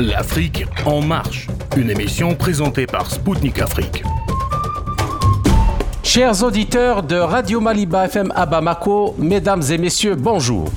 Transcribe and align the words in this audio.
L'Afrique 0.00 0.64
en 0.86 1.02
marche, 1.02 1.46
une 1.76 1.90
émission 1.90 2.34
présentée 2.34 2.86
par 2.86 3.10
Spoutnik 3.10 3.58
Afrique. 3.58 4.02
Chers 6.02 6.42
auditeurs 6.42 7.02
de 7.02 7.16
Radio 7.16 7.60
Maliba 7.60 8.06
FM 8.06 8.32
à 8.34 8.48
mesdames 9.18 9.62
et 9.70 9.76
messieurs, 9.76 10.14
bonjour. 10.14 10.70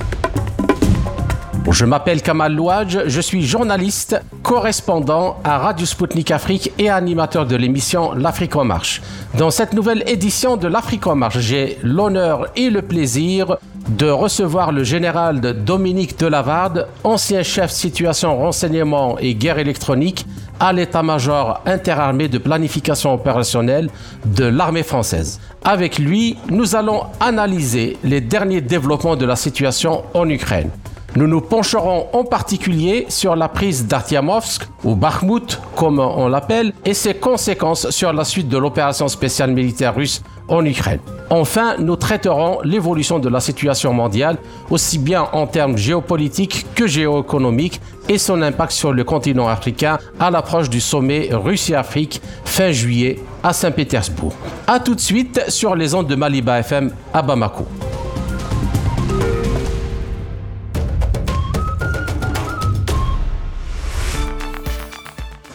Je 1.71 1.85
m'appelle 1.85 2.21
Kamal 2.21 2.53
Louadj, 2.53 3.07
je 3.07 3.21
suis 3.21 3.43
journaliste, 3.43 4.19
correspondant 4.43 5.37
à 5.45 5.57
Radio 5.57 5.85
Sputnik 5.85 6.29
Afrique 6.29 6.73
et 6.77 6.89
animateur 6.89 7.45
de 7.45 7.55
l'émission 7.55 8.11
L'Afrique 8.13 8.57
en 8.57 8.65
marche. 8.65 9.01
Dans 9.37 9.51
cette 9.51 9.71
nouvelle 9.71 10.03
édition 10.05 10.57
de 10.57 10.67
l'Afrique 10.67 11.07
en 11.07 11.15
marche, 11.15 11.39
j'ai 11.39 11.79
l'honneur 11.81 12.47
et 12.57 12.69
le 12.69 12.81
plaisir 12.81 13.57
de 13.89 14.09
recevoir 14.09 14.71
le 14.71 14.83
général 14.83 15.41
Dominique 15.41 16.17
Delavarde, 16.17 16.87
ancien 17.03 17.43
chef 17.43 17.71
situation 17.71 18.37
renseignement 18.37 19.17
et 19.19 19.35
guerre 19.35 19.59
électronique 19.59 20.25
à 20.59 20.71
l'état-major 20.71 21.61
interarmé 21.65 22.27
de 22.27 22.37
planification 22.37 23.13
opérationnelle 23.13 23.89
de 24.25 24.45
l'armée 24.45 24.83
française. 24.83 25.41
Avec 25.63 25.99
lui, 25.99 26.37
nous 26.49 26.75
allons 26.75 27.03
analyser 27.19 27.97
les 28.03 28.21
derniers 28.21 28.61
développements 28.61 29.15
de 29.15 29.25
la 29.25 29.35
situation 29.35 30.03
en 30.13 30.29
Ukraine. 30.29 30.69
Nous 31.15 31.27
nous 31.27 31.41
pencherons 31.41 32.07
en 32.11 32.23
particulier 32.23 33.05
sur 33.07 33.35
la 33.35 33.47
prise 33.47 33.85
d'Artiamovsk, 33.85 34.67
ou 34.83 34.95
Bakhmut 34.95 35.59
comme 35.75 35.99
on 35.99 36.27
l'appelle, 36.27 36.73
et 36.83 36.95
ses 36.95 37.13
conséquences 37.13 37.91
sur 37.91 38.11
la 38.11 38.23
suite 38.23 38.49
de 38.49 38.57
l'opération 38.57 39.07
spéciale 39.07 39.51
militaire 39.51 39.93
russe 39.93 40.23
en 40.47 40.65
Ukraine. 40.65 40.99
Enfin, 41.29 41.75
nous 41.77 41.95
traiterons 41.97 42.61
l'évolution 42.63 43.19
de 43.19 43.29
la 43.29 43.39
situation 43.39 43.93
mondiale, 43.93 44.37
aussi 44.71 44.97
bien 44.97 45.27
en 45.33 45.45
termes 45.45 45.77
géopolitiques 45.77 46.65
que 46.73 46.87
géoéconomiques, 46.87 47.79
et 48.09 48.17
son 48.17 48.41
impact 48.41 48.71
sur 48.71 48.91
le 48.91 49.03
continent 49.03 49.47
africain 49.47 49.99
à 50.19 50.31
l'approche 50.31 50.69
du 50.69 50.81
sommet 50.81 51.29
Russie-Afrique 51.31 52.21
fin 52.43 52.71
juillet 52.71 53.19
à 53.43 53.53
Saint-Pétersbourg. 53.53 54.33
A 54.65 54.79
tout 54.79 54.95
de 54.95 54.99
suite 54.99 55.45
sur 55.49 55.75
les 55.75 55.93
ondes 55.93 56.07
de 56.07 56.15
Maliba 56.15 56.59
FM 56.59 56.91
à 57.13 57.21
Bamako. 57.21 57.65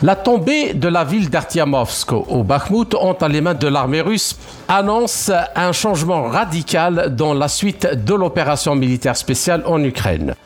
La 0.01 0.15
tombée 0.15 0.75
de 0.75 0.87
la 0.87 1.03
ville 1.03 1.29
d'Artiamovsk 1.29 2.13
au 2.13 2.45
Bakhmut 2.45 2.95
entre 2.95 3.27
les 3.27 3.41
mains 3.41 3.55
de 3.55 3.67
l'armée 3.67 4.01
russe 4.01 4.37
annonce 4.69 5.33
un 5.57 5.73
changement 5.73 6.23
radical 6.29 7.17
dans 7.17 7.35
la 7.35 7.49
suite 7.49 7.85
de 8.05 8.15
l'opération 8.15 8.77
militaire 8.77 9.17
spéciale 9.17 9.65
en 9.67 9.83
Ukraine. 9.83 10.37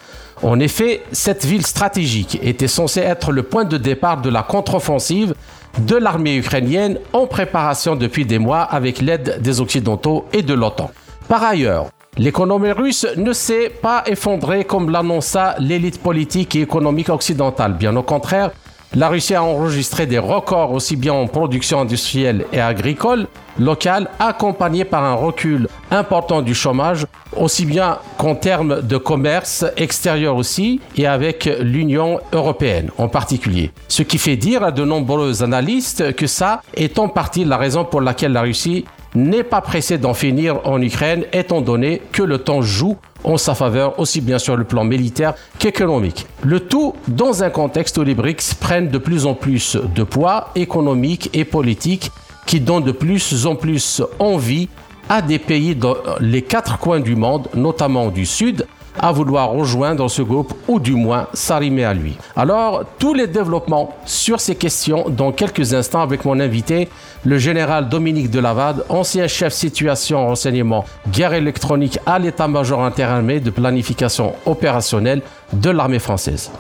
En 0.43 0.59
effet, 0.59 1.03
cette 1.13 1.45
ville 1.45 1.67
stratégique 1.67 2.39
était 2.43 2.67
censée 2.67 3.01
être 3.01 3.31
le 3.31 3.43
point 3.43 3.67
de 3.67 3.77
départ 3.77 4.23
de 4.23 4.31
la 4.31 4.43
contre-offensive 4.43 5.35
de 5.81 5.97
l'armée 5.97 6.37
ukrainienne 6.37 6.99
en 7.13 7.27
préparation 7.27 7.95
depuis 7.95 8.25
des 8.25 8.39
mois 8.39 8.63
avec 8.63 9.03
l'aide 9.03 9.43
des 9.43 9.61
Occidentaux 9.61 10.25
et 10.33 10.41
de 10.41 10.55
l'OTAN. 10.55 10.91
Par 11.29 11.43
ailleurs, 11.43 11.89
l'économie 12.17 12.73
russe 12.73 13.07
ne 13.19 13.35
s'est 13.35 13.69
pas 13.69 14.03
effondrée 14.07 14.65
comme 14.65 14.89
l'annonça 14.89 15.57
l'élite 15.59 16.03
politique 16.03 16.57
et 16.57 16.63
économique 16.63 17.11
occidentale. 17.11 17.75
Bien 17.75 17.95
au 17.97 18.03
contraire, 18.03 18.51
la 18.95 19.09
Russie 19.09 19.35
a 19.35 19.43
enregistré 19.43 20.07
des 20.07 20.19
records 20.19 20.73
aussi 20.73 20.97
bien 20.97 21.15
en 21.15 21.27
production 21.27 21.81
industrielle 21.81 22.45
et 22.53 22.61
agricole 22.61 23.27
locale, 23.59 24.09
accompagnés 24.19 24.85
par 24.85 25.05
un 25.05 25.15
recul 25.15 25.69
important 25.91 26.43
du 26.43 26.55
chômage, 26.55 27.07
aussi 27.37 27.67
bien 27.67 27.99
qu'en 28.19 28.35
termes 28.35 28.83
de 28.83 28.97
commerce 28.97 29.65
extérieur 29.77 30.37
aussi, 30.37 30.81
et 30.97 31.07
avec 31.07 31.49
l'Union 31.61 32.21
européenne 32.33 32.91
en 32.99 33.09
particulier. 33.09 33.71
Ce 33.89 34.03
qui 34.03 34.19
fait 34.19 34.37
dire 34.37 34.63
à 34.63 34.73
de 34.73 34.85
nombreux 34.85 35.43
analystes 35.43 36.15
que 36.15 36.27
ça 36.27 36.63
est 36.75 36.99
en 36.99 37.09
partie 37.09 37.45
la 37.45 37.57
raison 37.57 37.85
pour 37.85 38.01
laquelle 38.01 38.33
la 38.33 38.43
Russie 38.43 38.85
n'est 39.15 39.45
pas 39.45 39.61
pressée 39.61 39.99
d'en 39.99 40.15
finir 40.15 40.61
en 40.65 40.81
Ukraine, 40.81 41.25
étant 41.33 41.61
donné 41.61 42.01
que 42.13 42.23
le 42.23 42.39
temps 42.39 42.63
joue 42.63 42.97
en 43.25 43.37
sa 43.37 43.55
faveur, 43.55 43.99
aussi 43.99 44.21
bien 44.21 44.39
sur 44.39 44.57
le 44.57 44.65
plan 44.65 44.85
militaire 44.85 45.35
qu'économique. 45.59 46.27
Le 46.43 46.61
tout 46.61 46.95
dans 47.09 47.43
un 47.43 47.51
contexte 47.51 47.99
où 47.99 48.03
les 48.03 48.15
BRICS 48.15 48.55
prennent 48.61 48.89
de 48.89 48.99
plus 48.99 49.27
en 49.27 49.35
plus 49.35 49.77
de 49.95 50.03
poids 50.03 50.51
économique 50.55 51.31
et 51.33 51.45
politique 51.45 52.11
qui 52.47 52.61
donnent 52.61 52.85
de 52.85 52.93
plus 52.93 53.47
en 53.47 53.57
plus 53.57 54.03
envie 54.19 54.69
à 55.09 55.23
des 55.23 55.39
pays 55.39 55.75
dans 55.75 55.97
les 56.21 56.43
quatre 56.43 56.79
coins 56.79 57.01
du 57.01 57.17
monde, 57.17 57.49
notamment 57.55 58.09
du 58.09 58.27
Sud, 58.27 58.67
à 59.03 59.11
vouloir 59.13 59.51
rejoindre 59.51 60.09
ce 60.09 60.23
groupe 60.23 60.55
ou 60.69 60.79
du 60.81 60.95
moins 60.95 61.27
s'arrimer 61.35 61.85
à 61.85 61.93
lui. 61.93 62.17
Alors, 62.37 62.85
tous 62.99 63.13
les 63.13 63.27
développements 63.27 63.95
sur 64.07 64.41
ces 64.41 64.55
questions 64.55 65.07
dans 65.11 65.33
quelques 65.33 65.75
instants 65.75 66.01
avec 66.01 66.25
mon 66.25 66.39
invité, 66.39 66.89
le 67.25 67.37
général 67.37 67.89
Dominique 67.89 68.31
Delavade, 68.31 68.85
ancien 68.89 69.27
chef 69.27 69.53
situation 69.53 70.27
renseignement 70.27 70.85
guerre 71.11 71.35
électronique 71.35 71.99
à 72.07 72.19
l'état-major 72.19 72.83
interarmé 72.83 73.41
de 73.41 73.51
planification 73.51 74.35
opérationnelle 74.47 75.23
de 75.53 75.71
l'armée 75.71 75.99
française. 75.99 76.51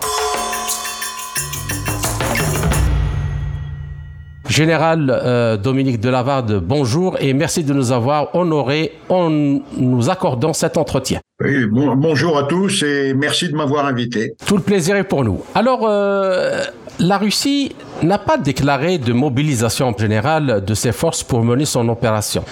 Général 4.48 5.08
euh, 5.08 5.56
Dominique 5.56 5.98
Delavade, 5.98 6.60
bonjour 6.62 7.16
et 7.20 7.32
merci 7.32 7.64
de 7.64 7.72
nous 7.72 7.90
avoir 7.90 8.34
honorés 8.34 8.92
en 9.08 9.30
nous 9.30 10.10
accordant 10.10 10.52
cet 10.52 10.76
entretien. 10.76 11.20
Oui, 11.44 11.66
bonjour 11.66 12.38
à 12.38 12.44
tous 12.44 12.84
et 12.84 13.14
merci 13.14 13.48
de 13.48 13.56
m'avoir 13.56 13.86
invité. 13.86 14.34
Tout 14.46 14.56
le 14.56 14.62
plaisir 14.62 14.94
est 14.94 15.04
pour 15.04 15.24
nous. 15.24 15.40
Alors, 15.56 15.80
euh, 15.88 16.62
la 17.00 17.18
Russie 17.18 17.74
n'a 18.02 18.18
pas 18.18 18.36
déclaré 18.36 18.98
de 18.98 19.12
mobilisation 19.12 19.96
générale 19.96 20.64
de 20.64 20.74
ses 20.74 20.92
forces 20.92 21.22
pour 21.22 21.42
mener 21.44 21.64
son 21.64 21.88
opération. 21.88 22.44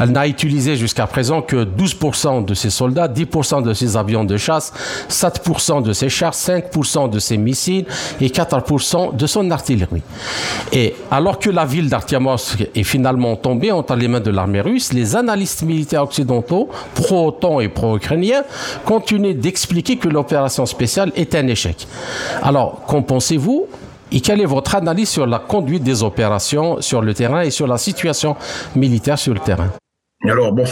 Elle 0.00 0.10
n'a 0.10 0.26
utilisé 0.26 0.76
jusqu'à 0.76 1.06
présent 1.06 1.42
que 1.42 1.64
12% 1.64 2.44
de 2.44 2.54
ses 2.54 2.70
soldats, 2.70 3.08
10% 3.08 3.62
de 3.62 3.72
ses 3.74 3.96
avions 3.96 4.24
de 4.24 4.36
chasse, 4.36 4.72
7% 5.08 5.82
de 5.82 5.92
ses 5.92 6.08
chars, 6.08 6.32
5% 6.32 7.10
de 7.10 7.18
ses 7.18 7.36
missiles 7.36 7.84
et 8.20 8.28
4% 8.28 9.14
de 9.14 9.26
son 9.26 9.50
artillerie. 9.50 10.02
Et 10.72 10.94
alors 11.10 11.38
que 11.38 11.50
la 11.50 11.64
ville 11.64 11.88
d'Artiamovsk 11.88 12.68
est 12.74 12.82
finalement 12.82 13.36
tombée 13.36 13.72
entre 13.72 13.94
les 13.96 14.08
mains 14.08 14.20
de 14.20 14.30
l'armée 14.30 14.60
russe, 14.60 14.92
les 14.92 15.16
analystes 15.16 15.62
militaires 15.62 16.02
occidentaux, 16.02 16.70
pro-OTAN 16.94 17.60
et 17.60 17.68
pro-ukrainiens, 17.68 18.33
continuent 18.84 19.34
d'expliquer 19.34 19.96
que 19.96 20.08
l'opération 20.08 20.66
spéciale 20.66 21.12
est 21.16 21.34
un 21.34 21.46
échec. 21.46 21.86
Alors, 22.42 22.82
qu'en 22.86 23.02
pensez-vous? 23.02 23.66
Et 24.12 24.20
quelle 24.20 24.40
est 24.40 24.46
votre 24.46 24.76
analyse 24.76 25.08
sur 25.08 25.26
la 25.26 25.40
conduite 25.40 25.82
des 25.82 26.02
opérations 26.02 26.80
sur 26.80 27.02
le 27.02 27.14
terrain 27.14 27.40
et 27.40 27.50
sur 27.50 27.66
la 27.66 27.78
situation 27.78 28.36
militaire 28.76 29.18
sur 29.18 29.34
le 29.34 29.40
terrain? 29.40 29.70
Alors 30.28 30.52
bon, 30.52 30.64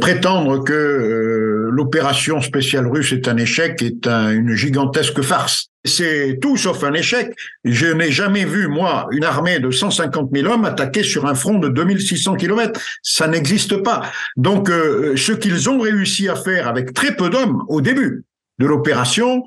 prétendre 0.00 0.64
que 0.64 0.72
euh, 0.72 1.68
l'opération 1.70 2.40
spéciale 2.40 2.86
russe 2.86 3.12
est 3.12 3.28
un 3.28 3.36
échec 3.36 3.82
est 3.82 4.06
une 4.06 4.54
gigantesque 4.54 5.20
farce. 5.22 5.68
C'est 5.84 6.38
tout 6.40 6.56
sauf 6.56 6.82
un 6.84 6.94
échec. 6.94 7.34
Je 7.64 7.86
n'ai 7.86 8.10
jamais 8.10 8.46
vu, 8.46 8.68
moi, 8.68 9.06
une 9.10 9.24
armée 9.24 9.58
de 9.58 9.70
150 9.70 10.30
000 10.32 10.50
hommes 10.50 10.64
attaquer 10.64 11.02
sur 11.02 11.26
un 11.26 11.34
front 11.34 11.58
de 11.58 11.68
2600 11.68 12.36
km. 12.36 12.80
Ça 13.02 13.28
n'existe 13.28 13.76
pas. 13.82 14.02
Donc, 14.36 14.70
euh, 14.70 15.14
ce 15.16 15.32
qu'ils 15.32 15.68
ont 15.68 15.80
réussi 15.80 16.28
à 16.28 16.36
faire 16.36 16.68
avec 16.68 16.94
très 16.94 17.14
peu 17.14 17.28
d'hommes 17.28 17.62
au 17.68 17.82
début 17.82 18.24
de 18.58 18.66
l'opération, 18.66 19.42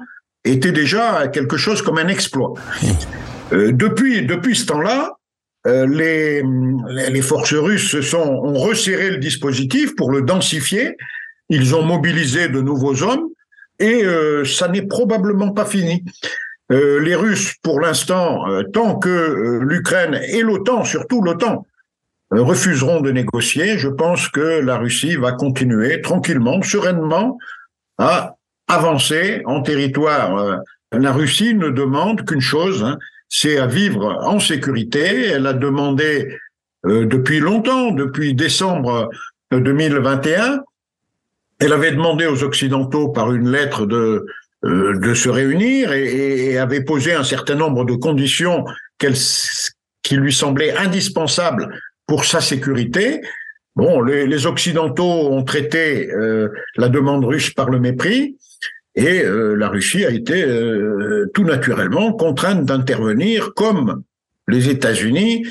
était 0.47 0.71
déjà 0.71 1.27
quelque 1.27 1.57
chose 1.57 1.81
comme 1.81 1.97
un 1.97 2.07
exploit. 2.07 2.53
Euh, 3.53 3.71
depuis, 3.71 4.25
depuis 4.25 4.55
ce 4.55 4.66
temps-là, 4.67 5.13
euh, 5.13 5.16
les, 5.67 6.41
les 7.09 7.22
forces 7.22 7.53
russes 7.53 8.00
sont, 8.01 8.19
ont 8.19 8.53
resserré 8.53 9.11
le 9.11 9.17
dispositif 9.17 9.95
pour 9.95 10.11
le 10.11 10.22
densifier. 10.22 10.95
Ils 11.50 11.75
ont 11.75 11.83
mobilisé 11.83 12.47
de 12.47 12.61
nouveaux 12.61 13.03
hommes 13.03 13.28
et 13.79 14.03
euh, 14.03 14.44
ça 14.45 14.67
n'est 14.67 14.88
probablement 14.88 15.51
pas 15.51 15.66
fini. 15.66 16.03
Euh, 16.72 17.00
les 17.00 17.16
Russes, 17.16 17.55
pour 17.63 17.79
l'instant, 17.79 18.47
euh, 18.49 18.64
tant 18.64 18.99
que 18.99 19.59
l'Ukraine 19.61 20.19
et 20.29 20.41
l'OTAN, 20.41 20.84
surtout 20.84 21.22
l'OTAN, 21.22 21.66
refuseront 22.31 22.99
de 22.99 23.11
négocier, 23.11 23.78
je 23.78 23.87
pense 23.87 24.28
que 24.28 24.59
la 24.59 24.78
Russie 24.78 25.16
va 25.16 25.31
continuer 25.31 26.02
tranquillement, 26.02 26.61
sereinement, 26.61 27.37
à 27.97 28.35
avancer 28.67 29.41
en 29.46 29.61
territoire. 29.61 30.37
Euh, 30.37 30.58
la 30.91 31.14
Russie 31.14 31.53
ne 31.53 31.69
demande 31.69 32.25
qu'une 32.25 32.41
chose, 32.41 32.84
hein, 32.84 32.97
c'est 33.29 33.58
à 33.58 33.68
vivre 33.68 34.18
en 34.22 34.40
sécurité. 34.40 35.28
Elle 35.28 35.47
a 35.47 35.53
demandé 35.53 36.28
euh, 36.85 37.06
depuis 37.06 37.40
longtemps, 37.40 37.91
depuis 37.91 38.34
décembre 38.34 39.09
2021, 39.52 40.53
euh, 40.53 40.58
elle 41.59 41.74
avait 41.74 41.91
demandé 41.91 42.28
aux 42.28 42.44
Occidentaux 42.44 43.09
par 43.09 43.34
une 43.34 43.50
lettre 43.50 43.85
de 43.85 44.26
de 44.64 45.14
se 45.14 45.29
réunir 45.29 45.94
et, 45.94 46.50
et, 46.50 46.58
avait 46.58 46.84
posé 46.84 47.14
un 47.14 47.24
certain 47.24 47.53
nombre 47.53 47.85
de 47.85 47.94
conditions 47.94 48.66
qu'elle 48.97 49.14
qui 50.02 50.16
lui 50.16 50.34
semblaient 50.34 50.76
indispensables 50.76 51.79
pour 52.08 52.26
sa 52.26 52.41
sécurité. 52.41 53.22
Bon, 53.76 54.02
les, 54.02 54.26
les 54.26 54.47
Occidentaux 54.47 55.29
ont 55.32 55.44
traité 55.44 56.09
la 56.76 56.90
demande 56.90 57.24
russe 57.24 57.52
par 57.52 57.70
le 57.70 57.79
mépris. 57.79 58.35
Et 58.99 59.23
la 59.23 59.70
Russie 59.70 60.05
a 60.05 60.09
été 60.09 60.44
tout 61.35 61.44
naturellement 61.44 62.14
contrainte 62.14 62.66
d'intervenir 62.66 63.53
comme 63.53 64.02
les 64.47 64.70
États-Unis 64.70 65.46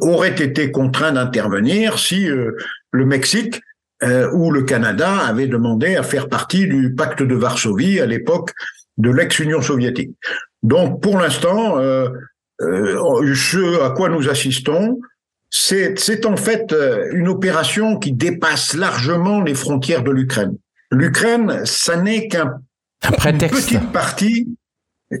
auraient 0.00 0.40
été 0.40 0.70
contraints 0.70 1.10
d'intervenir 1.10 1.98
si 1.98 2.28
le 2.28 3.04
Mexique 3.04 3.60
ou 4.32 4.52
le 4.52 4.62
Canada 4.62 5.10
avaient 5.26 5.48
demandé 5.48 5.96
à 5.96 6.04
faire 6.04 6.28
partie 6.28 6.68
du 6.68 6.94
pacte 6.94 7.24
de 7.24 7.34
Varsovie 7.34 7.98
à 7.98 8.06
l'époque 8.06 8.52
de 8.98 9.10
l'ex-Union 9.10 9.60
soviétique. 9.60 10.16
Donc 10.62 11.02
pour 11.02 11.18
l'instant, 11.18 11.78
euh, 11.78 12.08
euh, 12.60 13.34
ce 13.34 13.82
à 13.82 13.90
quoi 13.90 14.08
nous 14.08 14.28
assistons, 14.28 15.00
c'est 15.50 16.26
en 16.26 16.36
fait 16.36 16.72
euh, 16.72 17.08
une 17.12 17.28
opération 17.28 17.98
qui 17.98 18.12
dépasse 18.12 18.74
largement 18.74 19.40
les 19.40 19.54
frontières 19.54 20.02
de 20.02 20.10
l'Ukraine. 20.10 20.56
L'Ukraine, 20.90 21.64
ça 21.64 21.96
n'est 21.96 22.28
qu'un 22.28 22.60
petite 23.10 23.92
partie, 23.92 24.48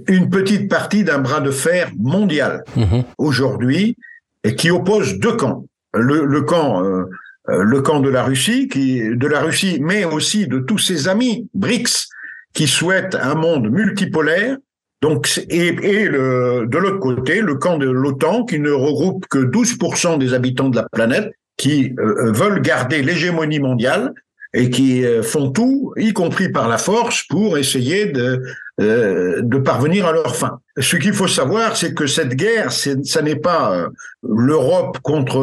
une 0.08 0.30
petite 0.30 0.68
partie 0.68 1.04
d'un 1.04 1.18
bras 1.18 1.40
de 1.40 1.50
fer 1.50 1.90
mondial 1.98 2.64
mhm. 2.76 3.04
aujourd'hui 3.18 3.96
et 4.42 4.54
qui 4.54 4.70
oppose 4.70 5.18
deux 5.18 5.36
camps. 5.36 5.64
Le, 5.92 6.24
le 6.24 6.42
camp, 6.42 6.82
euh, 6.82 7.04
le 7.46 7.80
camp 7.82 8.00
de 8.00 8.08
la 8.08 8.24
Russie, 8.24 8.68
qui 8.68 9.00
de 9.00 9.26
la 9.26 9.40
Russie, 9.40 9.78
mais 9.80 10.04
aussi 10.04 10.46
de 10.46 10.58
tous 10.58 10.78
ses 10.78 11.08
amis 11.08 11.48
BRICS 11.54 12.08
qui 12.52 12.66
souhaitent 12.66 13.14
un 13.14 13.34
monde 13.34 13.70
multipolaire 13.70 14.56
donc, 15.04 15.38
et, 15.50 15.66
et 15.66 16.06
le, 16.06 16.66
de 16.66 16.78
l'autre 16.78 16.98
côté, 16.98 17.42
le 17.42 17.56
camp 17.56 17.76
de 17.76 17.90
l'OTAN, 17.90 18.46
qui 18.46 18.58
ne 18.58 18.70
regroupe 18.70 19.26
que 19.26 19.36
12% 19.36 20.16
des 20.16 20.32
habitants 20.32 20.70
de 20.70 20.76
la 20.76 20.86
planète, 20.90 21.30
qui 21.58 21.94
euh, 21.98 22.32
veulent 22.32 22.62
garder 22.62 23.02
l'hégémonie 23.02 23.60
mondiale 23.60 24.14
et 24.54 24.70
qui 24.70 25.04
euh, 25.04 25.22
font 25.22 25.50
tout, 25.50 25.92
y 25.96 26.12
compris 26.12 26.48
par 26.48 26.68
la 26.68 26.78
force, 26.78 27.24
pour 27.24 27.58
essayer 27.58 28.06
de, 28.06 28.42
euh, 28.80 29.42
de 29.42 29.58
parvenir 29.58 30.06
à 30.06 30.12
leur 30.12 30.34
fin. 30.34 30.60
Ce 30.78 30.96
qu'il 30.96 31.12
faut 31.12 31.28
savoir, 31.28 31.76
c'est 31.76 31.92
que 31.92 32.06
cette 32.06 32.34
guerre, 32.34 32.72
ça 32.72 33.22
n'est 33.22 33.36
pas 33.36 33.86
l'Europe 34.22 34.98
contre 35.02 35.40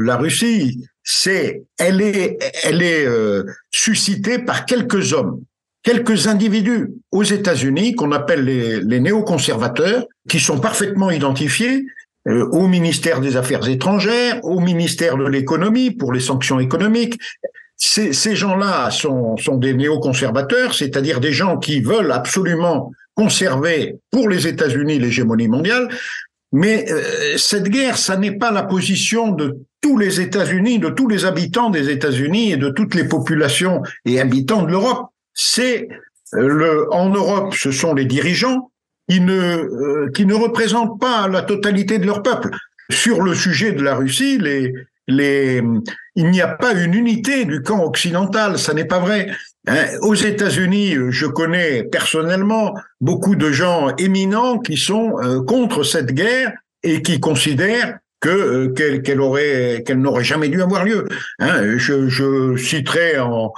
la 0.00 0.16
Russie, 0.16 0.84
c'est 1.02 1.64
elle 1.78 2.00
est 2.00 2.38
elle 2.62 2.80
est 2.80 3.06
suscitée 3.70 4.38
par 4.38 4.64
quelques 4.66 5.12
hommes 5.12 5.42
quelques 5.82 6.26
individus 6.28 6.90
aux 7.10 7.24
États-Unis 7.24 7.94
qu'on 7.94 8.12
appelle 8.12 8.44
les, 8.44 9.00
néoconservateurs, 9.00 10.06
qui 10.28 10.40
sont 10.40 10.58
parfaitement 10.58 11.10
identifiés 11.10 11.84
euh, 12.28 12.46
au 12.52 12.68
ministère 12.68 13.20
des 13.20 13.36
Affaires 13.36 13.68
étrangères, 13.68 14.38
au 14.44 14.60
ministère 14.60 15.16
de 15.16 15.26
l'économie 15.26 15.90
pour 15.90 16.12
les 16.12 16.20
sanctions 16.20 16.60
économiques. 16.60 17.18
Ces, 17.84 18.12
ces 18.12 18.36
gens-là 18.36 18.90
sont, 18.90 19.36
sont 19.38 19.56
des 19.56 19.74
néoconservateurs, 19.74 20.74
c'est-à-dire 20.74 21.18
des 21.18 21.32
gens 21.32 21.58
qui 21.58 21.80
veulent 21.80 22.12
absolument 22.12 22.92
conserver 23.14 23.96
pour 24.10 24.28
les 24.28 24.46
États-Unis 24.46 25.00
l'hégémonie 25.00 25.48
mondiale. 25.48 25.88
Mais 26.52 26.86
euh, 26.92 27.36
cette 27.38 27.68
guerre, 27.68 27.98
ça 27.98 28.16
n'est 28.16 28.38
pas 28.38 28.52
la 28.52 28.62
position 28.62 29.32
de 29.32 29.58
tous 29.80 29.98
les 29.98 30.20
États-Unis, 30.20 30.78
de 30.78 30.90
tous 30.90 31.08
les 31.08 31.24
habitants 31.24 31.70
des 31.70 31.90
États-Unis 31.90 32.52
et 32.52 32.56
de 32.56 32.68
toutes 32.68 32.94
les 32.94 33.08
populations 33.08 33.82
et 34.04 34.20
habitants 34.20 34.62
de 34.62 34.70
l'Europe 34.70 35.08
c'est 35.34 35.88
euh, 36.34 36.48
le, 36.48 36.92
en 36.92 37.08
Europe, 37.10 37.54
ce 37.54 37.70
sont 37.70 37.94
les 37.94 38.04
dirigeants 38.04 38.70
qui 39.08 39.20
ne, 39.20 39.32
euh, 39.32 40.10
qui 40.14 40.26
ne 40.26 40.34
représentent 40.34 41.00
pas 41.00 41.28
la 41.28 41.42
totalité 41.42 41.98
de 41.98 42.06
leur 42.06 42.22
peuple. 42.22 42.50
Sur 42.90 43.22
le 43.22 43.34
sujet 43.34 43.72
de 43.72 43.82
la 43.82 43.94
Russie, 43.94 44.38
les, 44.38 44.72
les, 45.08 45.62
il 46.14 46.30
n'y 46.30 46.40
a 46.40 46.48
pas 46.48 46.72
une 46.74 46.94
unité 46.94 47.44
du 47.44 47.62
camp 47.62 47.84
occidental, 47.84 48.58
ça 48.58 48.74
n'est 48.74 48.84
pas 48.84 48.98
vrai. 48.98 49.28
Hein. 49.66 49.86
Aux 50.02 50.14
États-Unis, 50.14 50.94
je 51.10 51.26
connais 51.26 51.84
personnellement 51.84 52.74
beaucoup 53.00 53.36
de 53.36 53.50
gens 53.50 53.94
éminents 53.96 54.58
qui 54.58 54.76
sont 54.76 55.14
euh, 55.22 55.42
contre 55.42 55.84
cette 55.84 56.12
guerre 56.12 56.52
et 56.82 57.02
qui 57.02 57.20
considèrent 57.20 57.98
que 58.20 58.68
qu'elle 58.68 59.20
aurait 59.20 59.82
qu'elle 59.84 60.00
n'aurait 60.00 60.24
jamais 60.24 60.48
dû 60.48 60.62
avoir 60.62 60.84
lieu. 60.84 61.08
Hein. 61.40 61.76
Je, 61.76 62.56
citerai 62.56 63.18
en, 63.18 63.52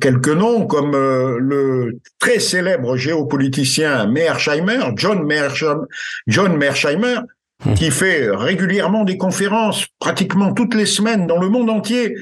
quelques 0.00 0.28
noms, 0.28 0.66
comme 0.66 0.94
euh, 0.94 1.38
le 1.38 1.98
très 2.18 2.40
célèbre 2.40 2.96
géopoliticien 2.96 4.04
John 4.04 4.12
Mearsheimer, 4.12 5.76
John 6.26 6.56
Mearsheimer. 6.56 7.18
Qui 7.74 7.90
fait 7.90 8.28
régulièrement 8.30 9.04
des 9.04 9.16
conférences, 9.16 9.86
pratiquement 9.98 10.52
toutes 10.52 10.74
les 10.74 10.86
semaines 10.86 11.26
dans 11.26 11.40
le 11.40 11.48
monde 11.48 11.70
entier, 11.70 12.14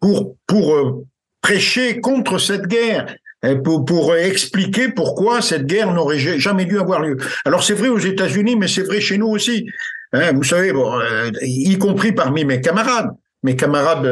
pour 0.00 0.36
pour 0.46 0.74
euh, 0.74 1.06
prêcher 1.42 2.00
contre 2.00 2.38
cette 2.38 2.66
guerre. 2.66 3.14
Pour, 3.62 3.84
pour 3.84 4.16
expliquer 4.16 4.88
pourquoi 4.88 5.40
cette 5.40 5.64
guerre 5.64 5.94
n'aurait 5.94 6.18
jamais 6.18 6.64
dû 6.64 6.76
avoir 6.80 7.00
lieu. 7.00 7.16
Alors 7.44 7.62
c'est 7.62 7.74
vrai 7.74 7.86
aux 7.86 8.00
États-Unis, 8.00 8.56
mais 8.56 8.66
c'est 8.66 8.82
vrai 8.82 9.00
chez 9.00 9.16
nous 9.16 9.28
aussi. 9.28 9.64
Hein, 10.12 10.32
vous 10.34 10.42
savez, 10.42 10.72
euh, 10.72 11.30
y 11.42 11.78
compris 11.78 12.10
parmi 12.10 12.44
mes 12.44 12.60
camarades, 12.60 13.10
mes 13.44 13.54
camarades 13.54 14.08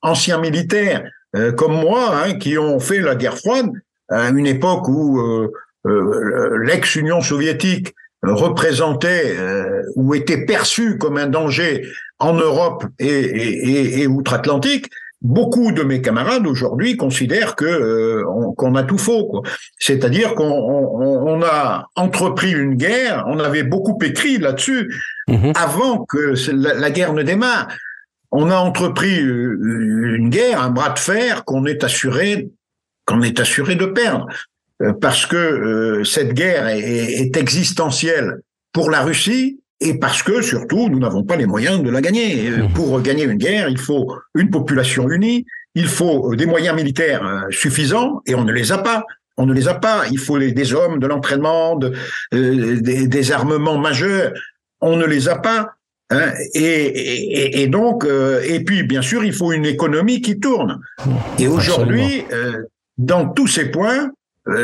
anciens 0.00 0.38
militaires, 0.38 1.10
euh, 1.34 1.52
comme 1.52 1.72
moi, 1.72 2.16
hein, 2.16 2.34
qui 2.34 2.56
ont 2.56 2.78
fait 2.80 3.00
la 3.00 3.14
guerre 3.14 3.36
froide 3.36 3.70
à 4.08 4.28
une 4.28 4.46
époque 4.46 4.88
où 4.88 5.18
euh, 5.18 5.52
euh, 5.86 6.58
l'ex-Union 6.64 7.20
soviétique 7.20 7.94
représentait 8.26 9.36
ou 9.94 10.14
était 10.14 10.44
perçue 10.44 10.98
comme 10.98 11.16
un 11.16 11.26
danger 11.26 11.86
en 12.18 12.34
Europe 12.34 12.84
et, 12.98 13.06
et, 13.08 14.00
et 14.02 14.06
outre-Atlantique, 14.06 14.90
beaucoup 15.22 15.72
de 15.72 15.82
mes 15.82 16.00
camarades 16.00 16.46
aujourd'hui 16.46 16.96
considèrent 16.96 17.56
que 17.56 18.22
qu'on 18.56 18.74
a 18.74 18.82
tout 18.82 18.98
faux. 18.98 19.42
C'est-à-dire 19.78 20.34
qu'on 20.34 20.44
on, 20.44 21.42
a 21.42 21.86
entrepris 21.96 22.52
une 22.52 22.74
guerre, 22.74 23.24
on 23.26 23.38
avait 23.38 23.62
beaucoup 23.62 23.98
écrit 24.02 24.38
là-dessus 24.38 24.94
mm-hmm. 25.28 25.52
avant 25.56 26.04
que 26.04 26.34
la, 26.52 26.90
guerre 26.90 27.12
ne 27.12 27.22
démarre 27.22 27.68
on 28.32 28.50
a 28.50 28.56
entrepris 28.56 29.20
euh, 29.22 30.16
une 30.16 30.30
guerre, 30.30 30.60
un 30.60 30.70
bras 30.70 30.90
de 30.90 30.98
fer 30.98 31.44
qu'on 31.44 31.64
est 31.64 31.84
assuré 31.84 32.50
qu'on 33.06 33.22
est 33.22 33.38
assuré 33.38 33.76
de 33.76 33.86
perdre 33.86 34.26
euh, 34.26 34.32
parce 35.00 35.26
que 35.26 35.36
euh, 35.36 36.04
cette 36.04 36.34
guerre 36.34 36.68
est, 36.68 37.36
existentielle 37.36 38.40
pour 38.72 38.90
la 38.90 39.02
Russie 39.02 39.60
et 39.80 39.98
parce 39.98 40.22
que 40.22 40.42
surtout 40.42 40.88
nous 40.88 40.98
n'avons 40.98 41.22
pas 41.22 41.36
les 41.36 41.46
moyens 41.46 41.82
de 41.82 41.90
la 41.90 42.00
gagner. 42.00 42.50
Mmh. 42.50 42.72
Pour 42.74 43.00
gagner 43.00 43.24
une 43.24 43.34
guerre, 43.34 43.68
il 43.68 43.78
faut 43.78 44.14
une 44.34 44.50
population 44.50 45.08
unie, 45.10 45.46
il 45.74 45.86
faut 45.86 46.34
des 46.34 46.46
moyens 46.46 46.74
militaires 46.76 47.46
suffisants 47.50 48.22
et 48.26 48.34
on 48.34 48.44
ne 48.44 48.52
les 48.52 48.72
a 48.72 48.78
pas. 48.78 49.04
On 49.36 49.46
ne 49.46 49.52
les 49.52 49.68
a 49.68 49.74
pas. 49.74 50.04
Il 50.10 50.18
faut 50.18 50.38
des 50.38 50.72
hommes, 50.72 50.98
de 50.98 51.06
l'entraînement, 51.06 51.78
des, 52.32 53.32
armements 53.32 53.78
majeurs. 53.78 54.32
On 54.80 54.96
ne 54.96 55.04
les 55.04 55.28
a 55.28 55.36
pas. 55.36 55.72
Hein, 56.10 56.32
et, 56.54 57.62
et, 57.62 57.66
donc, 57.66 58.04
euh, 58.04 58.40
et 58.46 58.60
puis 58.60 58.84
bien 58.84 59.02
sûr, 59.02 59.24
il 59.24 59.32
faut 59.32 59.52
une 59.52 59.66
économie 59.66 60.20
qui 60.20 60.38
tourne. 60.38 60.80
Et 61.38 61.48
aujourd'hui, 61.48 62.24
euh, 62.32 62.62
dans 62.96 63.28
tous 63.28 63.48
ces 63.48 63.70
points, 63.70 64.04
euh, 64.04 64.10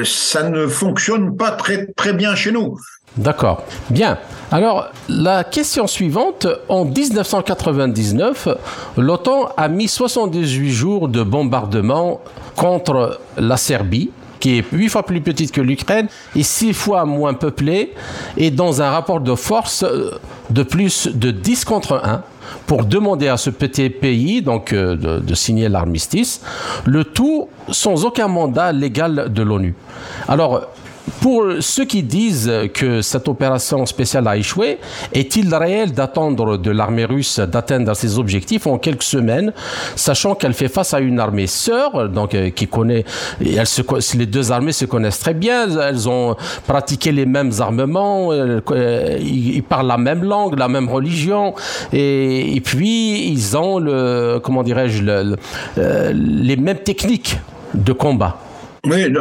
ça 0.04 0.48
ne 0.48 0.66
fonctionne 0.66 1.36
pas 1.36 1.52
très 1.52 1.86
très 1.96 2.12
bien 2.12 2.34
chez 2.34 2.52
nous. 2.52 2.78
D'accord. 3.16 3.64
Bien. 3.90 4.18
Alors, 4.50 4.88
la 5.08 5.44
question 5.44 5.86
suivante, 5.86 6.46
en 6.68 6.84
1999, 6.84 8.48
l'OTAN 8.96 9.52
a 9.56 9.68
mis 9.68 9.88
78 9.88 10.70
jours 10.70 11.08
de 11.08 11.22
bombardement 11.22 12.20
contre 12.56 13.20
la 13.36 13.56
Serbie 13.56 14.10
qui 14.42 14.58
est 14.58 14.64
huit 14.72 14.88
fois 14.88 15.04
plus 15.04 15.20
petite 15.20 15.52
que 15.52 15.60
l'Ukraine 15.60 16.08
et 16.34 16.42
six 16.42 16.72
fois 16.72 17.04
moins 17.04 17.32
peuplée, 17.32 17.94
et 18.36 18.50
dans 18.50 18.82
un 18.82 18.90
rapport 18.90 19.20
de 19.20 19.36
force 19.36 19.84
euh, 19.84 20.10
de 20.50 20.64
plus 20.64 21.06
de 21.06 21.30
10 21.30 21.64
contre 21.64 22.00
1 22.04 22.22
pour 22.66 22.84
demander 22.84 23.28
à 23.28 23.36
ce 23.36 23.50
petit 23.50 23.88
pays 23.88 24.42
donc 24.42 24.72
euh, 24.72 24.96
de, 24.96 25.20
de 25.20 25.34
signer 25.34 25.68
l'armistice, 25.68 26.42
le 26.84 27.04
tout 27.04 27.48
sans 27.70 28.04
aucun 28.04 28.26
mandat 28.26 28.72
légal 28.72 29.32
de 29.32 29.42
l'ONU. 29.42 29.76
Alors, 30.26 30.66
pour 31.20 31.44
ceux 31.60 31.84
qui 31.84 32.02
disent 32.02 32.50
que 32.74 33.02
cette 33.02 33.28
opération 33.28 33.84
spéciale 33.86 34.28
a 34.28 34.36
échoué, 34.36 34.78
est-il 35.12 35.52
réel 35.54 35.92
d'attendre 35.92 36.56
de 36.56 36.70
l'armée 36.70 37.04
russe 37.04 37.40
d'atteindre 37.40 37.94
ses 37.94 38.18
objectifs 38.18 38.66
en 38.66 38.78
quelques 38.78 39.02
semaines, 39.02 39.52
sachant 39.96 40.34
qu'elle 40.34 40.54
fait 40.54 40.68
face 40.68 40.94
à 40.94 41.00
une 41.00 41.20
armée 41.20 41.46
sœur, 41.46 42.08
donc 42.08 42.34
euh, 42.34 42.50
qui 42.50 42.66
connaît, 42.66 43.04
elle 43.40 43.66
se, 43.66 43.82
les 44.16 44.26
deux 44.26 44.52
armées 44.52 44.72
se 44.72 44.84
connaissent 44.84 45.18
très 45.18 45.34
bien, 45.34 45.68
elles 45.80 46.08
ont 46.08 46.36
pratiqué 46.66 47.12
les 47.12 47.26
mêmes 47.26 47.52
armements, 47.58 48.32
euh, 48.32 48.60
ils 49.20 49.62
parlent 49.62 49.88
la 49.88 49.98
même 49.98 50.24
langue, 50.24 50.58
la 50.58 50.68
même 50.68 50.88
religion, 50.88 51.54
et, 51.92 52.60
puis 52.64 53.28
ils 53.28 53.56
ont 53.56 53.78
le, 53.78 54.40
comment 54.42 54.62
dirais-je, 54.62 55.02
euh, 55.04 56.12
les 56.14 56.56
mêmes 56.56 56.78
techniques 56.78 57.38
de 57.74 57.92
combat. 57.92 58.38
Oui, 58.84 59.12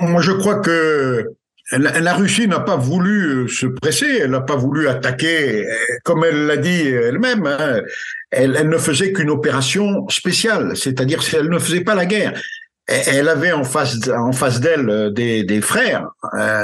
moi, 0.00 0.20
je 0.20 0.32
crois 0.32 0.60
que 0.60 1.26
la, 1.72 2.14
Russie 2.14 2.48
n'a 2.48 2.60
pas 2.60 2.76
voulu 2.76 3.44
euh, 3.44 3.48
se 3.48 3.66
presser, 3.66 4.20
elle 4.22 4.30
n'a 4.30 4.40
pas 4.40 4.56
voulu 4.56 4.88
attaquer, 4.88 5.66
euh, 5.66 5.74
comme 6.02 6.24
elle 6.24 6.46
l'a 6.46 6.56
dit 6.56 6.88
elle-même. 6.88 7.46
Hein. 7.46 7.82
elle, 8.30 8.68
ne 8.68 8.78
faisait 8.78 9.12
qu'une 9.12 9.30
opération 9.30 10.08
spéciale, 10.08 10.76
c'est-à-dire 10.76 11.20
qu'elle 11.20 11.50
ne 11.50 11.58
faisait 11.58 11.82
pas 11.82 11.94
la 11.94 12.06
guerre. 12.06 12.40
elle 12.86 13.28
avait 13.28 13.52
en 13.52 13.64
face 13.64 14.08
en 14.08 14.32
face 14.32 14.60
d'elle 14.60 15.12
des, 15.12 15.44
des 15.44 15.60
frères, 15.60 16.08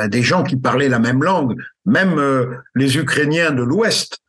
des 0.09 0.23
gens 0.23 0.43
qui 0.43 0.57
parlaient 0.57 0.89
la 0.89 0.99
même 0.99 1.23
langue, 1.23 1.55
même 1.85 2.19
les 2.75 2.97
Ukrainiens 2.97 3.51
de 3.51 3.63
l'Ouest. 3.63 4.21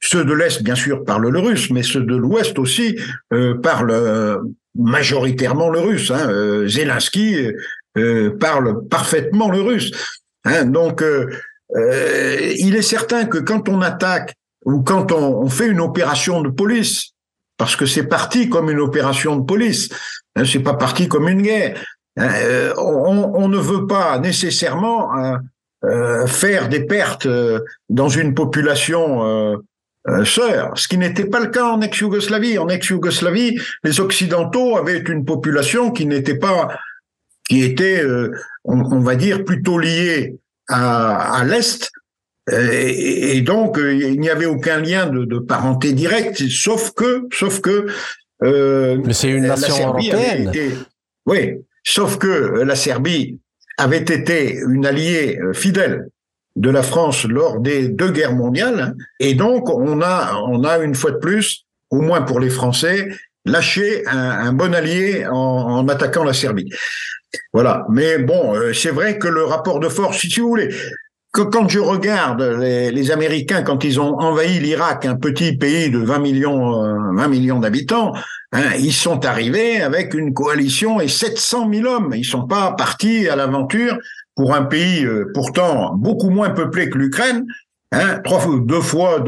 Ceux 0.00 0.24
de 0.24 0.34
l'Est, 0.34 0.62
bien 0.62 0.74
sûr, 0.74 1.04
parlent 1.04 1.28
le 1.28 1.38
russe, 1.38 1.70
mais 1.70 1.84
ceux 1.84 2.02
de 2.02 2.16
l'Ouest 2.16 2.58
aussi 2.58 2.98
parlent 3.62 4.40
majoritairement 4.74 5.70
le 5.70 5.78
russe. 5.78 6.10
Hein. 6.10 6.66
Zelensky 6.66 7.52
parle 8.40 8.86
parfaitement 8.88 9.50
le 9.50 9.60
russe. 9.60 9.90
Hein. 10.44 10.64
Donc, 10.64 11.02
il 11.74 12.76
est 12.76 12.82
certain 12.82 13.24
que 13.26 13.38
quand 13.38 13.68
on 13.68 13.82
attaque 13.82 14.34
ou 14.64 14.82
quand 14.82 15.12
on, 15.12 15.42
on 15.42 15.48
fait 15.48 15.68
une 15.68 15.80
opération 15.80 16.42
de 16.42 16.48
police, 16.48 17.14
parce 17.56 17.76
que 17.76 17.86
c'est 17.86 18.04
parti 18.04 18.48
comme 18.48 18.70
une 18.70 18.80
opération 18.80 19.36
de 19.36 19.44
police, 19.44 19.88
hein, 20.36 20.44
c'est 20.44 20.60
pas 20.60 20.74
parti 20.74 21.08
comme 21.08 21.28
une 21.28 21.42
guerre. 21.42 21.82
Hein, 22.16 22.28
euh, 22.42 22.74
on, 22.78 23.32
on, 23.34 23.48
ne 23.48 23.58
veut 23.58 23.86
pas 23.86 24.18
nécessairement 24.18 25.16
euh, 25.18 25.36
euh 25.84 26.26
faire 26.26 26.68
des 26.68 26.84
pertes 26.86 27.26
euh, 27.26 27.60
dans 27.88 28.08
une 28.08 28.34
population 28.34 29.60
sœur, 30.24 30.72
ce 30.74 30.86
qui 30.86 30.98
n'était 30.98 31.24
pas 31.24 31.40
le 31.40 31.46
cas 31.46 31.64
en 31.64 31.80
ex-Yougoslavie. 31.80 32.58
En 32.58 32.68
ex-Yougoslavie, 32.68 33.58
les 33.84 34.00
Occidentaux 34.00 34.76
avaient 34.76 34.98
une 34.98 35.24
population 35.24 35.90
qui 35.90 36.04
n'était 36.04 36.38
pas, 36.38 36.76
qui 37.48 37.62
était, 37.62 38.02
on, 38.64 38.80
on, 38.80 39.00
va 39.00 39.16
dire, 39.16 39.44
plutôt 39.44 39.78
liée 39.78 40.36
à, 40.68 41.40
à 41.40 41.44
l'Est 41.44 41.90
euh, 42.52 42.70
et, 42.72 43.40
donc, 43.40 43.78
euh, 43.78 43.94
il 43.94 44.20
n'y 44.20 44.28
avait 44.28 44.46
aucun 44.46 44.80
lien 44.80 45.06
de, 45.06 45.24
de, 45.24 45.38
parenté 45.38 45.92
directe, 45.92 46.46
sauf 46.48 46.92
que, 46.92 47.26
sauf 47.32 47.60
que. 47.60 47.86
Euh, 48.42 48.98
Mais 49.04 49.14
c'est 49.14 49.30
une 49.30 49.46
nation 49.46 49.88
européenne. 49.88 50.52
oui, 51.26 51.54
sauf 51.82 52.18
que 52.18 52.62
la 52.62 52.76
Serbie 52.76 53.40
avait 53.78 53.98
été 53.98 54.58
une 54.68 54.84
alliée 54.84 55.38
fidèle 55.54 56.08
de 56.56 56.70
la 56.70 56.82
France 56.82 57.24
lors 57.24 57.60
des 57.60 57.88
deux 57.88 58.10
guerres 58.10 58.34
mondiales, 58.34 58.94
et 59.18 59.34
donc 59.34 59.70
on 59.70 60.02
a, 60.02 60.34
on 60.46 60.62
a 60.64 60.78
une 60.78 60.94
fois 60.94 61.12
de 61.12 61.16
plus, 61.16 61.64
au 61.90 62.00
moins 62.00 62.22
pour 62.22 62.38
les 62.40 62.50
Français, 62.50 63.08
lâché 63.46 64.06
un, 64.06 64.16
un 64.18 64.52
bon 64.52 64.74
allié 64.74 65.26
en, 65.26 65.34
en, 65.34 65.88
attaquant 65.88 66.24
la 66.24 66.34
Serbie. 66.34 66.68
Voilà. 67.52 67.86
Mais 67.90 68.18
bon, 68.18 68.54
c'est 68.72 68.90
vrai 68.90 69.18
que 69.18 69.28
le 69.28 69.44
rapport 69.44 69.80
de 69.80 69.88
force, 69.88 70.18
si 70.18 70.40
vous 70.40 70.48
voulez, 70.48 70.74
que 71.34 71.42
quand 71.42 71.68
je 71.68 71.80
regarde 71.80 72.40
les, 72.42 73.10
Américains 73.10 73.62
quand 73.62 73.82
ils 73.82 73.98
ont 74.00 74.16
envahi 74.20 74.60
l'Irak, 74.60 75.04
un 75.04 75.16
petit 75.16 75.56
pays 75.56 75.90
de 75.90 75.98
20 75.98 76.20
millions, 76.20 76.80
20 77.12 77.24
euh, 77.24 77.28
millions 77.28 77.58
d'habitants, 77.58 78.12
hein, 78.52 78.70
ils 78.78 78.92
sont 78.92 79.26
arrivés 79.26 79.82
avec 79.82 80.14
une 80.14 80.32
coalition 80.32 81.00
et 81.00 81.08
700 81.08 81.68
000 81.72 81.86
hommes. 81.86 82.14
Ils 82.14 82.24
sont 82.24 82.46
pas 82.46 82.72
partis 82.72 83.28
à 83.28 83.34
l'aventure 83.34 83.98
pour 84.36 84.54
un 84.54 84.62
pays 84.62 85.04
euh, 85.04 85.32
pourtant 85.34 85.96
beaucoup 85.96 86.30
moins 86.30 86.50
peuplé 86.50 86.88
que 86.88 86.98
l'Ukraine, 86.98 87.44
hein, 87.90 88.20
trois, 88.22 88.46
deux 88.60 88.80
fois, 88.80 89.22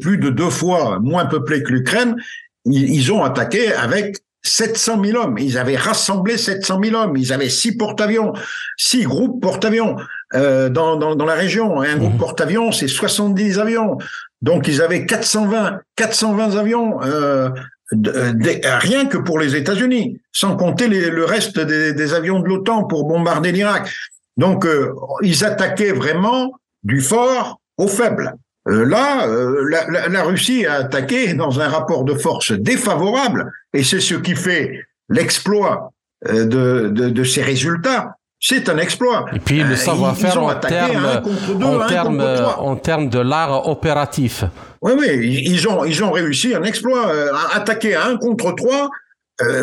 plus 0.00 0.18
de 0.18 0.30
deux 0.30 0.50
fois 0.50 0.98
moins 1.00 1.26
peuplé 1.26 1.62
que 1.62 1.70
l'Ukraine. 1.70 2.16
Ils 2.64 3.12
ont 3.12 3.22
attaqué 3.22 3.72
avec 3.72 4.18
700 4.42 5.02
000 5.04 5.18
hommes. 5.22 5.38
Ils 5.38 5.58
avaient 5.58 5.76
rassemblé 5.76 6.36
700 6.36 6.80
000 6.82 6.96
hommes. 6.96 7.16
Ils 7.16 7.32
avaient 7.32 7.48
six 7.48 7.76
porte-avions, 7.76 8.32
six 8.76 9.04
groupes 9.04 9.40
porte-avions 9.40 9.96
euh, 10.34 10.68
dans, 10.68 10.96
dans, 10.96 11.14
dans, 11.14 11.24
la 11.24 11.34
région. 11.34 11.82
Et 11.82 11.88
un 11.88 11.96
groupe 11.96 12.14
mmh. 12.14 12.18
porte-avions, 12.18 12.72
c'est 12.72 12.88
70 12.88 13.58
avions. 13.58 13.98
Donc 14.40 14.66
ils 14.68 14.82
avaient 14.82 15.06
420, 15.06 15.80
420 15.96 16.56
avions. 16.56 17.02
Euh, 17.02 17.50
rien 17.92 19.06
que 19.06 19.18
pour 19.18 19.38
les 19.38 19.54
États-Unis, 19.54 20.18
sans 20.32 20.56
compter 20.56 20.88
les, 20.88 21.10
le 21.10 21.24
reste 21.24 21.60
des, 21.60 21.92
des 21.92 22.14
avions 22.14 22.40
de 22.40 22.48
l'OTAN 22.48 22.84
pour 22.84 23.04
bombarder 23.04 23.52
l'Irak. 23.52 23.88
Donc 24.36 24.64
euh, 24.64 24.94
ils 25.22 25.44
attaquaient 25.44 25.92
vraiment 25.92 26.52
du 26.82 27.00
fort 27.00 27.60
au 27.76 27.88
faible. 27.88 28.34
Euh, 28.68 28.84
là, 28.84 29.26
euh, 29.26 29.68
la, 29.68 30.08
la, 30.08 30.22
Russie 30.22 30.66
a 30.66 30.74
attaqué 30.74 31.34
dans 31.34 31.60
un 31.60 31.68
rapport 31.68 32.04
de 32.04 32.14
force 32.14 32.52
défavorable, 32.52 33.50
et 33.74 33.82
c'est 33.82 33.98
ce 33.98 34.14
qui 34.14 34.36
fait 34.36 34.84
l'exploit 35.08 35.92
euh, 36.28 36.44
de, 36.44 36.88
de, 36.88 37.08
de, 37.08 37.24
ces 37.24 37.42
résultats. 37.42 38.14
C'est 38.38 38.68
un 38.68 38.78
exploit. 38.78 39.26
Et 39.34 39.40
puis 39.40 39.62
le 39.62 39.74
savoir-faire 39.76 40.42
en 40.42 40.54
termes 40.54 41.22
en 41.62 42.70
en 42.70 42.76
termes 42.76 43.08
de 43.08 43.18
l'art 43.18 43.68
opératif. 43.68 44.44
Oui, 44.80 44.92
oui, 44.98 45.42
ils 45.44 45.68
ont 45.68 45.84
ils 45.84 46.02
ont 46.02 46.10
réussi 46.10 46.54
un 46.54 46.62
exploit, 46.64 47.12
à 47.32 47.56
attaquer 47.56 47.94
à 47.94 48.06
un 48.06 48.16
contre 48.16 48.52
trois 48.56 48.90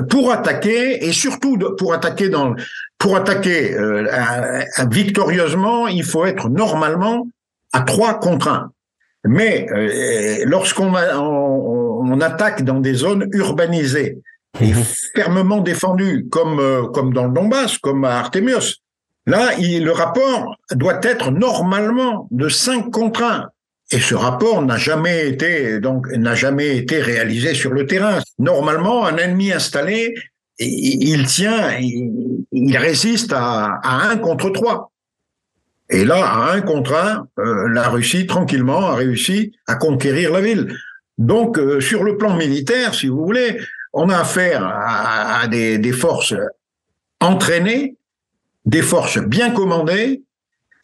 pour 0.09 0.31
attaquer 0.31 1.05
et 1.05 1.11
surtout 1.11 1.57
pour 1.77 1.93
attaquer 1.93 2.29
dans 2.29 2.55
pour 2.97 3.17
attaquer 3.17 3.75
victorieusement, 4.89 5.89
il 5.89 6.05
faut 6.05 6.25
être 6.25 6.47
normalement 6.47 7.27
à 7.73 7.81
trois 7.81 8.13
contre 8.13 8.47
un. 8.47 8.71
Mais 9.25 9.67
euh, 9.71 10.43
lorsqu'on 10.45 10.93
on, 10.93 12.01
on, 12.05 12.21
attaque 12.21 12.63
dans 12.63 12.79
des 12.79 12.93
zones 12.93 13.27
urbanisées 13.33 14.19
et 14.61 14.73
mhm. 14.73 14.83
fermement 15.15 15.59
défendues, 15.59 16.27
comme, 16.29 16.59
euh, 16.59 16.87
comme 16.87 17.13
dans 17.13 17.25
le 17.25 17.33
Donbass, 17.33 17.77
comme 17.77 18.05
à 18.05 18.17
Artemios, 18.17 18.77
là, 19.25 19.53
il, 19.59 19.83
le 19.83 19.91
rapport 19.91 20.55
doit 20.71 20.99
être 21.03 21.31
normalement 21.31 22.27
de 22.31 22.49
5 22.49 22.89
contre 22.91 23.23
1. 23.23 23.49
Et 23.91 23.99
ce 23.99 24.15
rapport 24.15 24.61
n'a 24.61 24.77
jamais 24.77 25.27
été 25.27 25.79
donc 25.79 26.07
n'a 26.11 26.35
jamais 26.35 26.77
été 26.77 27.01
réalisé 27.01 27.55
sur 27.55 27.71
le 27.71 27.87
terrain. 27.87 28.19
Normalement, 28.37 29.05
un 29.05 29.17
ennemi 29.17 29.51
installé, 29.51 30.13
il, 30.59 31.25
tient, 31.25 31.75
il, 31.79 32.45
il 32.51 32.77
résiste 32.77 33.33
à, 33.33 33.79
à 33.83 34.09
1 34.11 34.17
contre 34.17 34.51
3. 34.51 34.91
Et 35.89 36.05
là, 36.05 36.23
à 36.23 36.53
un 36.53 36.61
contre 36.61 36.93
un, 36.93 37.27
euh, 37.39 37.67
la 37.69 37.89
Russie, 37.89 38.27
tranquillement, 38.27 38.91
a 38.91 38.95
réussi 38.95 39.53
à 39.67 39.75
conquérir 39.75 40.31
la 40.31 40.41
ville. 40.41 40.75
Donc, 41.17 41.57
euh, 41.57 41.81
sur 41.81 42.03
le 42.03 42.17
plan 42.17 42.35
militaire, 42.35 42.93
si 42.93 43.07
vous 43.07 43.23
voulez, 43.23 43.59
on 43.93 44.09
a 44.09 44.19
affaire 44.19 44.63
à, 44.65 45.47
des, 45.47 45.79
des, 45.79 45.91
forces 45.91 46.35
entraînées, 47.19 47.95
des 48.65 48.83
forces 48.83 49.17
bien 49.17 49.51
commandées, 49.51 50.21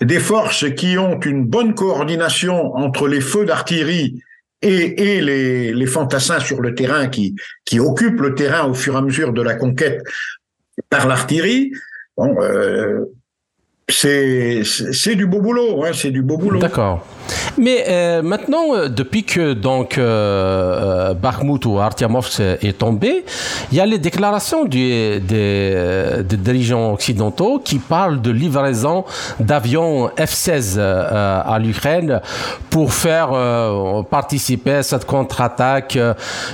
des 0.01 0.19
forces 0.19 0.73
qui 0.73 0.97
ont 0.97 1.19
une 1.19 1.45
bonne 1.45 1.75
coordination 1.75 2.75
entre 2.75 3.07
les 3.07 3.21
feux 3.21 3.45
d'artillerie 3.45 4.21
et, 4.61 5.17
et 5.17 5.21
les, 5.21 5.73
les, 5.73 5.85
fantassins 5.85 6.39
sur 6.39 6.61
le 6.61 6.73
terrain 6.73 7.07
qui, 7.07 7.35
qui 7.63 7.79
occupent 7.79 8.21
le 8.21 8.33
terrain 8.33 8.65
au 8.65 8.73
fur 8.73 8.95
et 8.95 8.97
à 8.97 9.01
mesure 9.01 9.33
de 9.33 9.41
la 9.41 9.53
conquête 9.53 10.01
par 10.89 11.07
l'artillerie. 11.07 11.71
Bon, 12.17 12.35
euh, 12.41 13.05
c'est 13.87 15.15
du 15.15 15.27
beau 15.27 15.41
boulot, 15.41 15.83
hein, 15.85 15.91
c'est 15.93 16.11
du 16.11 16.21
beau 16.21 16.37
boulot. 16.37 16.59
D'accord. 16.59 17.05
Mais 17.57 17.85
euh, 17.87 18.21
maintenant, 18.21 18.73
euh, 18.73 18.89
depuis 18.89 19.23
que 19.23 19.53
donc 19.53 19.97
euh, 19.97 21.11
euh 21.11 21.13
Bakhmut 21.13 21.65
ou 21.65 21.79
Artyamovsk 21.79 22.39
est 22.39 22.77
tombé, 22.77 23.23
il 23.71 23.77
y 23.77 23.81
a 23.81 23.85
les 23.85 23.99
déclarations 23.99 24.65
des, 24.65 25.21
dirigeants 26.23 26.93
occidentaux 26.93 27.61
qui 27.63 27.79
parlent 27.79 28.21
de 28.21 28.31
livraison 28.31 29.05
d'avions 29.39 30.09
F-16 30.17 30.75
euh, 30.77 31.41
à 31.45 31.57
l'Ukraine 31.59 32.21
pour 32.69 32.93
faire 32.93 33.29
participer 34.09 34.73
à 34.73 34.83
cette 34.83 35.05
contre-attaque. 35.05 35.97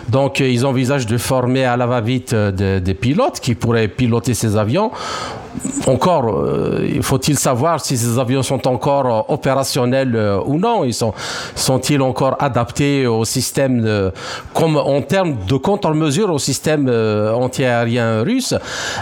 Donc, 0.09 0.39
ils 0.39 0.65
envisagent 0.65 1.07
de 1.07 1.17
former 1.17 1.65
à 1.65 1.77
la 1.77 1.87
va-vite 1.87 2.35
des 2.35 2.93
pilotes 2.93 3.39
qui 3.39 3.55
pourraient 3.55 3.87
piloter 3.87 4.33
ces 4.33 4.55
avions 4.57 4.91
encore, 5.85 6.45
faut-il 7.01 7.37
savoir 7.37 7.83
si 7.83 7.97
ces 7.97 8.17
avions 8.17 8.41
sont 8.41 8.67
encore 8.67 9.29
opérationnels 9.29 10.17
ou 10.45 10.57
non 10.61 10.85
Ils 10.85 10.93
sont, 10.93 11.13
sont-ils 11.55 12.01
encore 12.01 12.37
adaptés 12.39 13.07
au 13.07 13.25
système, 13.25 14.11
comme 14.53 14.77
en 14.77 15.01
termes 15.01 15.37
de 15.47 15.55
contre-mesure 15.55 16.31
au 16.31 16.39
système 16.39 16.87
euh, 16.87 17.33
anti-aérien 17.33 18.23
russe 18.23 18.53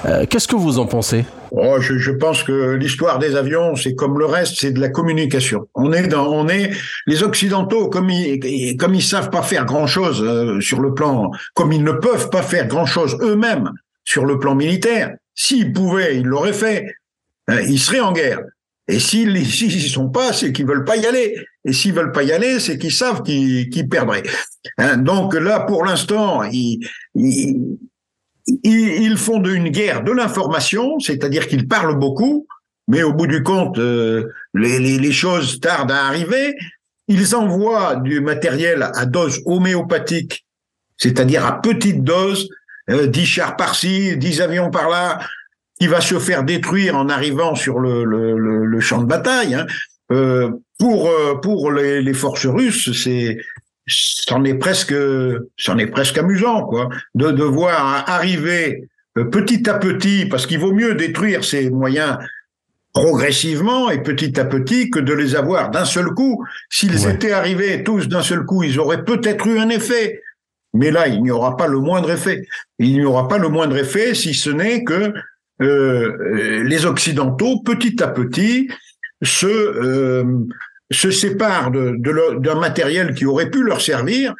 euh, 0.05 0.25
Qu'est-ce 0.29 0.47
que 0.47 0.55
vous 0.55 0.79
en 0.79 0.85
pensez? 0.85 1.25
Oh, 1.51 1.79
je, 1.79 2.11
pense 2.11 2.43
que 2.43 2.75
l'histoire 2.75 3.17
des 3.17 3.35
avions, 3.35 3.75
c'est 3.75 3.95
comme 3.95 4.19
le 4.19 4.25
reste, 4.25 4.57
c'est 4.59 4.71
de 4.71 4.79
la 4.79 4.89
communication. 4.89 5.67
On 5.73 5.91
est 5.91 6.07
dans, 6.07 6.27
on 6.27 6.47
est 6.47 6.69
les 7.07 7.23
occidentaux, 7.23 7.89
comme 7.89 8.09
ils, 8.09 8.77
comme 8.77 8.99
savent 9.01 9.31
pas 9.31 9.41
faire 9.41 9.65
grand 9.65 9.87
chose 9.87 10.23
euh, 10.23 10.61
sur 10.61 10.79
le 10.79 10.93
plan, 10.93 11.31
comme 11.55 11.71
ils 11.71 11.83
ne 11.83 11.91
peuvent 11.91 12.29
pas 12.29 12.43
faire 12.43 12.67
grand 12.67 12.85
chose 12.85 13.17
eux-mêmes 13.21 13.71
sur 14.03 14.25
le 14.25 14.37
plan 14.37 14.53
militaire. 14.53 15.11
S'ils 15.33 15.73
pouvaient, 15.73 16.17
ils 16.17 16.25
l'auraient 16.25 16.53
fait. 16.53 16.85
ils 17.47 17.79
seraient 17.79 18.01
en 18.01 18.11
guerre. 18.11 18.39
Et 18.89 18.99
s'ils 18.99 19.33
n'y 19.33 19.89
sont 19.89 20.09
pas, 20.09 20.33
c'est 20.33 20.51
qu'ils 20.51 20.65
veulent 20.65 20.83
pas 20.83 20.97
y 20.97 21.05
aller. 21.05 21.35
Et 21.63 21.71
s'ils 21.71 21.93
veulent 21.93 22.11
pas 22.11 22.23
y 22.23 22.31
aller, 22.31 22.59
c'est 22.59 22.77
qu'ils 22.77 22.91
savent 22.91 23.23
qu'ils 23.23 23.87
perdraient. 23.89 24.23
Hein, 24.77 24.97
donc 24.97 25.35
là, 25.35 25.61
pour 25.61 25.85
l'instant, 25.85 26.43
ils, 26.43 26.79
ils, 27.15 27.77
ils, 28.63 29.17
font 29.17 29.41
une 29.43 29.69
guerre 29.69 30.03
de 30.03 30.11
l'information, 30.11 30.99
c'est-à-dire 30.99 31.47
qu'ils 31.47 31.67
parlent 31.67 31.99
beaucoup, 31.99 32.47
mais 32.87 33.03
au 33.03 33.13
bout 33.13 33.27
du 33.27 33.43
compte, 33.43 33.77
euh, 33.77 34.27
les, 34.55 34.79
les, 34.79 34.97
les, 34.97 35.11
choses 35.11 35.59
tardent 35.59 35.91
à 35.91 36.05
arriver. 36.05 36.55
Ils 37.07 37.35
envoient 37.35 37.95
du 37.95 38.21
matériel 38.21 38.89
à 38.95 39.05
dose 39.05 39.41
homéopathique, 39.45 40.45
c'est-à-dire 40.97 41.45
à 41.45 41.61
petite 41.61 42.03
dose, 42.03 42.49
euh, 42.89 43.07
10 43.07 43.25
chars 43.25 43.55
par-ci, 43.55 44.17
10 44.17 44.41
avions 44.41 44.71
par-là, 44.71 45.19
qui 45.79 45.87
va 45.87 46.01
se 46.01 46.19
faire 46.19 46.43
détruire 46.43 46.95
en 46.95 47.09
arrivant 47.09 47.55
sur 47.55 47.79
le, 47.79 48.03
le, 48.03 48.65
le, 48.65 48.79
champ 48.79 49.01
de 49.01 49.07
bataille. 49.07 49.55
Hein. 49.55 49.65
Euh, 50.11 50.49
pour 50.77 51.11
pour 51.41 51.71
les, 51.71 52.01
les 52.01 52.13
forces 52.13 52.45
russes, 52.45 52.91
c'est 52.93 53.37
c'en 53.87 54.43
est 54.43 54.55
presque 54.55 54.95
c'en 55.57 55.77
est 55.77 55.87
presque 55.87 56.17
amusant 56.17 56.63
quoi 56.65 56.89
de, 57.15 57.31
de 57.31 57.43
voir 57.43 58.03
arriver 58.07 58.87
petit 59.31 59.69
à 59.69 59.73
petit 59.75 60.25
parce 60.25 60.45
qu'il 60.45 60.59
vaut 60.59 60.73
mieux 60.73 60.95
détruire 60.95 61.43
ces 61.43 61.69
moyens 61.69 62.17
progressivement 62.93 63.89
et 63.89 64.01
petit 64.01 64.39
à 64.39 64.45
petit 64.45 64.89
que 64.89 64.99
de 64.99 65.13
les 65.13 65.35
avoir 65.35 65.69
d'un 65.71 65.85
seul 65.85 66.07
coup. 66.07 66.43
S'ils 66.69 67.07
étaient 67.07 67.31
arrivés 67.31 67.83
tous 67.83 68.07
d'un 68.07 68.23
seul 68.23 68.45
coup, 68.45 68.63
ils 68.63 68.79
auraient 68.79 69.03
peut-être 69.03 69.47
eu 69.47 69.59
un 69.59 69.69
effet. 69.69 70.21
Mais 70.73 70.91
là, 70.91 71.07
il 71.07 71.23
n'y 71.23 71.31
aura 71.31 71.57
pas 71.57 71.67
le 71.67 71.79
moindre 71.79 72.11
effet. 72.11 72.47
Il 72.77 72.93
n'y 72.93 73.05
aura 73.05 73.27
pas 73.27 73.37
le 73.37 73.49
moindre 73.49 73.77
effet 73.77 74.13
si 74.13 74.33
ce 74.33 74.49
n'est 74.49 74.83
que 74.83 75.13
euh, 75.61 76.63
les 76.63 76.85
Occidentaux, 76.85 77.61
petit 77.61 78.01
à 78.01 78.07
petit, 78.07 78.69
se, 79.21 79.47
euh, 79.47 80.23
se 80.91 81.11
séparent 81.11 81.71
d'un 81.71 81.93
de, 81.95 82.59
matériel 82.59 83.13
qui 83.13 83.25
aurait 83.25 83.49
pu 83.49 83.63
leur 83.63 83.81
servir 83.81 84.33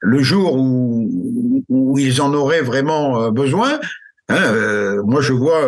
le 0.00 0.22
jour 0.22 0.56
où, 0.56 1.64
où 1.68 1.98
ils 1.98 2.20
en 2.20 2.34
auraient 2.34 2.62
vraiment 2.62 3.22
euh, 3.22 3.30
besoin. 3.30 3.80
Hein, 4.28 5.02
moi, 5.04 5.20
je 5.20 5.32
vois 5.32 5.66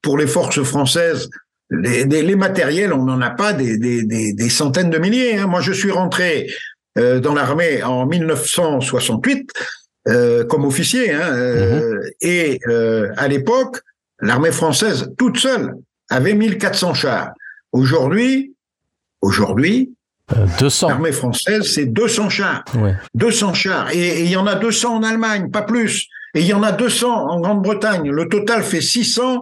pour 0.00 0.16
les 0.16 0.26
forces 0.26 0.62
françaises 0.62 1.28
les, 1.70 2.04
les, 2.04 2.34
matériels, 2.34 2.94
on 2.94 3.04
n'en 3.04 3.20
a 3.20 3.30
pas 3.30 3.52
des, 3.52 3.76
des, 3.76 4.02
des, 4.32 4.48
centaines 4.48 4.90
de 4.90 4.98
milliers. 4.98 5.36
Hein. 5.36 5.46
Moi, 5.46 5.60
je 5.60 5.70
suis 5.70 5.90
rentré 5.90 6.50
dans 6.96 7.34
l'armée 7.34 7.82
en 7.82 8.06
1968 8.06 9.52
euh, 10.08 10.44
comme 10.44 10.64
officier, 10.64 11.12
hein, 11.12 11.30
mhm. 11.30 12.00
et 12.22 12.58
à 13.16 13.28
l'époque, 13.28 13.82
l'armée 14.22 14.52
française 14.52 15.12
toute 15.18 15.38
seule 15.38 15.74
avait 16.08 16.34
1400 16.34 16.94
chars. 16.94 17.30
Aujourd'hui, 17.72 18.54
aujourd'hui, 19.20 19.94
200. 20.60 20.88
L'armée 20.88 21.12
française, 21.12 21.72
c'est 21.72 21.86
200 21.86 22.28
chars. 22.30 22.64
Ouais. 22.76 22.94
200 23.14 23.54
chars. 23.54 23.90
Et 23.92 24.22
il 24.22 24.30
y 24.30 24.36
en 24.36 24.46
a 24.46 24.54
200 24.54 24.96
en 24.96 25.02
Allemagne, 25.02 25.50
pas 25.50 25.62
plus. 25.62 26.06
Et 26.34 26.40
il 26.40 26.46
y 26.46 26.54
en 26.54 26.62
a 26.62 26.72
200 26.72 27.08
en 27.08 27.40
Grande-Bretagne. 27.40 28.10
Le 28.10 28.28
total 28.28 28.62
fait 28.62 28.80
600 28.80 29.40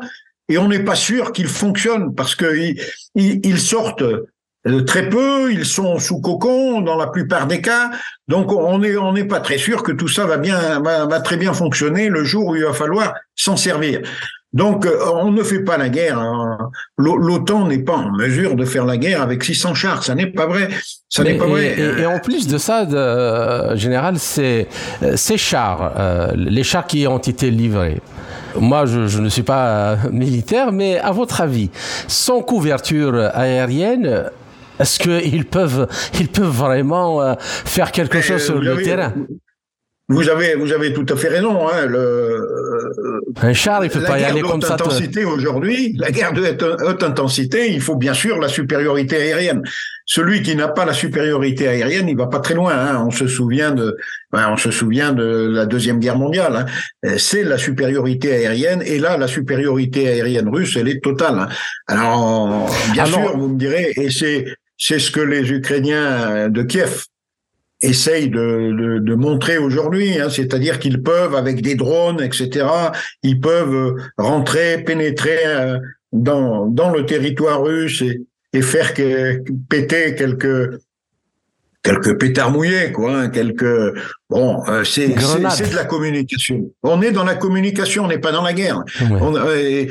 et 0.48 0.58
on 0.58 0.68
n'est 0.68 0.82
pas 0.82 0.94
sûr 0.94 1.32
qu'ils 1.32 1.48
fonctionnent 1.48 2.14
parce 2.14 2.34
qu'ils 2.34 2.80
ils, 3.14 3.60
sortent 3.60 4.02
euh, 4.02 4.84
très 4.86 5.08
peu, 5.08 5.52
ils 5.52 5.66
sont 5.66 5.98
sous 5.98 6.20
cocon 6.20 6.80
dans 6.80 6.96
la 6.96 7.08
plupart 7.08 7.46
des 7.46 7.60
cas, 7.60 7.90
donc 8.28 8.50
on 8.50 8.78
n'est 8.78 8.96
on 8.96 9.14
pas 9.26 9.40
très 9.40 9.58
sûr 9.58 9.82
que 9.82 9.92
tout 9.92 10.08
ça 10.08 10.26
va 10.26 10.38
bien 10.38 10.80
va, 10.80 11.20
très 11.20 11.36
bien 11.36 11.52
fonctionner 11.52 12.08
le 12.08 12.24
jour 12.24 12.46
où 12.46 12.56
il 12.56 12.64
va 12.64 12.72
falloir 12.72 13.14
s'en 13.36 13.56
servir. 13.56 14.00
Donc 14.52 14.86
euh, 14.86 14.98
on 15.14 15.30
ne 15.30 15.42
fait 15.42 15.60
pas 15.60 15.76
la 15.76 15.88
guerre. 15.88 16.18
Hein. 16.18 16.70
L'OTAN 16.96 17.66
n'est 17.66 17.80
pas 17.80 17.96
en 17.96 18.12
mesure 18.12 18.56
de 18.56 18.64
faire 18.64 18.86
la 18.86 18.96
guerre 18.96 19.22
avec 19.22 19.44
600 19.44 19.74
chars. 19.74 20.02
Ça 20.02 20.14
n'est 20.14 20.26
pas 20.26 20.46
vrai. 20.46 20.68
Ça 21.08 21.22
n'est 21.22 21.36
pas 21.36 21.46
vrai. 21.46 21.76
Et, 21.78 22.06
en 22.06 22.18
plus 22.18 22.46
de 22.46 22.58
ça, 22.58 22.84
de, 22.84 22.96
euh, 22.96 23.76
général, 23.76 24.18
c'est 24.18 24.68
ces 25.16 25.36
chars, 25.36 25.92
les 26.34 26.64
chars 26.64 26.86
qui 26.86 27.06
ont 27.06 27.18
été 27.18 27.50
livrés. 27.50 28.00
Moi, 28.56 28.86
je, 28.86 29.20
ne 29.20 29.28
suis 29.28 29.42
pas 29.42 29.68
euh, 29.68 29.96
militaire, 30.10 30.72
mais 30.72 30.98
à 30.98 31.12
votre 31.12 31.40
avis, 31.40 31.70
sans 32.06 32.40
couverture 32.40 33.30
aérienne, 33.34 34.30
est-ce 34.80 34.98
qu'ils 34.98 35.44
peuvent, 35.44 35.88
ils 36.18 36.28
peuvent 36.28 36.46
vraiment 36.46 37.20
euh, 37.22 37.34
faire 37.38 37.92
quelque 37.92 38.20
chose 38.20 38.44
sur 38.44 38.58
le 38.58 38.82
terrain? 38.82 39.12
Vous 40.10 40.28
avez, 40.30 40.54
vous 40.54 40.72
avez 40.72 40.94
tout 40.94 41.04
à 41.10 41.16
fait 41.16 41.28
raison. 41.28 41.68
Hein, 41.68 41.84
le, 41.86 42.40
un 43.42 43.52
char, 43.52 43.84
il 43.84 43.90
pas 43.90 44.18
y 44.18 44.24
aller 44.24 44.40
comme 44.40 44.62
ça. 44.62 44.74
intensité 44.74 45.24
aujourd'hui, 45.24 45.94
la 45.98 46.10
guerre 46.10 46.32
de 46.32 46.42
haute 46.86 47.02
intensité, 47.02 47.70
il 47.70 47.80
faut 47.80 47.96
bien 47.96 48.14
sûr 48.14 48.38
la 48.38 48.48
supériorité 48.48 49.16
aérienne. 49.16 49.62
Celui 50.06 50.42
qui 50.42 50.56
n'a 50.56 50.68
pas 50.68 50.86
la 50.86 50.94
supériorité 50.94 51.68
aérienne, 51.68 52.08
il 52.08 52.16
va 52.16 52.26
pas 52.26 52.40
très 52.40 52.54
loin. 52.54 52.72
Hein. 52.72 53.04
On 53.06 53.10
se 53.10 53.26
souvient 53.26 53.72
de, 53.72 53.98
ben, 54.32 54.48
on 54.50 54.56
se 54.56 54.70
souvient 54.70 55.12
de 55.12 55.50
la 55.52 55.66
deuxième 55.66 55.98
guerre 55.98 56.16
mondiale. 56.16 56.66
Hein. 57.04 57.16
C'est 57.18 57.44
la 57.44 57.58
supériorité 57.58 58.32
aérienne, 58.32 58.82
et 58.86 58.98
là, 58.98 59.18
la 59.18 59.28
supériorité 59.28 60.08
aérienne 60.08 60.48
russe, 60.48 60.76
elle 60.80 60.88
est 60.88 61.02
totale. 61.02 61.38
Hein. 61.38 61.48
Alors, 61.86 62.66
bien 62.92 63.04
sûr, 63.04 63.36
vous 63.36 63.48
me 63.48 63.58
direz, 63.58 63.92
et 63.96 64.10
c'est 64.10 64.46
c'est 64.80 65.00
ce 65.00 65.10
que 65.10 65.20
les 65.20 65.50
Ukrainiens 65.50 66.48
de 66.48 66.62
Kiev 66.62 67.04
essayent 67.82 68.28
de, 68.28 68.98
de, 68.98 69.14
montrer 69.14 69.58
aujourd'hui, 69.58 70.18
hein, 70.18 70.28
c'est-à-dire 70.30 70.78
qu'ils 70.78 71.02
peuvent, 71.02 71.34
avec 71.34 71.62
des 71.62 71.74
drones, 71.74 72.20
etc., 72.20 72.66
ils 73.22 73.40
peuvent 73.40 73.94
rentrer, 74.16 74.82
pénétrer 74.84 75.38
euh, 75.46 75.78
dans, 76.12 76.66
dans 76.66 76.90
le 76.90 77.06
territoire 77.06 77.62
russe 77.62 78.02
et, 78.02 78.22
et 78.52 78.62
faire 78.62 78.94
que, 78.94 79.42
péter 79.68 80.14
quelques 80.14 80.80
quelques 81.84 82.18
pétards 82.18 82.50
mouillés, 82.50 82.92
quoi, 82.92 83.16
hein, 83.16 83.28
quelques 83.28 83.94
bon, 84.28 84.62
euh, 84.68 84.82
c'est 84.84 85.14
c'est 85.18 85.70
de 85.70 85.76
la 85.76 85.84
communication. 85.84 86.70
On 86.82 87.00
est 87.00 87.12
dans 87.12 87.24
la 87.24 87.36
communication, 87.36 88.04
on 88.04 88.08
n'est 88.08 88.18
pas 88.18 88.32
dans 88.32 88.42
la 88.42 88.52
guerre. 88.52 88.82
On, 89.10 89.34
euh, 89.36 89.86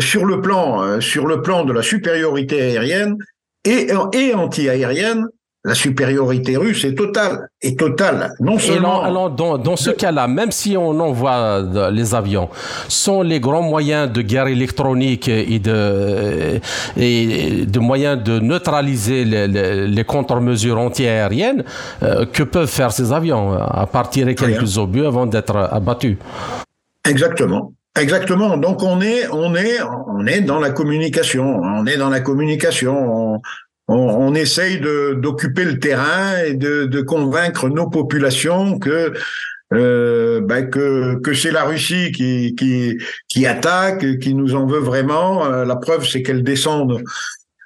sur 0.00 0.26
le 0.26 0.40
plan 0.40 1.00
sur 1.00 1.26
le 1.26 1.40
plan 1.40 1.64
de 1.64 1.72
la 1.72 1.82
supériorité 1.82 2.60
aérienne 2.60 3.16
et 3.64 3.88
et 4.12 4.34
anti-aérienne, 4.34 5.26
la 5.64 5.74
supériorité 5.74 6.58
russe 6.58 6.84
est 6.84 6.94
totale, 6.94 7.48
est 7.62 7.78
totale. 7.78 8.34
Non 8.38 8.58
seulement. 8.58 9.02
alors, 9.02 9.30
dans, 9.30 9.56
dans, 9.56 9.76
ce 9.76 9.90
cas-là, 9.90 10.28
même 10.28 10.50
si 10.52 10.76
on 10.76 11.00
envoie 11.00 11.62
les 11.90 12.14
avions, 12.14 12.50
sont 12.88 13.22
les 13.22 13.40
grands 13.40 13.62
moyens 13.62 14.12
de 14.12 14.20
guerre 14.20 14.48
électronique 14.48 15.28
et 15.28 15.58
de, 15.58 16.60
et 16.98 17.64
de 17.64 17.78
moyens 17.78 18.22
de 18.22 18.40
neutraliser 18.40 19.24
les, 19.24 19.86
les, 19.86 20.04
contre-mesures 20.04 20.78
antiaériennes 20.78 21.64
euh, 22.02 22.26
que 22.26 22.42
peuvent 22.42 22.68
faire 22.68 22.92
ces 22.92 23.10
avions, 23.12 23.54
à 23.54 23.86
partir 23.86 24.26
de 24.26 24.32
quelques 24.32 24.76
obus 24.76 25.06
avant 25.06 25.24
d'être 25.24 25.56
abattus? 25.56 26.18
Exactement. 27.08 27.72
Exactement. 27.98 28.56
Donc 28.58 28.82
on 28.82 29.00
est, 29.00 29.28
on 29.30 29.54
est, 29.54 29.78
on 30.08 30.26
est 30.26 30.40
dans 30.40 30.58
la 30.58 30.70
communication. 30.70 31.60
On 31.62 31.86
est 31.86 31.96
dans 31.96 32.10
la 32.10 32.20
communication. 32.20 32.96
On, 32.96 33.40
on, 33.88 33.96
on 33.96 34.34
essaye 34.34 34.80
d'occuper 34.80 35.64
le 35.64 35.78
terrain 35.78 36.38
et 36.46 36.54
de, 36.54 36.84
de, 36.84 37.00
convaincre 37.00 37.68
nos 37.68 37.88
populations 37.88 38.78
que 38.78 39.12
euh, 39.72 40.40
ben 40.40 40.68
que, 40.70 41.18
que 41.20 41.34
c'est 41.34 41.50
la 41.50 41.64
Russie 41.64 42.12
qui, 42.12 42.54
qui, 42.54 42.96
qui 43.28 43.46
attaque, 43.46 44.18
qui 44.20 44.34
nous 44.34 44.54
en 44.54 44.66
veut 44.66 44.78
vraiment. 44.78 45.44
Euh, 45.46 45.64
la 45.64 45.76
preuve, 45.76 46.06
c'est 46.06 46.22
qu'elle 46.22 46.42
descend 46.42 47.02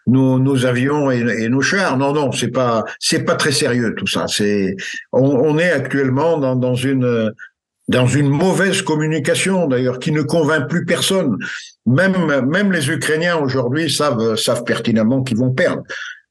nos, 0.07 0.39
nos 0.39 0.65
avions 0.65 1.11
et, 1.11 1.19
et, 1.19 1.49
nos 1.49 1.61
chars. 1.61 1.99
Non, 1.99 2.13
non, 2.13 2.33
c'est 2.33 2.51
pas 2.51 2.85
c'est 2.99 3.25
pas 3.25 3.35
très 3.35 3.53
sérieux 3.53 3.95
tout 3.97 4.07
ça. 4.07 4.27
C'est 4.27 4.75
on, 5.13 5.23
on, 5.23 5.59
est 5.59 5.71
actuellement 5.71 6.39
dans, 6.39 6.57
dans 6.57 6.75
une 6.75 7.33
dans 7.89 8.07
une 8.07 8.29
mauvaise 8.29 8.83
communication 8.83 9.67
d'ailleurs 9.67 9.99
qui 9.99 10.13
ne 10.13 10.23
convainc 10.23 10.69
plus 10.69 10.85
personne. 10.85 11.37
Même 11.87 12.47
même 12.47 12.73
les 12.73 12.91
Ukrainiens 12.91 13.37
aujourd'hui 13.37 13.91
savent 13.91 14.37
savent 14.37 14.65
pertinemment 14.65 15.23
qu'ils 15.23 15.39
vont 15.39 15.53
perdre. 15.53 15.83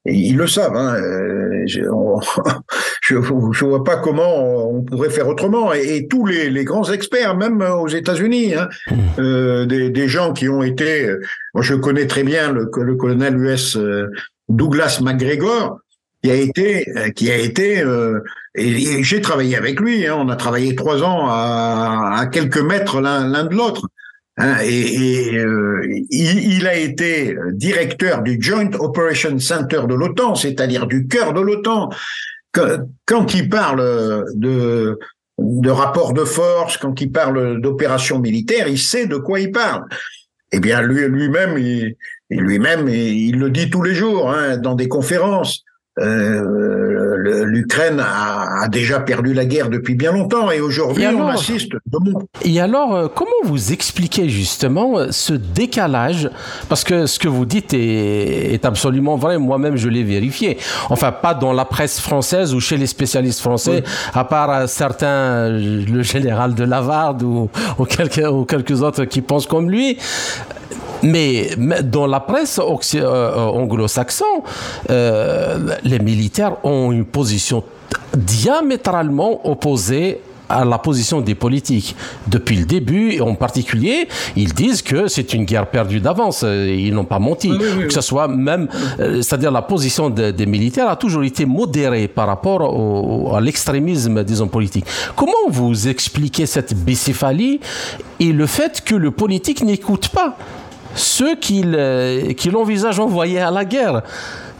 Et 0.06 0.14
ils 0.14 0.36
le 0.36 0.46
savent. 0.46 0.76
Hein. 0.76 0.94
Euh, 0.94 1.64
je, 1.66 1.80
je, 3.02 3.64
vois 3.64 3.84
pas 3.84 3.96
comment 3.96 4.70
on 4.70 4.82
pourrait 4.82 5.10
faire 5.10 5.28
autrement. 5.28 5.72
Et, 5.72 6.06
tous 6.08 6.24
les, 6.24 6.48
les, 6.50 6.64
grands 6.64 6.90
experts, 6.90 7.36
même 7.36 7.60
aux 7.60 7.88
États-Unis, 7.88 8.54
hein, 8.54 8.68
mmh. 8.90 8.94
euh, 9.18 9.66
des, 9.66 9.90
des, 9.90 10.08
gens 10.08 10.32
qui 10.32 10.48
ont 10.48 10.62
été. 10.62 11.14
Moi, 11.52 11.62
je 11.62 11.74
connais 11.74 12.06
très 12.06 12.22
bien 12.22 12.52
le, 12.52 12.70
le 12.80 12.94
colonel 12.94 13.36
US 13.36 13.76
euh, 13.76 14.06
Douglas 14.48 15.00
McGregor, 15.02 15.80
qui 16.22 16.30
a 16.30 16.34
été, 16.34 16.86
qui 17.14 17.30
a 17.30 17.36
été, 17.36 17.80
euh, 17.82 18.20
j'ai 18.58 19.20
travaillé 19.20 19.56
avec 19.56 19.80
lui. 19.80 20.06
Hein, 20.06 20.16
on 20.18 20.28
a 20.28 20.36
travaillé 20.36 20.74
trois 20.74 21.02
ans 21.02 21.26
à, 21.28 22.26
quelques 22.32 22.60
mètres 22.60 23.00
l'un 23.00 23.44
de 23.44 23.54
l'autre. 23.54 23.88
Hein, 24.40 24.58
et, 24.62 25.36
euh, 25.36 25.80
il, 26.10 26.66
a 26.68 26.76
été 26.76 27.36
directeur 27.52 28.22
du 28.22 28.40
Joint 28.40 28.70
Operation 28.78 29.36
Center 29.40 29.82
de 29.88 29.94
l'OTAN, 29.94 30.36
c'est-à-dire 30.36 30.86
du 30.86 31.08
cœur 31.08 31.32
de 31.32 31.40
l'OTAN. 31.40 31.90
Quand 32.52 33.34
il 33.34 33.48
parle 33.48 34.24
de, 34.34 34.98
de 35.38 35.70
rapport 35.70 36.12
de 36.12 36.24
force, 36.24 36.76
quand 36.76 37.00
il 37.00 37.10
parle 37.10 37.60
d'opération 37.60 38.20
militaire, 38.20 38.68
il 38.68 38.78
sait 38.78 39.06
de 39.06 39.16
quoi 39.16 39.40
il 39.40 39.50
parle. 39.50 39.84
Eh 40.52 40.60
bien, 40.60 40.82
lui, 40.82 41.06
lui-même, 41.08 41.58
il, 41.58 41.96
lui-même, 42.30 42.88
il 42.88 43.38
le 43.38 43.50
dit 43.50 43.70
tous 43.70 43.82
les 43.82 43.94
jours 43.94 44.30
hein, 44.30 44.56
dans 44.56 44.74
des 44.74 44.88
conférences. 44.88 45.64
Euh, 46.00 47.44
l'Ukraine 47.44 48.00
a, 48.00 48.68
déjà 48.68 49.00
perdu 49.00 49.34
la 49.34 49.44
guerre 49.44 49.70
depuis 49.70 49.94
bien 49.94 50.12
longtemps 50.12 50.50
et 50.50 50.60
aujourd'hui 50.60 51.06
on 51.06 51.26
assiste. 51.26 51.72
Et 52.44 52.60
alors, 52.60 52.94
euh, 52.94 53.08
comment 53.12 53.30
vous 53.44 53.72
expliquez 53.72 54.28
justement 54.28 54.98
euh, 54.98 55.08
ce 55.10 55.32
décalage? 55.32 56.30
Parce 56.68 56.84
que 56.84 57.06
ce 57.06 57.18
que 57.18 57.28
vous 57.28 57.46
dites 57.46 57.72
est, 57.74 58.64
absolument 58.64 59.16
vrai. 59.16 59.38
Moi-même, 59.38 59.76
je 59.76 59.88
l'ai 59.88 60.02
vérifié. 60.02 60.58
Enfin, 60.90 61.12
pas 61.12 61.34
dans 61.34 61.52
la 61.52 61.64
presse 61.64 62.00
française 62.00 62.54
ou 62.54 62.60
chez 62.60 62.76
les 62.76 62.86
spécialistes 62.86 63.40
français, 63.40 63.82
à 64.14 64.24
part 64.24 64.68
certains, 64.68 65.48
le 65.48 66.02
général 66.02 66.54
de 66.54 66.64
Lavarde 66.64 67.22
ou, 67.22 67.48
ou, 67.78 67.84
quelques, 67.84 68.26
ou 68.30 68.44
quelques 68.44 68.82
autres 68.82 69.04
qui 69.04 69.22
pensent 69.22 69.46
comme 69.46 69.70
lui. 69.70 69.98
Mais 71.02 71.50
dans 71.84 72.06
la 72.06 72.20
presse 72.20 72.60
euh, 72.94 73.34
anglo-saxonne, 73.36 74.26
les 74.88 75.98
militaires 75.98 76.56
ont 76.64 76.92
une 76.92 77.04
position 77.04 77.64
diamétralement 78.16 79.48
opposée 79.48 80.20
à 80.48 80.64
la 80.64 80.78
position 80.78 81.20
des 81.20 81.34
politiques. 81.34 81.94
Depuis 82.26 82.56
le 82.56 82.64
début, 82.64 83.12
et 83.12 83.20
en 83.20 83.34
particulier, 83.34 84.08
ils 84.36 84.54
disent 84.54 84.82
que 84.82 85.06
c'est 85.08 85.34
une 85.34 85.44
guerre 85.44 85.66
perdue 85.66 86.00
d'avance. 86.00 86.42
Ils 86.42 86.94
n'ont 86.94 87.04
pas 87.04 87.18
menti. 87.18 87.50
Que 87.86 87.92
ce 87.92 88.00
soit 88.00 88.28
même, 88.28 88.68
euh, 88.98 89.20
c'est-à-dire 89.22 89.50
la 89.50 89.62
position 89.62 90.10
des 90.10 90.46
militaires 90.46 90.88
a 90.88 90.96
toujours 90.96 91.24
été 91.24 91.44
modérée 91.44 92.08
par 92.08 92.26
rapport 92.26 93.36
à 93.36 93.40
l'extrémisme, 93.40 94.24
disons, 94.24 94.48
politique. 94.48 94.86
Comment 95.14 95.32
vous 95.50 95.88
expliquez 95.88 96.46
cette 96.46 96.74
bicéphalie 96.74 97.60
et 98.20 98.32
le 98.32 98.46
fait 98.46 98.82
que 98.84 98.94
le 98.94 99.10
politique 99.10 99.62
n'écoute 99.62 100.08
pas? 100.08 100.36
Ceux 100.98 101.36
qui 101.36 101.62
l'envisagent 101.62 103.00
envoyer 103.00 103.40
à 103.40 103.50
la 103.50 103.64
guerre 103.64 104.02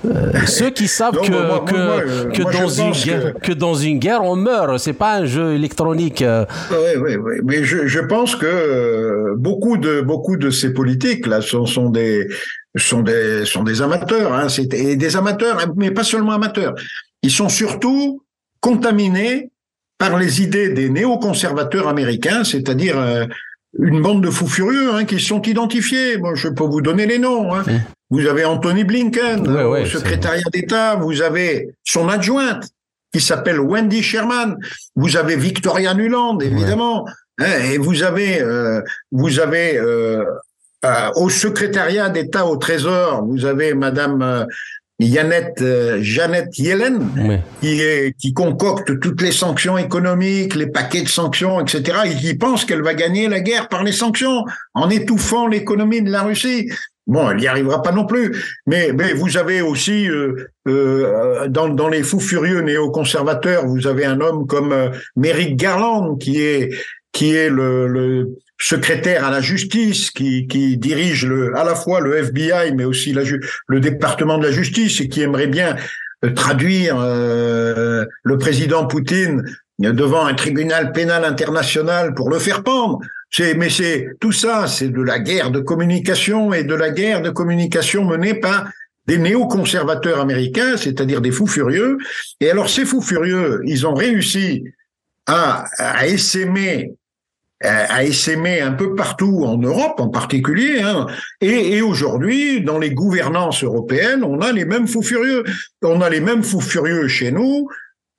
euh, 0.04 0.32
ceux 0.46 0.70
qui 0.70 0.86
savent 0.86 1.18
que, 1.20 1.64
que, 1.64 2.30
que, 2.30 2.42
dans 2.42 2.68
une 2.68 2.92
guerre, 2.92 3.34
que... 3.42 3.52
dans 3.52 3.74
une 3.74 3.98
guerre, 3.98 4.22
on 4.22 4.36
meurt. 4.36 4.78
C'est 4.78 4.92
pas 4.92 5.16
un 5.16 5.24
jeu 5.24 5.54
électronique. 5.54 6.22
Euh. 6.22 6.44
Oui, 6.70 7.00
oui, 7.00 7.16
oui. 7.16 7.34
Mais 7.44 7.64
je, 7.64 7.86
je 7.86 8.00
pense 8.00 8.36
que 8.36 8.46
euh, 8.46 9.34
beaucoup 9.36 9.76
de 9.76 10.00
beaucoup 10.00 10.36
de 10.36 10.50
ces 10.50 10.72
politiques 10.72 11.26
là 11.26 11.40
sont, 11.40 11.66
sont 11.66 11.90
des 11.90 12.28
sont 12.76 13.02
des 13.02 13.44
sont 13.44 13.64
des 13.64 13.82
amateurs. 13.82 14.32
Hein. 14.32 14.48
C'est 14.48 14.66
des 14.66 15.16
amateurs, 15.16 15.58
mais 15.76 15.90
pas 15.90 16.04
seulement 16.04 16.32
amateurs. 16.32 16.74
Ils 17.22 17.32
sont 17.32 17.48
surtout 17.48 18.22
contaminés 18.60 19.50
par 19.98 20.16
les 20.16 20.42
idées 20.42 20.68
des 20.68 20.90
néoconservateurs 20.90 21.88
américains, 21.88 22.44
c'est-à-dire 22.44 22.96
une 23.80 24.02
bande 24.02 24.22
de 24.22 24.30
fous 24.30 24.48
furieux 24.48 24.94
hein, 24.94 25.04
qui 25.04 25.20
sont 25.20 25.42
identifiés. 25.42 26.18
Moi, 26.18 26.34
je 26.34 26.48
peux 26.48 26.64
vous 26.64 26.80
donner 26.80 27.06
les 27.06 27.18
noms. 27.18 27.54
Hein. 27.54 27.64
Vous 28.10 28.26
avez 28.26 28.44
Anthony 28.44 28.84
Blinken, 28.84 29.46
au 29.48 29.84
secrétariat 29.84 30.42
d'État. 30.52 30.96
Vous 30.96 31.22
avez 31.22 31.70
son 31.84 32.08
adjointe 32.08 32.68
qui 33.12 33.20
s'appelle 33.20 33.60
Wendy 33.60 34.02
Sherman. 34.02 34.56
Vous 34.96 35.16
avez 35.16 35.36
Victoria 35.36 35.94
Nuland, 35.94 36.38
évidemment. 36.40 37.06
Hein, 37.38 37.70
et 37.70 37.78
vous 37.78 38.02
avez, 38.02 38.40
euh, 38.42 38.82
vous 39.12 39.38
avez 39.38 39.78
euh, 39.78 40.24
euh, 40.84 41.10
au 41.16 41.28
secrétariat 41.28 42.08
d'État 42.08 42.46
au 42.46 42.56
Trésor, 42.56 43.24
vous 43.24 43.44
avez 43.44 43.74
Madame 43.74 44.46
Yannette, 45.00 45.64
Jeannette 46.00 46.58
Yellen, 46.58 47.42
qui, 47.60 47.80
est, 47.80 48.16
qui 48.18 48.32
concocte 48.32 48.98
toutes 48.98 49.22
les 49.22 49.32
sanctions 49.32 49.78
économiques, 49.78 50.56
les 50.56 50.66
paquets 50.66 51.02
de 51.02 51.08
sanctions, 51.08 51.60
etc., 51.60 51.98
et 52.06 52.14
qui 52.16 52.34
pense 52.34 52.64
qu'elle 52.64 52.82
va 52.82 52.94
gagner 52.94 53.28
la 53.28 53.40
guerre 53.40 53.68
par 53.68 53.84
les 53.84 53.92
sanctions, 53.92 54.44
en 54.74 54.90
étouffant 54.90 55.46
l'économie 55.46 56.02
de 56.02 56.10
la 56.10 56.22
Russie. 56.22 56.68
Bon, 57.08 57.30
elle 57.30 57.38
n'y 57.38 57.46
arrivera 57.46 57.80
pas 57.82 57.90
non 57.90 58.04
plus. 58.04 58.36
Mais, 58.66 58.92
mais 58.92 59.14
vous 59.14 59.38
avez 59.38 59.62
aussi, 59.62 60.08
euh, 60.08 60.50
euh, 60.68 61.48
dans, 61.48 61.68
dans 61.68 61.88
les 61.88 62.02
fous 62.02 62.20
furieux 62.20 62.60
néoconservateurs, 62.60 63.66
vous 63.66 63.86
avez 63.86 64.04
un 64.04 64.20
homme 64.20 64.46
comme 64.46 64.72
euh, 64.72 64.90
Merrick 65.16 65.56
Garland, 65.56 66.16
qui 66.16 66.42
est, 66.42 66.68
qui 67.12 67.34
est 67.34 67.48
le, 67.48 67.88
le 67.88 68.36
secrétaire 68.58 69.24
à 69.24 69.30
la 69.30 69.40
justice, 69.40 70.10
qui, 70.10 70.46
qui 70.46 70.76
dirige 70.76 71.24
le, 71.24 71.56
à 71.56 71.64
la 71.64 71.74
fois 71.74 72.00
le 72.00 72.16
FBI, 72.16 72.72
mais 72.74 72.84
aussi 72.84 73.12
le 73.12 73.80
département 73.80 74.38
de 74.38 74.44
la 74.44 74.52
justice, 74.52 75.00
et 75.00 75.08
qui 75.08 75.22
aimerait 75.22 75.46
bien 75.46 75.76
euh, 76.24 76.32
traduire 76.32 76.96
euh, 76.98 78.04
le 78.24 78.38
président 78.38 78.86
Poutine 78.86 79.44
devant 79.78 80.26
un 80.26 80.34
tribunal 80.34 80.90
pénal 80.90 81.24
international 81.24 82.14
pour 82.14 82.30
le 82.30 82.40
faire 82.40 82.64
pendre. 82.64 82.98
C'est, 83.30 83.54
mais 83.54 83.70
c'est 83.70 84.08
tout 84.20 84.32
ça, 84.32 84.66
c'est 84.66 84.88
de 84.88 85.02
la 85.02 85.20
guerre 85.20 85.52
de 85.52 85.60
communication 85.60 86.52
et 86.52 86.64
de 86.64 86.74
la 86.74 86.90
guerre 86.90 87.22
de 87.22 87.30
communication 87.30 88.04
menée 88.04 88.34
par 88.34 88.68
des 89.06 89.18
néoconservateurs 89.18 90.20
américains, 90.20 90.76
c'est-à-dire 90.76 91.20
des 91.20 91.30
fous 91.30 91.46
furieux. 91.46 91.98
Et 92.40 92.50
alors 92.50 92.68
ces 92.68 92.84
fous 92.84 93.02
furieux, 93.02 93.60
ils 93.64 93.86
ont 93.86 93.94
réussi 93.94 94.64
à, 95.26 95.66
à 95.78 96.06
essaimer 96.06 96.94
à 97.60 98.04
essaimer 98.04 98.60
un 98.60 98.72
peu 98.72 98.94
partout 98.94 99.44
en 99.44 99.58
Europe 99.58 99.98
en 99.98 100.08
particulier. 100.08 100.80
Hein. 100.80 101.06
Et, 101.40 101.76
et 101.76 101.82
aujourd'hui, 101.82 102.60
dans 102.60 102.78
les 102.78 102.90
gouvernances 102.90 103.64
européennes, 103.64 104.22
on 104.22 104.40
a 104.40 104.52
les 104.52 104.64
mêmes 104.64 104.86
fous 104.86 105.02
furieux. 105.02 105.42
On 105.82 106.00
a 106.00 106.08
les 106.08 106.20
mêmes 106.20 106.44
fous 106.44 106.60
furieux 106.60 107.08
chez 107.08 107.32
nous, 107.32 107.68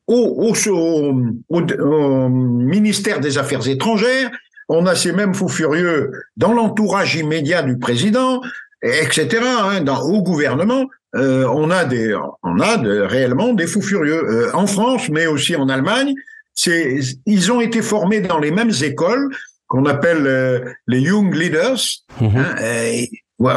au, 0.10 0.52
au, 0.52 1.13
au, 1.49 1.62
au 1.62 2.30
ministère 2.30 3.19
des 3.19 3.38
Affaires 3.38 3.67
étrangères, 3.67 4.32
on 4.67 4.86
a 4.86 4.95
ces 4.95 5.12
mêmes 5.12 5.34
fous 5.34 5.49
furieux 5.49 6.12
dans 6.36 6.54
l'entourage 6.54 7.15
immédiat 7.15 7.62
du 7.62 7.78
président, 7.78 8.41
etc. 8.82 9.28
Hein, 9.41 9.82
dans, 9.82 10.02
au 10.02 10.23
gouvernement, 10.23 10.86
euh, 11.15 11.45
on 11.47 11.69
a 11.69 11.86
des, 11.86 12.15
on 12.43 12.60
a 12.60 12.78
réellement 13.08 13.54
des 13.54 13.67
fous 13.67 13.82
furieux 13.82 14.23
euh, 14.23 14.52
en 14.54 14.67
France, 14.67 15.10
mais 15.10 15.28
aussi 15.28 15.56
en 15.56 15.69
Allemagne. 15.69 16.13
C'est, 16.62 17.00
ils 17.26 17.54
ont 17.54 17.62
été 17.62 17.82
formés 17.82 18.19
dans 18.19 18.38
les 18.38 18.52
mêmes 18.52 18.74
écoles 18.82 19.34
qu'on 19.67 19.86
appelle 19.86 20.28
euh, 20.28 20.60
les 20.88 21.00
Young 21.00 21.34
Leaders. 21.34 21.80
Mhm. 22.19 22.32
Hein, 22.36 23.06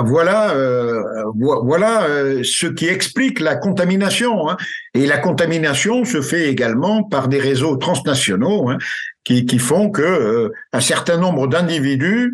voilà, 0.05 0.53
euh, 0.53 1.03
voilà 1.35 2.05
euh, 2.05 2.43
ce 2.45 2.69
qui 2.69 2.87
explique 2.87 3.41
la 3.41 3.57
contamination. 3.57 4.49
Hein. 4.49 4.57
Et 4.95 5.05
la 5.07 5.19
contamination 5.19 6.05
se 6.05 6.21
fait 6.21 6.49
également 6.49 7.03
par 7.03 7.27
des 7.27 7.41
réseaux 7.41 7.75
transnationaux 7.77 8.71
hein, 8.71 8.79
qui, 9.25 9.47
qui, 9.47 9.59
font 9.59 9.91
que 9.91 10.53
un 10.73 10.81
certain 10.81 11.17
nombre 11.17 11.49
d'individus 11.49 12.33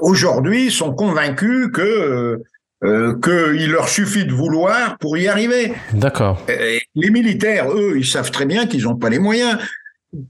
aujourd'hui 0.00 0.72
sont 0.72 0.92
convaincus 0.92 1.68
que 1.72 2.42
qu'il 2.82 3.70
leur 3.70 3.88
suffit 3.88 4.24
de 4.24 4.32
vouloir 4.32 4.96
pour 4.98 5.18
y 5.18 5.28
arriver. 5.28 5.74
D'accord. 5.92 6.44
Les 6.48 7.10
militaires, 7.10 7.70
eux, 7.70 7.98
ils 7.98 8.06
savent 8.06 8.30
très 8.30 8.46
bien 8.46 8.66
qu'ils 8.66 8.84
n'ont 8.84 8.96
pas 8.96 9.10
les 9.10 9.18
moyens. 9.18 9.58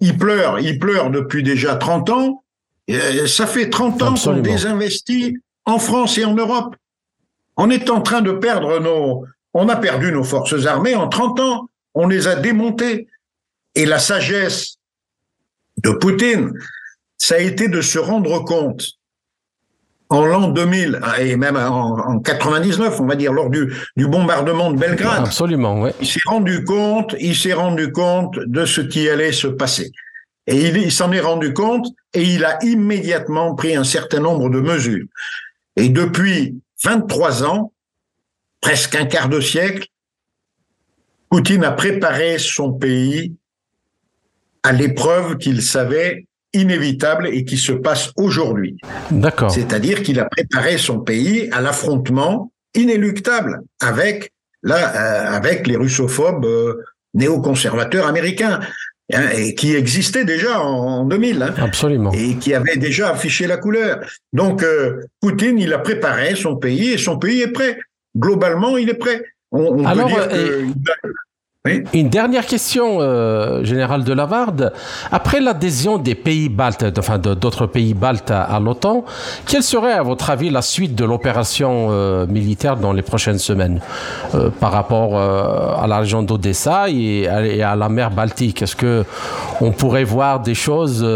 Ils 0.01 0.19
pleurent, 0.19 0.59
ils 0.59 0.79
pleurent 0.79 1.11
depuis 1.11 1.43
déjà 1.43 1.77
30 1.77 2.11
ans 2.11 2.43
euh, 2.91 3.27
ça 3.27 3.47
fait 3.47 3.71
30 3.71 4.03
ans 4.03 4.15
qu'on 4.15 4.41
désinvestit 4.41 5.37
en 5.65 5.79
France 5.79 6.19
et 6.19 6.25
en 6.25 6.35
Europe. 6.35 6.77
On 7.57 7.71
est 7.71 7.91
en 7.91 8.01
train 8.01 8.23
de 8.23 8.33
perdre 8.33 8.81
nos... 8.81 9.25
On 9.53 9.69
a 9.69 9.77
perdu 9.77 10.13
nos 10.13 10.25
forces 10.25 10.67
armées 10.67 10.95
en 10.95 11.09
30 11.09 11.41
ans. 11.41 11.69
On 11.95 12.07
les 12.07 12.29
a 12.29 12.37
démontées. 12.37 13.09
Et 13.75 13.85
la 13.85 13.99
sagesse 13.99 14.77
de 15.83 15.91
Poutine, 15.91 16.53
ça 17.17 17.37
a 17.37 17.39
été 17.39 17.69
de 17.69 17.81
se 17.81 17.99
rendre 17.99 18.45
compte 18.45 18.85
en 20.11 20.25
l'an 20.27 20.49
2000 20.49 21.01
et 21.21 21.37
même 21.37 21.57
en, 21.57 22.19
99, 22.19 23.01
on 23.01 23.07
va 23.07 23.15
dire 23.15 23.33
lors 23.33 23.49
du, 23.49 23.73
du 23.97 24.09
bombardement 24.09 24.73
de 24.73 24.79
Belgrade. 24.79 25.27
Absolument, 25.27 25.81
oui. 25.81 25.91
Il 26.01 26.07
s'est 26.07 26.21
rendu 26.27 26.65
compte, 26.65 27.15
il 27.21 27.37
s'est 27.37 27.53
rendu 27.53 27.93
compte 27.93 28.39
de 28.41 28.65
ce 28.65 28.81
qui 28.81 29.09
allait 29.09 29.33
se 29.33 29.47
passer. 29.47 29.93
Et 30.49 30.69
il, 30.69 30.91
s'en 30.91 31.13
est 31.13 31.21
rendu 31.21 31.55
compte 31.55 31.87
et 32.13 32.23
il 32.23 32.45
a 32.45 32.59
immédiatement 32.65 33.55
pris 33.55 33.77
un 33.77 33.85
certain 33.85 34.19
nombre 34.19 34.51
de 34.51 34.61
mesures. 34.61 35.07
Et 35.77 35.89
depuis 35.89 36.61
23 36.83 37.45
ans, 37.45 37.73
presque 38.61 38.97
un 38.97 39.07
quart 39.07 39.29
de 39.29 39.41
siècle, 39.41 39.87
Poutine 41.31 41.63
a 41.63 41.71
préparé 41.71 42.39
son 42.39 42.73
pays 42.73 43.37
à 44.65 44.73
l'épreuve 44.73 45.39
qu'il 45.39 45.63
savait 45.63 46.27
inévitable 46.53 47.29
et 47.29 47.45
qui 47.45 47.57
se 47.57 47.73
passe 47.73 48.13
aujourd'hui. 48.17 48.77
D'accord. 49.11 49.51
C'est-à-dire 49.51 50.03
qu'il 50.03 50.19
a 50.21 50.25
préparé 50.25 50.79
son 50.79 51.01
pays 51.01 51.49
à 51.53 51.61
l'affrontement 51.61 52.53
inéluctable 52.75 53.63
avec 53.81 54.33
là, 54.63 54.77
euh, 54.77 55.37
avec 55.37 55.67
les 55.67 55.77
russophobes 55.77 56.45
euh, 56.45 56.83
néoconservateurs 57.15 58.07
américains. 58.07 58.61
Hein, 59.13 59.29
et 59.37 59.57
qui 59.57 59.75
existait 59.75 60.25
déjà 60.25 60.61
en, 60.61 61.05
2000. 61.05 61.43
Hein, 61.43 61.55
Absolument. 61.59 62.13
Et 62.13 62.37
qui 62.37 62.55
avait 62.55 62.77
déjà 62.77 63.11
affiché 63.11 63.49
la 63.49 63.57
couleur. 63.57 64.01
Donc, 64.33 64.63
euh, 64.63 65.01
Poutine, 65.21 65.59
il 65.59 65.73
a 65.73 65.79
préparé 65.79 66.37
son 66.37 66.55
pays 66.55 66.93
et 66.93 66.99
son 66.99 67.19
pays 67.19 67.43
est 67.43 67.51
prêt. 67.51 67.81
Globalement, 68.17 68.77
il 68.77 68.89
est 68.89 68.95
prêt. 68.95 69.25
On, 69.51 69.85
Alors, 69.85 70.07
peut 70.07 70.15
dire 70.15 70.29
que... 70.29 70.67
Une 71.93 72.09
dernière 72.09 72.47
question, 72.47 73.03
euh, 73.03 73.63
général 73.65 74.03
de 74.03 74.15
Lavarde. 74.15 74.73
Après 75.13 75.41
l'adhésion 75.41 75.99
des 75.99 76.15
pays 76.15 76.49
baltes, 76.49 76.87
enfin 76.99 77.19
d'autres 77.19 77.67
pays 77.67 77.93
baltes 77.93 78.31
à, 78.31 78.59
l'OTAN, 78.59 79.05
quelle 79.45 79.63
serait, 79.63 79.93
à 79.93 80.03
votre 80.03 80.31
avis, 80.31 80.49
la 80.49 80.63
suite 80.63 80.95
de 80.95 81.05
l'opération 81.05 81.89
euh, 81.91 82.27
militaire 82.27 82.79
dans 82.79 82.95
les 82.95 83.03
prochaines 83.03 83.39
semaines 83.39 83.83
euh, 84.35 84.49
par 84.49 84.73
rapport 84.73 85.19
à 85.19 85.87
la 85.87 85.99
région 85.99 86.23
d'Odessa 86.23 86.89
et, 86.89 87.25
et, 87.25 87.63
à 87.63 87.77
la 87.77 87.91
mer 87.91 88.11
Baltique? 88.11 88.63
Est-ce 88.63 88.75
que 88.75 89.05
on 89.61 89.73
pourrait 89.73 90.05
voir 90.05 90.41
des 90.41 90.55
choses 90.55 91.07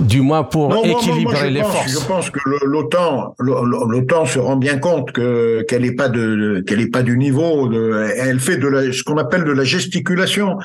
du 0.00 0.20
moins 0.20 0.44
pour 0.44 0.84
équilibrer 0.84 1.50
les 1.50 1.62
forces. 1.62 1.92
Je 1.92 2.06
pense 2.06 2.30
que 2.30 2.38
l'OTAN, 2.64 3.34
l'OTAN 3.38 4.26
se 4.26 4.38
rend 4.38 4.56
bien 4.56 4.78
compte 4.78 5.12
que 5.12 5.62
qu'elle 5.62 5.82
n'est 5.82 5.94
pas 5.94 6.08
de 6.08 6.62
qu'elle 6.66 6.80
est 6.80 6.90
pas 6.90 7.02
du 7.02 7.16
niveau. 7.16 7.68
De, 7.68 8.10
elle 8.16 8.40
fait 8.40 8.56
de 8.56 8.68
la, 8.68 8.92
ce 8.92 9.02
qu'on 9.02 9.16
appelle 9.16 9.44
de 9.44 9.52
la 9.52 9.64
gesticulation, 9.64 10.58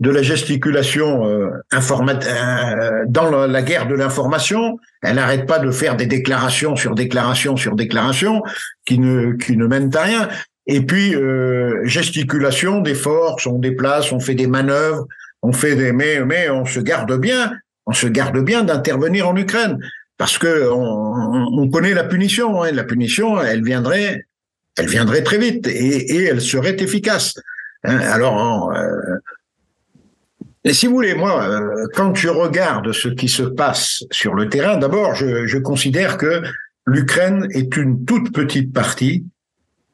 de 0.00 0.10
la 0.10 0.22
gesticulation 0.22 1.26
euh, 1.26 1.50
euh 1.72 3.04
dans 3.08 3.30
la, 3.46 3.62
guerre 3.62 3.86
de 3.86 3.94
l'information. 3.94 4.78
Elle 5.02 5.16
n'arrête 5.16 5.46
pas 5.46 5.58
de 5.58 5.70
faire 5.70 5.96
des 5.96 6.06
déclarations 6.06 6.76
sur 6.76 6.94
déclarations 6.94 7.56
sur 7.56 7.74
déclarations 7.74 8.42
qui 8.86 8.98
ne 8.98 9.32
qui 9.32 9.56
ne 9.56 9.66
mènent 9.66 9.94
à 9.96 10.02
rien. 10.02 10.28
Et 10.66 10.80
puis 10.80 11.14
euh, 11.14 11.84
gesticulation 11.84 12.80
des 12.80 12.94
forces, 12.94 13.46
on 13.46 13.58
déplace, 13.58 14.12
on 14.12 14.20
fait 14.20 14.34
des 14.34 14.46
manœuvres, 14.46 15.06
on 15.42 15.52
fait 15.52 15.74
des 15.74 15.92
mais 15.92 16.24
mais 16.24 16.50
on 16.50 16.64
se 16.64 16.80
garde 16.80 17.18
bien 17.18 17.52
on 17.86 17.92
se 17.92 18.06
garde 18.06 18.38
bien 18.38 18.64
d'intervenir 18.64 19.28
en 19.28 19.36
Ukraine 19.36 19.78
parce 20.16 20.38
que 20.38 20.70
on, 20.70 21.68
connaît 21.70 21.94
la 21.94 22.04
punition. 22.04 22.62
Hein. 22.62 22.72
La 22.72 22.84
punition, 22.84 23.40
elle 23.40 23.64
viendrait, 23.64 24.24
elle 24.76 24.88
viendrait 24.88 25.22
très 25.22 25.38
vite 25.38 25.66
et, 25.66 26.24
elle 26.24 26.40
serait 26.40 26.76
efficace. 26.78 27.34
Hein. 27.84 27.98
Alors, 27.98 28.72
euh, 28.72 30.72
si 30.72 30.86
vous 30.86 30.94
voulez, 30.94 31.14
moi, 31.14 31.44
euh, 31.44 31.86
quand 31.94 32.14
je 32.14 32.28
regarde 32.28 32.92
ce 32.92 33.08
qui 33.08 33.28
se 33.28 33.42
passe 33.42 34.04
sur 34.10 34.34
le 34.34 34.48
terrain, 34.48 34.76
d'abord, 34.76 35.14
je, 35.14 35.58
considère 35.58 36.16
que 36.16 36.42
l'Ukraine 36.86 37.48
est 37.50 37.76
une 37.76 38.04
toute 38.04 38.32
petite 38.32 38.72
partie. 38.72 39.24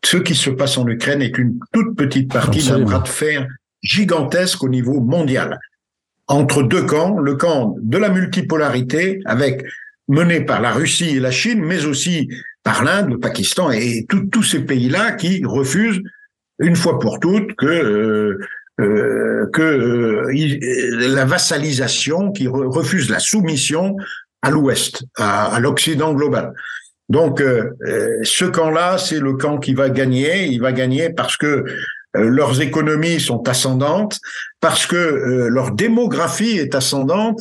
Ce 0.04 0.16
qui 0.16 0.34
se 0.34 0.50
passe 0.50 0.78
en 0.78 0.86
Ukraine 0.86 1.22
est 1.22 1.36
une 1.38 1.58
toute 1.72 1.96
petite 1.96 2.32
partie 2.32 2.66
d'un 2.66 2.80
bras 2.80 3.00
de 3.00 3.08
fer 3.08 3.46
gigantesque 3.82 4.62
au 4.62 4.68
niveau 4.68 5.00
mondial 5.00 5.58
entre 6.30 6.62
deux 6.62 6.82
camps, 6.82 7.18
le 7.18 7.34
camp 7.34 7.74
de 7.82 7.98
la 7.98 8.08
multipolarité 8.08 9.20
avec 9.24 9.64
mené 10.06 10.40
par 10.40 10.60
la 10.60 10.70
Russie 10.70 11.16
et 11.16 11.20
la 11.20 11.32
Chine, 11.32 11.60
mais 11.60 11.84
aussi 11.84 12.28
par 12.62 12.84
l'Inde, 12.84 13.10
le 13.10 13.18
Pakistan 13.18 13.70
et 13.72 14.06
tous 14.30 14.42
ces 14.44 14.60
pays-là 14.60 15.12
qui 15.12 15.42
refusent 15.44 16.00
une 16.60 16.76
fois 16.76 17.00
pour 17.00 17.18
toutes 17.18 17.56
que 17.56 17.66
euh, 17.66 18.38
euh, 18.80 19.46
que 19.52 19.62
euh, 19.62 21.08
la 21.14 21.24
vassalisation, 21.24 22.30
qui 22.30 22.46
refuse 22.46 23.10
la 23.10 23.18
soumission 23.18 23.96
à 24.42 24.50
l'Ouest, 24.50 25.02
à, 25.16 25.52
à 25.52 25.58
l'Occident 25.58 26.14
global. 26.14 26.52
Donc, 27.08 27.42
ce 28.22 28.44
camp-là, 28.44 28.96
c'est 28.96 29.18
le 29.18 29.32
camp 29.32 29.58
qui 29.58 29.74
va 29.74 29.90
gagner. 29.90 30.46
Il 30.46 30.60
va 30.60 30.70
gagner 30.70 31.10
parce 31.10 31.36
que 31.36 31.46
euh, 31.46 31.64
leurs 32.14 32.60
économies 32.60 33.20
sont 33.20 33.48
ascendantes, 33.48 34.18
parce 34.60 34.86
que 34.86 34.96
euh, 34.96 35.48
leur 35.48 35.72
démographie 35.72 36.58
est 36.58 36.74
ascendante 36.74 37.40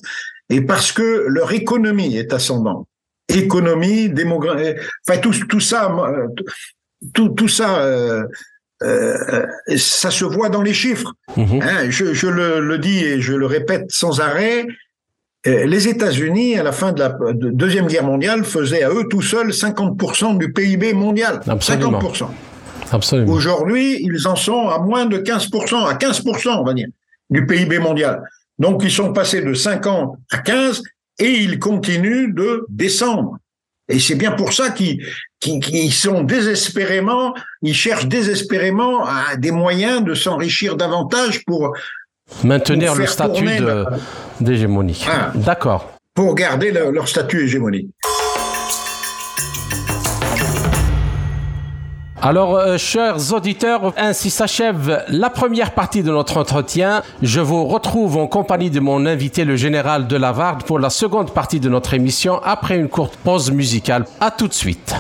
et 0.50 0.62
parce 0.62 0.92
que 0.92 1.26
leur 1.28 1.52
économie 1.52 2.18
est 2.18 2.34
ascendante. 2.34 2.88
Économie, 3.28 4.10
démographie, 4.10 4.74
enfin 5.08 5.20
tout, 5.20 5.34
tout 5.48 5.60
ça, 5.60 5.96
tout, 7.14 7.30
tout 7.30 7.48
ça, 7.48 7.80
euh, 7.84 8.26
ça 9.76 10.10
se 10.10 10.26
voit 10.26 10.50
dans 10.50 10.64
les 10.64 10.74
chiffres. 10.74 11.14
Mhm. 11.38 11.62
Hein, 11.62 11.90
je, 11.90 12.14
je 12.14 12.28
le, 12.28 12.60
le, 12.60 12.78
dis 12.80 13.04
et 13.04 13.22
je 13.22 13.34
le 13.34 13.46
répète 13.46 13.86
sans 13.90 14.20
arrêt. 14.20 14.66
Les 15.46 15.88
États-Unis, 15.88 16.58
à 16.58 16.64
la 16.64 16.74
fin 16.74 16.92
de 16.92 17.00
la 17.00 17.18
deuxième 17.34 17.88
guerre 17.88 18.04
mondiale, 18.04 18.44
faisaient 18.44 18.84
à 18.84 18.90
eux 18.90 19.06
tout 19.10 19.22
seuls 19.22 19.52
50% 19.52 20.38
du 20.38 20.52
PIB 20.52 20.94
mondial. 20.94 21.40
Absolument. 21.48 22.00
50%. 22.02 22.28
Aujourd'hui, 23.28 24.00
ils 24.02 24.28
en 24.28 24.36
sont 24.36 24.68
à 24.70 24.80
moins 24.80 25.06
de 25.06 25.18
15%, 25.18 25.88
à 25.88 25.94
15%, 25.96 26.60
on 26.60 26.64
va 26.64 26.74
dire, 26.74 26.88
du 27.30 27.46
PIB 27.46 27.80
mondial. 27.80 28.22
Donc, 28.58 28.82
ils 28.84 28.92
sont 28.92 29.14
passés 29.14 29.42
de 29.42 29.54
50 29.54 30.18
à 30.32 30.38
15 30.40 30.84
et 31.20 31.30
ils 31.30 31.60
continuent 31.60 32.34
de 32.34 32.66
descendre. 32.70 33.38
Et 33.88 34.00
c'est 34.00 34.16
bien 34.16 34.32
pour 34.34 34.54
ça 34.54 34.70
qu'ils 34.70 35.94
sont 35.94 36.24
désespérément, 36.24 37.34
ils 37.64 37.74
cherchent 37.74 38.06
désespérément 38.06 39.04
à 39.04 39.36
des 39.36 39.52
moyens 39.52 40.04
de 40.04 40.14
s'enrichir 40.14 40.76
davantage 40.76 41.44
pour 41.46 41.76
maintenir 42.44 42.94
le 42.94 43.08
statut 43.08 43.48
d'hégémonie. 44.40 45.06
Ah. 45.10 45.32
D'accord. 45.34 45.92
Pour 46.14 46.36
garder 46.36 46.72
leur 46.72 47.08
statut 47.08 47.46
hégémonique. 47.46 47.90
Alors, 52.22 52.58
euh, 52.58 52.78
chers 52.78 53.34
auditeurs, 53.34 53.94
ainsi 53.96 54.30
s'achève 54.30 55.06
la 55.08 55.30
première 55.30 55.72
partie 55.72 56.04
de 56.04 56.12
notre 56.12 56.36
entretien. 56.36 57.02
Je 57.22 57.40
vous 57.40 57.66
retrouve 57.66 58.18
en 58.18 58.28
compagnie 58.28 58.70
de 58.70 58.82
mon 58.82 59.06
invité, 59.06 59.46
le 59.46 59.56
général 59.56 60.06
de 60.06 60.18
Lavarde, 60.18 60.64
pour 60.64 60.80
la 60.80 60.90
seconde 60.90 61.32
partie 61.32 61.62
de 61.62 61.70
notre 61.70 61.94
émission 61.94 62.42
après 62.44 62.78
une 62.78 62.90
courte 62.90 63.16
pause 63.16 63.52
musicale. 63.52 64.06
À 64.20 64.32
tout 64.32 64.50
de 64.50 64.54
suite. 64.54 64.94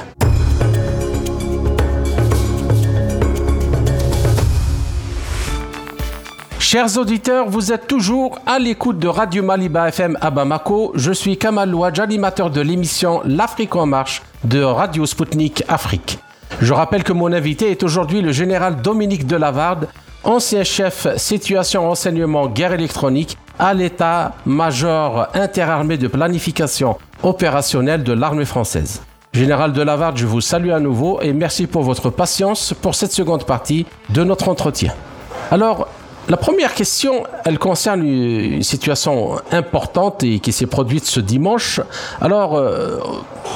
Chers 6.58 6.97
auditeurs, 6.97 7.49
vous 7.49 7.73
êtes 7.73 7.88
toujours 7.88 8.39
à 8.45 8.60
l'écoute 8.60 8.97
de 8.97 9.10
Radio 9.10 9.43
Maliba 9.43 9.89
FM 9.89 10.17
à 10.21 10.32
Bamako. 10.32 10.93
Je 10.95 11.12
suis 11.12 11.38
Kamal 11.38 11.75
animateur 11.99 12.49
de 12.49 12.62
l'émission 12.62 13.21
L'Afrique 13.25 13.75
en 13.75 13.88
marche 13.88 14.21
de 14.45 14.62
Radio 14.62 15.05
Sputnik 15.05 15.63
Afrique. 15.67 16.19
Je 16.61 16.73
rappelle 16.73 17.03
que 17.03 17.13
mon 17.13 17.31
invité 17.31 17.71
est 17.71 17.83
aujourd'hui 17.83 18.21
le 18.21 18.33
général 18.33 18.81
Dominique 18.81 19.25
Delavarde, 19.25 19.87
ancien 20.25 20.65
chef 20.65 21.07
situation 21.15 21.83
renseignement 21.87 22.47
guerre 22.47 22.73
électronique 22.73 23.37
à 23.57 23.73
l'état-major 23.73 25.27
interarmé 25.33 25.97
de 25.97 26.09
planification 26.09 26.97
opérationnelle 27.23 28.03
de 28.03 28.11
l'armée 28.11 28.43
française. 28.43 29.01
Général 29.31 29.71
Delavarde, 29.71 30.17
je 30.17 30.25
vous 30.25 30.41
salue 30.41 30.71
à 30.71 30.81
nouveau 30.81 31.21
et 31.21 31.31
merci 31.31 31.65
pour 31.65 31.83
votre 31.83 32.09
patience 32.09 32.73
pour 32.81 32.93
cette 32.93 33.13
seconde 33.13 33.45
partie 33.45 33.85
de 34.09 34.25
notre 34.25 34.49
entretien. 34.49 34.91
Alors, 35.51 35.87
la 36.29 36.37
première 36.37 36.75
question, 36.75 37.23
elle 37.43 37.57
concerne 37.57 38.03
une 38.03 38.61
situation 38.61 39.37
importante 39.51 40.23
et 40.23 40.39
qui 40.39 40.51
s'est 40.51 40.67
produite 40.67 41.05
ce 41.05 41.19
dimanche. 41.19 41.81
Alors, 42.21 42.55
euh, 42.55 42.99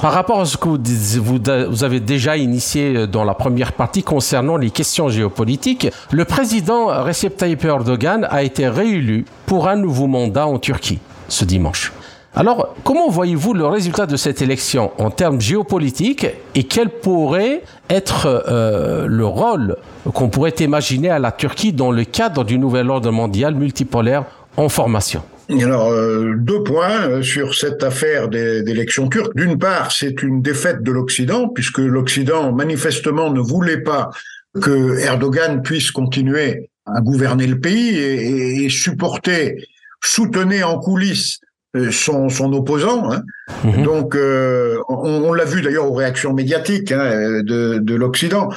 par 0.02 0.12
rapport 0.12 0.42
à 0.42 0.46
ce 0.46 0.58
que 0.58 0.70
vous, 0.70 1.84
avez 1.84 2.00
déjà 2.00 2.36
initié 2.36 3.06
dans 3.06 3.24
la 3.24 3.36
première 3.36 3.74
partie 3.74 4.02
concernant 4.02 4.58
les 4.58 4.72
questions 4.72 5.08
géopolitiques, 5.08 5.88
le 6.12 6.26
président 6.26 6.88
Recep 7.04 7.38
Tayyip 7.38 7.64
Erdogan 7.64 8.28
a 8.30 8.42
été 8.42 8.68
réélu 8.68 9.26
pour 9.46 9.68
un 9.68 9.76
nouveau 9.76 10.08
mandat 10.08 10.48
en 10.48 10.58
Turquie 10.58 11.00
ce 11.30 11.46
dimanche. 11.46 11.92
Alors, 12.36 12.76
comment 12.84 13.10
voyez-vous 13.10 13.54
le 13.54 13.68
résultat 13.68 14.08
de 14.08 14.16
cette 14.16 14.42
élection 14.42 14.92
en 14.98 15.12
termes 15.12 15.40
géopolitiques 15.40 16.26
et 16.56 16.64
quel 16.64 16.90
pourrait 16.90 17.62
être 17.92 18.46
euh, 18.50 19.06
le 19.06 19.26
rôle 19.26 19.76
qu'on 20.16 20.30
pourrait 20.30 20.56
imaginer 20.60 21.12
à 21.12 21.20
la 21.20 21.32
Turquie 21.32 21.74
dans 21.74 21.92
le 21.92 22.06
cadre 22.06 22.44
du 22.44 22.58
nouvel 22.58 22.90
ordre 22.90 23.12
mondial 23.12 23.54
multipolaire 23.54 24.26
en 24.58 24.68
formation? 24.68 25.22
Alors, 25.48 25.92
euh, 25.92 26.34
deux 26.36 26.64
points 26.64 27.08
euh, 27.08 27.22
sur 27.22 27.54
cette 27.54 27.84
affaire 27.84 28.30
d'élection 28.30 29.10
turque. 29.10 29.36
D'une 29.36 29.60
part, 29.60 29.92
c'est 29.92 30.24
une 30.24 30.42
défaite 30.42 30.82
de 30.82 30.92
l'Occident, 30.92 31.50
puisque 31.50 31.78
l'Occident, 31.78 32.52
manifestement, 32.52 33.30
ne 33.30 33.42
voulait 33.42 33.82
pas 33.82 34.10
que 34.60 34.98
Erdogan 34.98 35.62
puisse 35.62 35.92
continuer 35.92 36.72
à 36.88 37.00
gouverner 37.02 37.46
le 37.46 37.60
pays 37.60 37.96
et, 37.96 38.66
et 38.66 38.70
supporter, 38.70 39.68
soutenir 40.02 40.68
en 40.68 40.80
coulisses 40.80 41.40
son, 41.92 42.30
son 42.30 42.54
opposant. 42.54 43.12
Hein. 43.12 43.24
Mhm. 43.64 43.84
Donc, 43.84 44.16
euh, 44.16 44.78
on, 44.88 45.34
l'a 45.34 45.46
vu 45.46 45.62
d'ailleurs 45.62 45.90
aux 45.90 45.96
réactions 45.96 46.34
médiatiques 46.34 46.92
hein, 46.92 47.42
de, 47.44 47.80
de 47.80 47.96
l'Occident. 47.96 48.50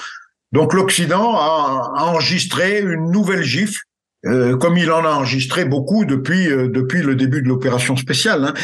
Donc, 0.53 0.75
l'Occident 0.75 1.35
a, 1.37 1.93
enregistré 1.99 2.81
une 2.81 3.11
nouvelle 3.11 3.43
gifle, 3.43 3.81
euh, 4.27 4.57
comme 4.57 4.77
il 4.77 4.91
en 4.91 5.05
a 5.05 5.11
enregistré 5.11 5.65
beaucoup 5.65 6.05
depuis 6.05 6.47
depuis 6.47 7.03
le 7.03 7.15
début 7.15 7.43
de 7.43 7.49
l'opération 7.49 7.97
spéciale. 7.97 8.45
Hein. 8.45 8.55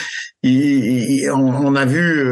on, 1.34 1.74
a 1.76 1.84
vu 1.84 2.24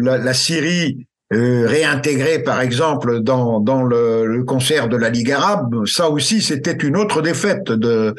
la, 0.00 0.18
la, 0.18 0.34
Syrie 0.34 1.06
réintégrée, 1.30 2.40
par 2.40 2.60
exemple, 2.60 3.20
dans, 3.20 3.60
dans 3.60 3.82
le, 3.84 4.26
le, 4.26 4.44
concert 4.44 4.88
de 4.88 4.96
la 4.96 5.08
Ligue 5.08 5.32
arabe. 5.32 5.86
Ça 5.86 6.10
aussi, 6.10 6.42
c'était 6.42 6.72
une 6.72 6.96
autre 6.96 7.22
défaite 7.22 7.72
de, 7.72 8.14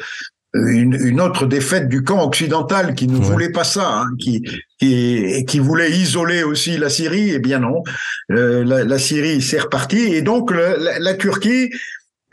une, 0.54 1.20
autre 1.20 1.46
défaite 1.46 1.88
du 1.88 2.04
camp 2.04 2.24
occidental 2.24 2.94
qui 2.94 3.08
ne 3.08 3.16
voulait 3.16 3.50
pas 3.50 3.64
ça, 3.64 3.88
hein, 3.88 4.06
qui, 4.18 4.42
qui, 4.78 5.44
qui 5.46 5.58
voulait 5.58 5.90
isoler 5.90 6.44
aussi 6.44 6.78
la 6.78 6.88
Syrie. 6.88 7.32
Eh 7.34 7.38
bien 7.40 7.58
non, 7.58 7.82
euh, 8.30 8.64
la, 8.64 8.84
la, 8.84 8.98
Syrie 8.98 9.42
s'est 9.42 9.58
repartie 9.58 10.14
et 10.14 10.22
donc 10.22 10.52
la, 10.52 10.98
la 10.98 11.14
Turquie. 11.14 11.70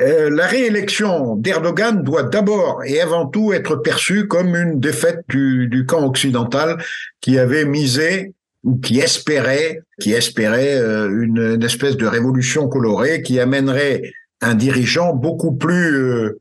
Euh, 0.01 0.29
la 0.31 0.47
réélection 0.47 1.36
d'Erdogan 1.36 2.01
doit 2.03 2.23
d'abord 2.23 2.81
et 2.86 3.01
avant 3.01 3.27
tout 3.27 3.53
être 3.53 3.75
perçue 3.75 4.27
comme 4.27 4.55
une 4.55 4.79
défaite 4.79 5.21
du, 5.29 5.67
du 5.67 5.86
camp 5.86 6.03
occidental 6.05 6.84
qui 7.21 7.38
avait 7.38 7.65
misé 7.65 8.34
ou 8.63 8.77
qui 8.77 8.99
espérait, 8.99 9.81
qui 9.99 10.13
espérait 10.13 10.75
euh, 10.75 11.07
une, 11.07 11.55
une, 11.55 11.63
espèce 11.63 11.97
de 11.97 12.07
révolution 12.07 12.67
colorée 12.67 13.21
qui 13.21 13.39
amènerait 13.39 14.01
un 14.41 14.55
dirigeant 14.55 15.13
beaucoup 15.13 15.51
plus 15.51 16.31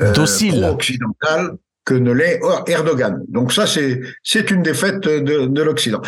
euh, 0.00 0.12
docile, 0.12 0.64
occidental 0.64 1.56
que 1.84 1.94
ne 1.94 2.12
l'est 2.12 2.40
Erdogan. 2.66 3.22
Donc 3.28 3.52
ça, 3.52 3.66
c'est 3.66 4.00
c'est 4.22 4.50
une 4.50 4.62
défaite 4.62 5.00
de, 5.00 5.46
de 5.46 5.62
l'Occident. 5.62 6.00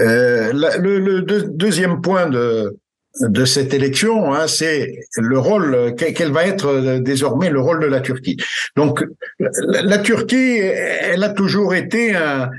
Euh, 0.00 0.52
le, 0.52 1.20
deuxième 1.20 2.00
point 2.00 2.28
de 2.28 2.76
de 3.20 3.44
cette 3.44 3.74
élection, 3.74 4.32
hein, 4.32 4.46
c'est 4.46 5.00
le 5.16 5.38
rôle, 5.38 5.94
quel 5.96 6.30
va 6.30 6.46
être 6.46 7.00
désormais 7.00 7.50
le 7.50 7.60
rôle 7.60 7.80
de 7.80 7.86
la 7.86 8.00
Turquie. 8.00 8.36
Donc, 8.76 9.04
la, 9.38 9.98
Turquie, 9.98 10.58
elle 10.58 11.24
a 11.24 11.30
toujours 11.30 11.74
été 11.74 12.14
un, 12.14 12.50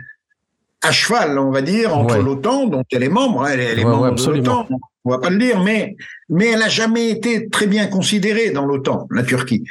à 0.81 0.91
cheval, 0.91 1.37
on 1.37 1.51
va 1.51 1.61
dire, 1.61 1.95
entre 1.95 2.17
l'OTAN, 2.17 2.67
dont 2.67 2.83
elle 2.91 3.03
est 3.03 3.09
membre, 3.09 3.43
hein, 3.43 3.51
elle, 3.53 3.79
est 3.79 3.83
membre 3.83 4.13
de 4.13 4.31
l'OTAN, 4.31 4.67
on 5.05 5.11
va 5.11 5.19
pas 5.19 5.29
le 5.29 5.37
dire, 5.37 5.61
mais, 5.63 5.95
mais 6.29 6.49
elle 6.51 6.59
n'a 6.59 6.69
jamais 6.69 7.09
été 7.09 7.49
très 7.49 7.67
bien 7.67 7.87
considérée 7.87 8.51
dans 8.51 8.65
l'OTAN, 8.65 9.07
la 9.11 9.23
Turquie. 9.23 9.63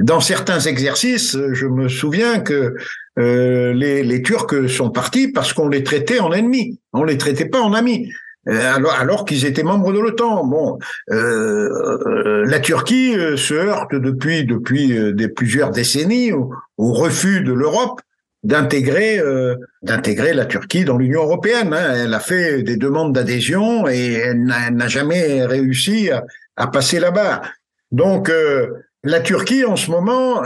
Dans 0.00 0.20
certains 0.20 0.60
exercices, 0.60 1.36
je 1.52 1.66
me 1.66 1.88
souviens 1.88 2.40
que 2.40 2.74
euh, 3.18 3.72
les, 3.72 4.02
les 4.02 4.22
Turcs 4.22 4.68
sont 4.68 4.90
partis 4.90 5.28
parce 5.28 5.52
qu'on 5.52 5.68
les 5.68 5.84
traitait 5.84 6.18
en 6.18 6.32
ennemis, 6.32 6.80
on 6.92 7.04
les 7.04 7.16
traitait 7.16 7.48
pas 7.48 7.60
en 7.60 7.72
amis. 7.72 8.10
Euh, 8.48 8.74
alors, 8.74 8.94
alors 8.94 9.24
qu'ils 9.24 9.46
étaient 9.46 9.62
membres 9.62 9.92
de 9.92 9.98
l'OTAN. 9.98 10.44
Bon, 10.44 10.78
euh, 11.10 11.68
euh 12.06 12.44
la 12.46 12.60
Turquie 12.60 13.16
euh, 13.16 13.36
se 13.36 13.54
heurte 13.54 13.94
depuis 13.94 14.44
depuis 14.44 15.14
des 15.14 15.28
plusieurs 15.28 15.70
décennies 15.70 16.32
au, 16.32 16.52
au 16.76 16.92
refus 16.92 17.40
de 17.40 17.52
l'Europe 17.52 18.00
d'intégrer 18.42 19.22
d'intégrer 19.82 20.34
la 20.34 20.44
Turquie 20.44 20.84
dans 20.84 20.98
l'Union 20.98 21.22
européenne. 21.22 21.72
Hein. 21.72 21.94
Elle 21.96 22.12
a 22.12 22.20
fait 22.20 22.62
des 22.62 22.76
demandes 22.76 23.14
d'adhésion 23.14 23.88
et 23.88 24.12
elle 24.12 24.44
n'a 24.44 24.88
jamais 24.88 25.46
réussi 25.46 26.10
à, 26.10 26.24
à 26.56 26.66
passer 26.66 27.00
la 27.00 27.10
barre. 27.10 27.40
Donc 27.90 28.30
la 29.04 29.20
Turquie 29.20 29.64
en 29.64 29.76
ce 29.76 29.90
moment, 29.90 30.42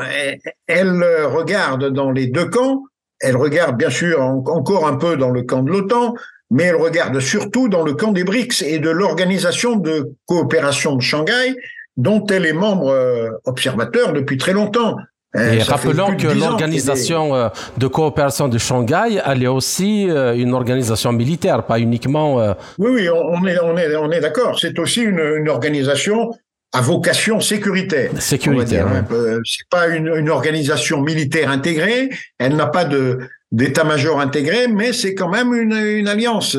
elle, 0.66 1.02
regarde 1.26 1.90
dans 1.90 2.10
les 2.10 2.26
deux 2.26 2.46
camps. 2.46 2.82
Elle 3.20 3.36
regarde 3.36 3.76
bien 3.76 3.90
sûr 3.90 4.20
encore 4.20 4.86
un 4.86 4.96
peu 4.96 5.16
dans 5.16 5.30
le 5.30 5.42
camp 5.42 5.62
de 5.62 5.70
l'OTAN, 5.70 6.14
mais 6.50 6.64
elle 6.64 6.76
regarde 6.76 7.18
surtout 7.20 7.68
dans 7.68 7.82
le 7.82 7.94
camp 7.94 8.12
des 8.12 8.24
BRICS 8.24 8.62
et 8.62 8.78
de 8.78 8.90
l'organisation 8.90 9.76
de 9.76 10.12
coopération 10.26 10.96
de 10.96 11.02
Shanghai, 11.02 11.56
dont 11.96 12.24
elle 12.26 12.46
est 12.46 12.52
membre 12.52 12.88
euh, 12.88 13.30
observateur 13.44 14.12
depuis 14.12 14.38
très 14.38 14.52
longtemps. 14.52 14.96
Euh, 15.36 15.52
et 15.52 15.62
rappelons 15.62 16.16
que 16.16 16.26
l'organisation 16.26 17.34
euh, 17.34 17.48
de 17.76 17.86
coopération 17.86 18.48
de 18.48 18.56
Shanghai, 18.56 19.20
elle 19.26 19.42
est 19.42 19.48
aussi 19.48 20.04
une 20.04 20.54
organisation 20.54 21.12
militaire, 21.12 21.64
pas 21.64 21.78
uniquement. 21.78 22.36
Oui, 22.78 22.90
oui, 22.90 23.08
on 23.10 23.46
est, 23.46 23.58
on 23.60 23.76
est, 23.76 23.94
on 23.96 24.10
est 24.10 24.20
d'accord. 24.20 24.58
C'est 24.58 24.78
aussi 24.78 25.02
une, 25.02 25.20
une, 25.20 25.48
organisation 25.48 26.30
à 26.72 26.80
vocation 26.80 27.40
sécuritaire. 27.40 28.10
Sécuritaire. 28.20 28.86
Hein. 28.86 29.04
C'est 29.44 29.68
pas 29.70 29.88
une, 29.88 30.08
une, 30.08 30.28
organisation 30.28 31.00
militaire 31.00 31.50
intégrée. 31.50 32.10
Elle 32.38 32.56
n'a 32.56 32.66
pas 32.66 32.84
de 32.84 33.18
d'état-major 33.50 34.20
intégré, 34.20 34.68
mais 34.68 34.92
c'est 34.92 35.14
quand 35.14 35.30
même 35.30 35.54
une, 35.54 35.72
une 35.72 36.06
alliance. 36.06 36.56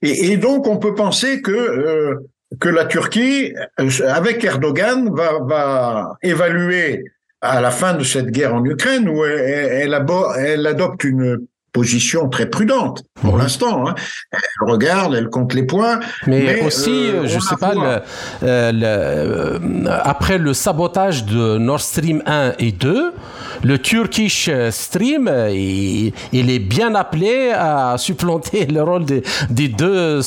Et, 0.00 0.32
et, 0.32 0.38
donc, 0.38 0.66
on 0.66 0.78
peut 0.78 0.94
penser 0.94 1.42
que 1.42 1.52
euh, 1.52 2.14
que 2.58 2.68
la 2.68 2.84
Turquie, 2.86 3.54
euh, 3.80 3.90
avec 4.08 4.42
Erdogan, 4.44 5.14
va, 5.14 5.40
va 5.40 6.16
évaluer 6.22 7.04
à 7.40 7.60
la 7.60 7.70
fin 7.70 7.94
de 7.94 8.04
cette 8.04 8.30
guerre 8.30 8.54
en 8.54 8.64
Ukraine, 8.64 9.08
où 9.08 9.24
elle, 9.24 9.92
elle, 9.92 10.06
elle 10.38 10.66
adopte 10.66 11.04
une 11.04 11.46
position 11.72 12.28
très 12.28 12.46
prudente 12.46 13.02
pour 13.14 13.38
l'instant. 13.38 13.88
Hein. 13.88 13.94
Elle 14.32 14.70
regarde, 14.70 15.14
elle 15.14 15.28
compte 15.28 15.54
les 15.54 15.64
points. 15.64 16.00
Mais, 16.26 16.62
aussi, 16.62 16.90
euh, 16.90 17.26
je 17.26 17.38
sais 17.38 17.56
pas, 17.56 17.74
le, 17.74 18.02
euh, 18.42 19.58
après 20.02 20.38
le 20.38 20.54
sabotage 20.54 21.24
de 21.24 21.58
Nord 21.58 21.80
Stream 21.80 22.22
1 22.26 22.54
et 22.58 22.72
2, 22.72 23.12
le 23.62 23.78
Turkish 23.78 24.50
Stream, 24.70 25.30
il, 25.50 26.12
est 26.32 26.58
bien 26.58 26.94
appelé 26.94 27.52
à 27.54 27.96
supplanter 27.98 28.66
le 28.66 28.82
rôle 28.82 29.04
des, 29.04 29.22
des 29.50 29.68
deux, 29.68 30.20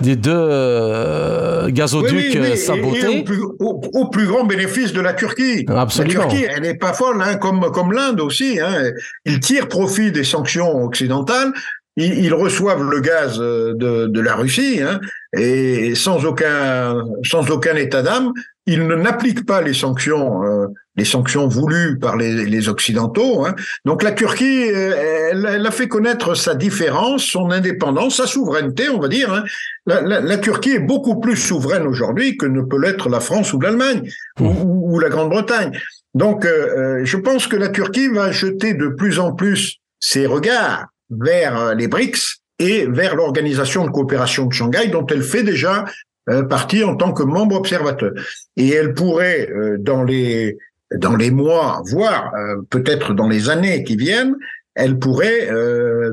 des 0.00 0.16
deux 0.16 0.32
euh, 0.32 1.68
gazoducs 1.70 2.56
sabotés. 2.56 3.24
au, 3.58 4.08
plus, 4.08 4.26
grand 4.26 4.44
bénéfice 4.44 4.92
de 4.92 5.00
la 5.00 5.14
Turquie. 5.14 5.64
Absolument. 5.68 6.24
La 6.24 6.28
Turquie, 6.28 6.46
elle 6.48 6.62
n'est 6.62 6.74
pas 6.74 6.92
folle, 6.92 7.22
hein, 7.22 7.36
comme, 7.36 7.70
comme 7.72 7.92
l'Inde 7.92 8.20
aussi. 8.20 8.58
Hein. 8.60 8.90
Il 9.24 9.40
tire 9.40 9.68
profit 9.68 10.12
des 10.12 10.24
sanctions 10.24 10.84
occidentales 10.84 11.52
ils, 11.98 12.34
reçoivent 12.34 12.88
le 12.88 13.00
gaz 13.00 13.38
euh, 13.40 13.74
de, 13.74 14.06
de 14.06 14.20
la 14.20 14.36
Russie 14.36 14.80
hein, 14.82 15.00
et 15.36 15.94
sans 15.94 16.24
aucun 16.24 17.04
sans 17.24 17.50
aucun 17.50 17.74
état 17.74 18.02
d'âme, 18.02 18.32
ils 18.66 18.86
ne 18.86 18.94
n'appliquent 18.94 19.44
pas 19.44 19.62
les 19.62 19.74
sanctions 19.74 20.44
euh, 20.44 20.68
les 20.96 21.04
sanctions 21.04 21.48
voulues 21.48 21.98
par 21.98 22.16
les, 22.16 22.44
les 22.44 22.68
occidentaux. 22.68 23.44
Hein. 23.46 23.54
Donc 23.84 24.02
la 24.02 24.12
Turquie, 24.12 24.70
euh, 24.70 25.30
elle, 25.30 25.48
elle, 25.50 25.66
a 25.66 25.70
fait 25.70 25.88
connaître 25.88 26.34
sa 26.34 26.54
différence, 26.54 27.24
son 27.24 27.50
indépendance, 27.50 28.16
sa 28.16 28.26
souveraineté, 28.26 28.88
on 28.88 29.00
va 29.00 29.08
dire. 29.08 29.32
Hein. 29.32 29.44
La, 29.86 30.00
la, 30.00 30.20
la, 30.20 30.38
Turquie 30.38 30.72
est 30.72 30.80
beaucoup 30.80 31.20
plus 31.20 31.36
souveraine 31.36 31.86
aujourd'hui 31.86 32.36
que 32.36 32.46
ne 32.46 32.62
peut 32.62 32.80
l'être 32.80 33.08
la 33.08 33.20
France 33.20 33.52
ou 33.52 33.60
l'Allemagne 33.60 34.08
ou, 34.40 34.44
mmh. 34.44 34.92
ou, 34.92 34.98
la 34.98 35.08
Grande-Bretagne. 35.08 35.78
Donc 36.14 36.44
je 36.44 37.16
pense 37.16 37.46
que 37.46 37.56
la 37.56 37.68
Turquie 37.68 38.08
va 38.08 38.32
jeter 38.32 38.74
de 38.74 38.88
plus 38.88 39.18
en 39.20 39.34
plus 39.34 39.76
ses 40.00 40.26
regards 40.26 40.86
vers 41.10 41.60
euh, 41.60 41.74
les 41.74 41.88
BRICS 41.88 42.42
et 42.58 42.86
vers 42.86 43.14
l'organisation 43.14 43.84
de 43.84 43.90
coopération 43.90 44.46
de 44.46 44.52
Shanghai 44.52 44.88
dont 44.88 45.06
elle 45.06 45.22
fait 45.22 45.42
déjà 45.42 45.84
euh, 46.28 46.42
partie 46.42 46.84
en 46.84 46.96
tant 46.96 47.12
que 47.12 47.22
membre 47.22 47.56
observateur. 47.56 48.12
Et 48.56 48.68
elle 48.70 48.94
pourrait, 48.94 49.48
euh, 49.50 49.76
dans 49.78 50.04
les 50.04 50.58
dans 50.98 51.16
les 51.16 51.30
mois, 51.30 51.82
voire 51.84 52.32
peut-être 52.70 53.12
dans 53.12 53.28
les 53.28 53.50
années 53.50 53.84
qui 53.84 53.94
viennent, 53.94 54.34
elle 54.74 54.98
pourrait 54.98 55.46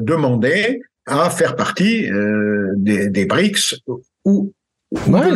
demander 0.02 0.82
à 1.06 1.30
faire 1.30 1.56
partie 1.56 2.10
des, 2.76 3.10
des 3.10 3.26
BRICS 3.26 3.78
ou 4.26 4.52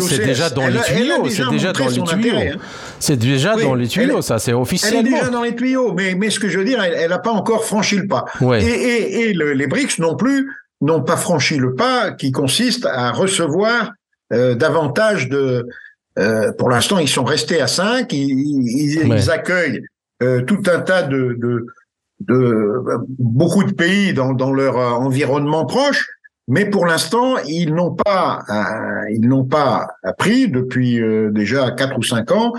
c'est 0.01 0.25
déjà 0.25 0.49
dans 0.49 0.67
les 0.67 0.79
tuyaux. 0.79 1.29
C'est 1.29 1.49
déjà 1.49 1.73
dans 1.73 1.87
les 1.87 2.03
tuyaux. 2.03 2.59
C'est 2.99 3.17
déjà 3.17 3.55
dans 3.55 3.75
les 3.75 3.87
tuyaux, 3.87 4.21
ça, 4.21 4.39
c'est 4.39 4.53
officiellement. 4.53 4.99
Elle 5.01 5.07
est 5.07 5.19
déjà 5.19 5.29
dans 5.29 5.43
les 5.43 5.55
tuyaux, 5.55 5.93
mais, 5.93 6.15
mais 6.15 6.29
ce 6.29 6.39
que 6.39 6.49
je 6.49 6.59
veux 6.59 6.65
dire, 6.65 6.81
elle 6.81 7.09
n'a 7.09 7.19
pas 7.19 7.31
encore 7.31 7.65
franchi 7.65 7.97
le 7.97 8.07
pas. 8.07 8.25
Et, 8.41 8.65
et, 8.65 9.29
et 9.29 9.33
les 9.33 9.67
BRICS 9.67 9.99
non 9.99 10.15
plus 10.15 10.49
n'ont 10.81 11.01
pas 11.01 11.17
franchi 11.17 11.57
le 11.57 11.75
pas 11.75 12.11
qui 12.11 12.31
consiste 12.31 12.85
à 12.85 13.11
recevoir 13.11 13.91
euh, 14.33 14.55
davantage 14.55 15.29
de. 15.29 15.67
Euh, 16.17 16.51
pour 16.57 16.69
l'instant, 16.69 16.99
ils 16.99 17.07
sont 17.07 17.23
restés 17.23 17.61
à 17.61 17.67
5, 17.67 18.11
ils, 18.11 19.07
ils, 19.07 19.31
accueillent 19.31 19.81
euh, 20.21 20.41
tout 20.41 20.61
un 20.67 20.81
tas 20.81 21.03
de, 21.03 21.37
de, 21.39 21.65
de, 22.21 22.83
beaucoup 23.19 23.63
de 23.63 23.71
pays 23.71 24.13
dans, 24.13 24.33
dans 24.33 24.51
leur 24.51 24.75
environnement 24.77 25.65
proche. 25.65 26.05
Mais 26.49 26.65
pour 26.65 26.88
l'instant, 26.88 27.38
ils 27.47 27.73
n'ont 27.73 27.93
pas, 27.93 28.43
euh, 28.49 29.09
ils 29.12 29.27
n'ont 29.27 29.45
pas 29.45 29.88
pris 30.17 30.49
depuis 30.49 30.99
euh, 30.99 31.29
déjà 31.31 31.69
quatre 31.71 31.97
ou 31.97 32.03
cinq 32.03 32.31
ans, 32.31 32.53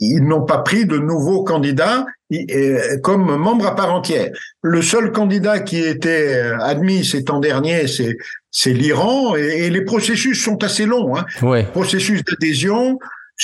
ils 0.00 0.24
n'ont 0.24 0.44
pas 0.44 0.58
pris 0.58 0.84
de 0.84 0.98
nouveaux 0.98 1.44
candidats 1.44 2.04
euh, 2.32 2.98
comme 3.04 3.36
membres 3.36 3.68
à 3.68 3.76
part 3.76 3.94
entière. 3.94 4.30
Le 4.62 4.82
seul 4.82 5.12
candidat 5.12 5.60
qui 5.60 5.78
était 5.78 6.38
admis 6.60 7.04
ces 7.04 7.24
temps 7.24 7.38
derniers, 7.38 7.86
c'est 7.86 8.18
c'est 8.50 8.72
l'Iran, 8.72 9.36
et, 9.36 9.70
les 9.70 9.84
processus 9.84 10.42
sont 10.42 10.64
assez 10.64 10.86
longs. 10.86 11.14
Hein. 11.16 11.24
Processus 11.72 12.24
d'adhésion, 12.24 12.98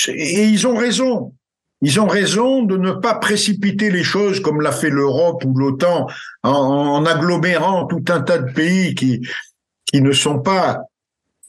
et 0.07 0.43
ils 0.43 0.67
ont 0.67 0.75
raison. 0.75 1.33
Ils 1.81 1.99
ont 1.99 2.07
raison 2.07 2.63
de 2.63 2.77
ne 2.77 2.91
pas 2.91 3.15
précipiter 3.15 3.89
les 3.89 4.03
choses 4.03 4.39
comme 4.39 4.61
l'a 4.61 4.71
fait 4.71 4.89
l'Europe 4.89 5.43
ou 5.45 5.53
l'OTAN 5.57 6.07
en, 6.41 6.49
en 6.49 7.05
agglomérant 7.05 7.85
tout 7.85 8.03
un 8.09 8.21
tas 8.21 8.39
de 8.39 8.51
pays 8.51 8.95
qui 8.95 9.21
qui 9.93 10.01
ne 10.01 10.11
sont 10.11 10.39
pas 10.39 10.81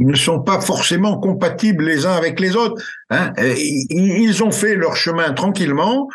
ils 0.00 0.08
ne 0.08 0.16
sont 0.16 0.40
pas 0.40 0.60
forcément 0.60 1.20
compatibles 1.20 1.84
les 1.84 2.04
uns 2.04 2.14
avec 2.14 2.40
les 2.40 2.56
autres. 2.56 2.82
Hein. 3.10 3.32
Ils 3.38 4.42
ont 4.42 4.50
fait 4.50 4.74
leur 4.74 4.96
chemin 4.96 5.32
tranquillement, 5.32 6.08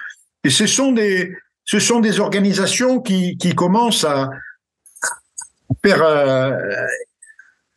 et 0.43 0.49
ce 0.49 0.67
sont 0.67 0.91
des 0.91 1.33
ce 1.63 1.79
sont 1.79 1.99
des 1.99 2.19
organisations 2.19 2.99
qui, 2.99 3.37
qui 3.37 3.53
commencent 3.55 4.03
à 4.03 4.31
faire 5.85 6.01
euh, 6.01 6.51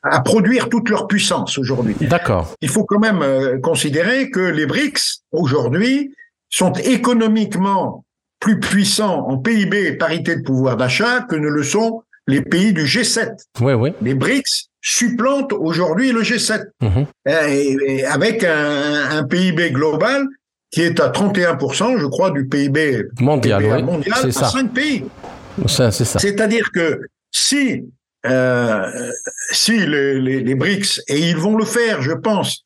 à 0.03 0.21
produire 0.21 0.69
toute 0.69 0.88
leur 0.88 1.07
puissance 1.07 1.59
aujourd'hui. 1.59 1.95
D'accord. 2.01 2.55
Il 2.62 2.69
faut 2.69 2.85
quand 2.85 2.99
même 2.99 3.23
euh, 3.23 3.59
considérer 3.61 4.31
que 4.31 4.41
les 4.41 4.67
BRICS 4.67 5.23
aujourd'hui 5.31 6.15
sont 6.49 6.73
économiquement 6.73 8.05
plus 8.41 8.59
puissants 8.59 9.29
en 9.29 9.38
PIB 9.38 9.87
et 9.87 9.93
parité 9.93 10.37
de 10.37 10.43
pouvoir 10.43 10.77
d'achat 10.77 11.21
que 11.23 11.37
ne 11.37 11.49
le 11.49 11.62
sont 11.62 12.03
les 12.26 12.42
pays 12.42 12.72
du 12.72 12.85
G7. 12.85 13.30
Oui, 13.61 13.72
oui. 13.72 13.92
Les 14.02 14.14
BRICS 14.14 14.68
supplantent 14.81 15.52
aujourd'hui 15.52 16.12
le 16.12 16.23
G7 16.23 16.64
mhm. 16.81 17.06
et, 17.27 18.04
avec 18.04 18.44
un, 18.44 19.25
PIB 19.25 19.70
global 19.70 20.27
qui 20.70 20.83
est 20.83 20.98
à 21.00 21.08
31%, 21.10 21.98
je 21.98 22.06
crois, 22.06 22.31
du 22.31 22.46
PIB 22.46 23.04
mondial, 23.20 23.64
oui. 23.64 23.83
mondial 23.83 24.18
à 24.27 24.33
ça. 24.33 24.48
5 24.48 24.73
pays. 24.73 25.04
C'est 25.66 25.92
ça. 25.92 26.18
C'est-à-dire 26.18 26.70
que 26.73 27.02
si 27.31 27.85
euh, 28.25 29.10
si 29.50 29.85
les, 29.85 30.20
les, 30.20 30.40
les, 30.42 30.54
BRICS, 30.54 31.02
et 31.08 31.18
ils 31.18 31.37
vont 31.37 31.56
le 31.56 31.64
faire, 31.64 32.02
je 32.02 32.12
pense, 32.12 32.62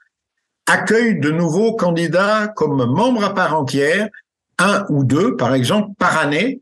accueillent 0.67 1.19
de 1.19 1.31
nouveaux 1.31 1.75
candidats 1.75 2.49
comme 2.57 2.85
membres 2.85 3.25
à 3.25 3.33
part 3.33 3.59
entière, 3.59 4.09
un 4.59 4.85
ou 4.91 5.05
deux, 5.05 5.37
par 5.37 5.55
exemple, 5.55 5.91
par 5.99 6.19
année, 6.19 6.61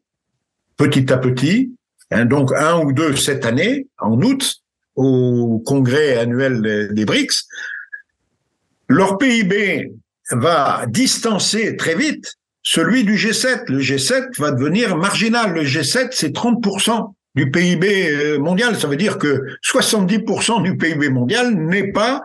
petit 0.76 1.12
à 1.12 1.18
petit, 1.18 1.72
hein, 2.20 2.24
donc 2.24 2.52
un 2.56 2.80
ou 2.80 2.92
deux 2.92 3.16
cette 3.16 3.44
année, 3.44 3.86
en 3.98 4.20
août, 4.22 4.56
au 4.96 5.62
congrès 5.64 6.16
annuel 6.18 6.90
des 6.92 7.04
BRICS, 7.04 7.46
leur 8.88 9.18
PIB 9.18 9.92
va 10.30 10.84
distancer 10.88 11.76
très 11.76 11.94
vite 11.94 12.34
celui 12.62 13.04
du 13.04 13.14
G7. 13.14 13.64
Le 13.68 13.80
G7 13.80 14.38
va 14.38 14.50
devenir 14.50 14.96
marginal. 14.96 15.52
Le 15.52 15.62
G7, 15.62 16.08
c'est 16.12 16.34
30% 16.34 17.12
du 17.34 17.50
PIB 17.50 18.08
euh, 18.08 18.38
mondial. 18.38 18.78
Ça 18.78 18.88
veut 18.88 18.96
dire 18.96 19.18
que 19.18 19.44
70% 19.62 20.62
du 20.62 20.76
PIB 20.76 21.10
mondial 21.10 21.54
n'est 21.54 21.92
pas 21.92 22.22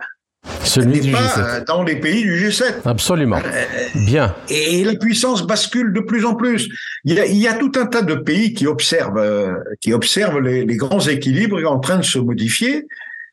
celui 0.64 1.00
du 1.00 1.12
G7. 1.12 1.38
Euh, 1.38 1.64
dans 1.66 1.82
les 1.82 1.96
pays 1.96 2.22
du 2.22 2.36
G7. 2.36 2.82
Absolument. 2.84 3.38
Euh, 3.38 3.64
Bien. 4.06 4.34
Et 4.48 4.84
la 4.84 4.94
puissance 4.94 5.46
bascule 5.46 5.92
de 5.92 6.00
plus 6.00 6.24
en 6.24 6.34
plus. 6.34 6.68
Il 7.04 7.14
y 7.14 7.20
a, 7.20 7.26
il 7.26 7.36
y 7.36 7.48
a 7.48 7.54
tout 7.54 7.72
un 7.76 7.86
tas 7.86 8.02
de 8.02 8.14
pays 8.14 8.54
qui 8.54 8.66
observent, 8.66 9.54
qui 9.80 9.92
observent 9.92 10.40
les, 10.40 10.64
les, 10.64 10.76
grands 10.76 11.00
équilibres 11.00 11.58
en 11.70 11.78
train 11.78 11.98
de 11.98 12.04
se 12.04 12.18
modifier. 12.18 12.86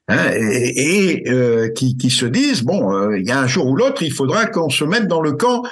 Hein, 0.09 0.31
et, 0.33 1.23
et 1.25 1.73
qui, 1.73 1.97
qui, 1.97 2.09
se 2.09 2.25
disent 2.25 2.63
bon, 2.63 3.11
il 3.11 3.27
y 3.27 3.31
a 3.31 3.41
un 3.41 3.47
jour 3.47 3.67
ou 3.67 3.75
l'autre, 3.75 4.03
il 4.03 4.13
faudra 4.13 4.45
qu'on 4.45 4.69
se 4.69 4.85
mette 4.85 5.07
dans 5.07 5.21
le 5.21 5.33
camp 5.33 5.63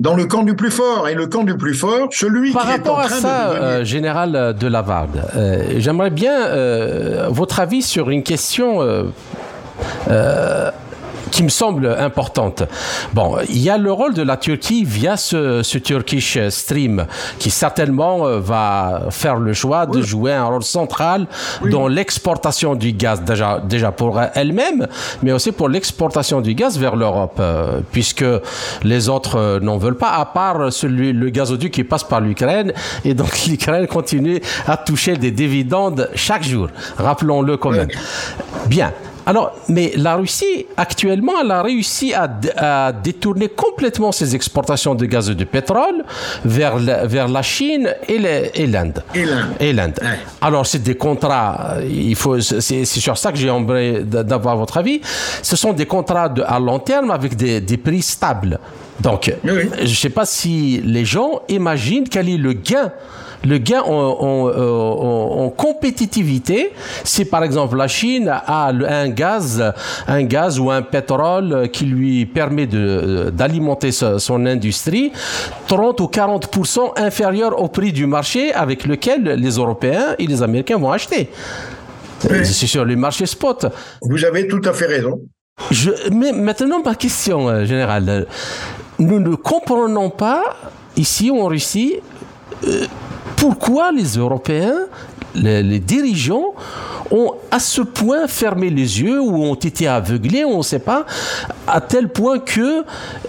dans 0.00 0.14
le 0.14 0.26
camp 0.26 0.42
du 0.42 0.54
plus 0.54 0.70
fort. 0.70 1.08
Et 1.08 1.14
le 1.14 1.26
camp 1.26 1.44
du 1.44 1.56
plus 1.56 1.74
fort, 1.74 2.08
celui 2.10 2.52
Par 2.52 2.64
qui 2.64 2.72
rapport 2.72 3.00
est 3.00 3.04
en 3.04 3.08
train 3.08 3.16
à 3.16 3.20
ça, 3.20 3.48
de 3.48 3.54
devenir... 3.54 3.68
euh, 3.68 3.84
général 3.84 4.56
de 4.58 4.66
Lavarde, 4.66 5.24
euh, 5.36 5.74
j'aimerais 5.78 6.10
bien 6.10 6.46
euh, 6.46 7.28
votre 7.30 7.60
avis 7.60 7.82
sur 7.82 8.10
une 8.10 8.22
question 8.22 8.80
qui 11.34 11.42
me 11.42 11.48
semble 11.48 11.88
importante. 11.98 12.62
Bon, 13.12 13.38
il 13.48 13.58
y 13.58 13.68
a 13.68 13.76
le 13.76 13.90
rôle 13.90 14.14
de 14.14 14.22
la 14.22 14.36
Turquie 14.36 14.84
via 14.84 15.16
ce, 15.16 15.64
ce 15.64 15.78
Turkish 15.78 16.38
Stream 16.48 17.06
qui 17.40 17.50
certainement 17.50 18.24
euh, 18.24 18.38
va 18.38 19.06
faire 19.10 19.40
le 19.40 19.52
choix 19.52 19.84
de 19.86 20.00
jouer 20.00 20.32
un 20.32 20.44
rôle 20.44 20.62
central 20.62 21.26
oui. 21.60 21.70
dans 21.70 21.88
l'exportation 21.88 22.76
du 22.76 22.92
gaz, 22.92 23.22
déjà, 23.22 23.58
déjà 23.58 23.90
pour 23.90 24.20
elle-même, 24.34 24.86
mais 25.24 25.32
aussi 25.32 25.50
pour 25.50 25.68
l'exportation 25.68 26.40
du 26.40 26.54
gaz 26.54 26.78
vers 26.78 26.94
l'Europe, 26.94 27.38
euh, 27.40 27.80
puisque 27.90 28.24
les 28.84 29.08
autres 29.08 29.36
euh, 29.36 29.58
n'en 29.58 29.76
veulent 29.76 29.98
pas, 29.98 30.12
à 30.12 30.26
part 30.26 30.72
celui, 30.72 31.12
le 31.12 31.30
gazoduc 31.30 31.72
qui 31.72 31.82
passe 31.82 32.04
par 32.04 32.20
l'Ukraine, 32.20 32.72
et 33.04 33.14
donc 33.14 33.44
l'Ukraine 33.48 33.88
continue 33.88 34.40
à 34.68 34.76
toucher 34.76 35.16
des 35.16 35.32
dividendes 35.32 36.08
chaque 36.14 36.44
jour. 36.44 36.68
Rappelons-le 36.96 37.56
quand 37.56 37.72
même. 37.72 37.88
Bien. 38.68 38.92
Alors, 39.26 39.56
mais 39.68 39.92
la 39.96 40.16
Russie, 40.16 40.66
actuellement, 40.76 41.32
elle 41.40 41.50
a 41.50 41.62
réussi 41.62 42.12
à, 42.12 42.28
à 42.56 42.92
détourner 42.92 43.48
complètement 43.48 44.12
ses 44.12 44.34
exportations 44.34 44.94
de 44.94 45.06
gaz 45.06 45.30
et 45.30 45.34
de 45.34 45.44
pétrole 45.44 46.04
vers 46.44 46.78
la, 46.78 47.06
vers 47.06 47.28
la 47.28 47.42
Chine 47.42 47.94
et 48.08 48.18
l'Inde. 48.18 49.02
Et 49.60 49.72
l'Inde. 49.72 49.98
Ouais. 50.02 50.18
Alors, 50.40 50.66
c'est 50.66 50.82
des 50.82 50.96
contrats, 50.96 51.76
il 51.88 52.16
faut, 52.16 52.40
c'est 52.40 52.84
sur 52.84 53.16
ça 53.16 53.32
que 53.32 53.38
j'ai 53.38 53.50
envie 53.50 54.04
d'avoir 54.04 54.56
votre 54.56 54.76
avis. 54.76 55.00
Ce 55.42 55.56
sont 55.56 55.72
des 55.72 55.86
contrats 55.86 56.28
de, 56.28 56.42
à 56.42 56.58
long 56.58 56.78
terme 56.78 57.10
avec 57.10 57.36
des, 57.36 57.60
des 57.60 57.76
prix 57.76 58.02
stables. 58.02 58.58
Donc, 59.00 59.32
oui. 59.44 59.70
je 59.78 59.82
ne 59.82 59.86
sais 59.88 60.10
pas 60.10 60.24
si 60.24 60.80
les 60.84 61.04
gens 61.04 61.42
imaginent 61.48 62.08
quel 62.08 62.28
est 62.28 62.36
le 62.36 62.52
gain 62.52 62.92
le 63.44 63.58
gain 63.58 63.82
en, 63.82 63.90
en, 63.90 64.48
en, 64.48 65.44
en, 65.44 65.50
compétitivité, 65.50 66.72
si 67.04 67.24
par 67.24 67.44
exemple 67.44 67.76
la 67.76 67.88
Chine 67.88 68.28
a 68.28 68.68
un 68.68 69.08
gaz, 69.08 69.72
un 70.06 70.22
gaz 70.24 70.58
ou 70.58 70.70
un 70.70 70.82
pétrole 70.82 71.68
qui 71.72 71.84
lui 71.86 72.26
permet 72.26 72.66
d'alimenter 72.66 73.92
son 73.92 74.46
industrie, 74.46 75.12
30 75.68 76.00
ou 76.00 76.04
40% 76.06 76.98
inférieur 77.00 77.60
au 77.60 77.68
prix 77.68 77.92
du 77.92 78.06
marché 78.06 78.52
avec 78.52 78.86
lequel 78.86 79.22
les 79.22 79.50
Européens 79.56 80.14
et 80.18 80.26
les 80.26 80.42
Américains 80.42 80.78
vont 80.78 80.90
acheter. 80.90 81.28
Oui. 82.30 82.44
C'est 82.44 82.66
sur 82.66 82.84
les 82.84 82.96
marchés 82.96 83.26
spot. 83.26 83.66
Vous 84.02 84.24
avez 84.24 84.46
tout 84.48 84.62
à 84.64 84.72
fait 84.72 84.86
raison. 84.86 85.20
Je, 85.70 85.90
mais 86.12 86.32
maintenant, 86.32 86.82
ma 86.82 86.94
question 86.94 87.48
euh, 87.48 87.64
générale. 87.64 88.26
Nous 88.98 89.20
ne 89.20 89.34
comprenons 89.34 90.10
pas, 90.10 90.56
ici 90.96 91.30
en 91.30 91.46
Russie, 91.46 91.96
euh, 92.66 92.86
pourquoi 93.36 93.92
les 93.92 94.16
Européens, 94.16 94.86
les, 95.34 95.78
dirigeants, 95.80 96.54
ont 97.10 97.32
à 97.50 97.58
ce 97.58 97.82
point 97.82 98.26
fermé 98.26 98.70
les 98.70 99.02
yeux 99.02 99.20
ou 99.20 99.44
ont 99.44 99.54
été 99.54 99.86
aveuglés, 99.86 100.44
on 100.44 100.58
ne 100.58 100.62
sait 100.62 100.78
pas, 100.78 101.04
à 101.66 101.80
tel 101.80 102.08
point 102.08 102.38
que, 102.38 102.82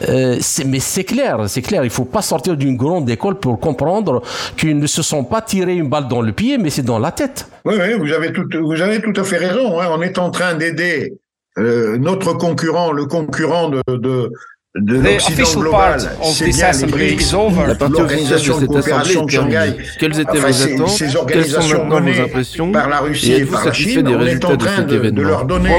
euh, 0.10 0.38
mais 0.66 0.80
c'est 0.80 1.04
clair, 1.04 1.50
c'est 1.50 1.62
clair, 1.62 1.84
il 1.84 1.88
ne 1.88 1.92
faut 1.92 2.06
pas 2.06 2.22
sortir 2.22 2.56
d'une 2.56 2.78
grande 2.78 3.10
école 3.10 3.36
pour 3.36 3.60
comprendre 3.60 4.22
qu'ils 4.58 4.78
ne 4.78 4.88
se 4.88 5.02
sont 5.02 5.24
pas 5.24 5.42
tirés 5.42 5.76
une 5.76 5.90
balle 5.90 6.08
dans 6.08 6.22
le 6.22 6.32
pied, 6.32 6.58
mais 6.58 6.70
c'est 6.70 6.84
dans 6.84 7.00
la 7.00 7.12
tête. 7.12 7.48
Oui, 7.66 7.76
oui, 7.80 7.94
vous 8.00 8.14
avez 8.14 8.32
tout, 8.32 8.46
vous 8.62 8.82
avez 8.82 9.02
tout 9.02 9.14
à 9.20 9.24
fait 9.24 9.38
raison. 9.38 9.80
Hein. 9.80 9.88
On 9.92 10.02
est 10.02 10.18
en 10.18 10.30
train 10.30 10.54
d'aider 10.54 11.14
euh, 11.58 11.98
notre 11.98 12.34
concurrent, 12.34 12.92
le 12.92 13.06
concurrent 13.06 13.70
de 13.70 14.32
de 14.76 14.98
l'Occident 14.98 15.62
global, 15.62 16.00
c'est 16.22 16.50
bien 16.50 16.72
les 16.72 16.86
BRICS, 16.88 17.32
l'Organisation 17.32 18.60
de 18.60 18.66
coopération 18.66 19.24
de 19.24 19.32
Shanghai. 19.32 19.74
Quelles 19.98 20.20
étaient 20.20 20.38
vos 20.38 20.64
attentes 20.64 20.90
Ces 20.90 21.16
organisations 21.16 21.88
Quelles 21.90 22.04
sont 22.04 22.12
vos 22.12 22.22
impressions 22.22 22.72
par 22.74 22.90
la 22.90 23.00
Russie 23.00 23.32
et, 23.32 23.38
et 23.38 23.46
par 23.46 23.66
la 23.66 23.72
Chine, 23.72 24.06
on 24.08 24.26
est 24.26 24.44
en 24.44 24.58
train 24.58 24.82
de, 24.82 24.98
de, 25.10 25.22
leur 25.22 25.46
donner 25.46 25.70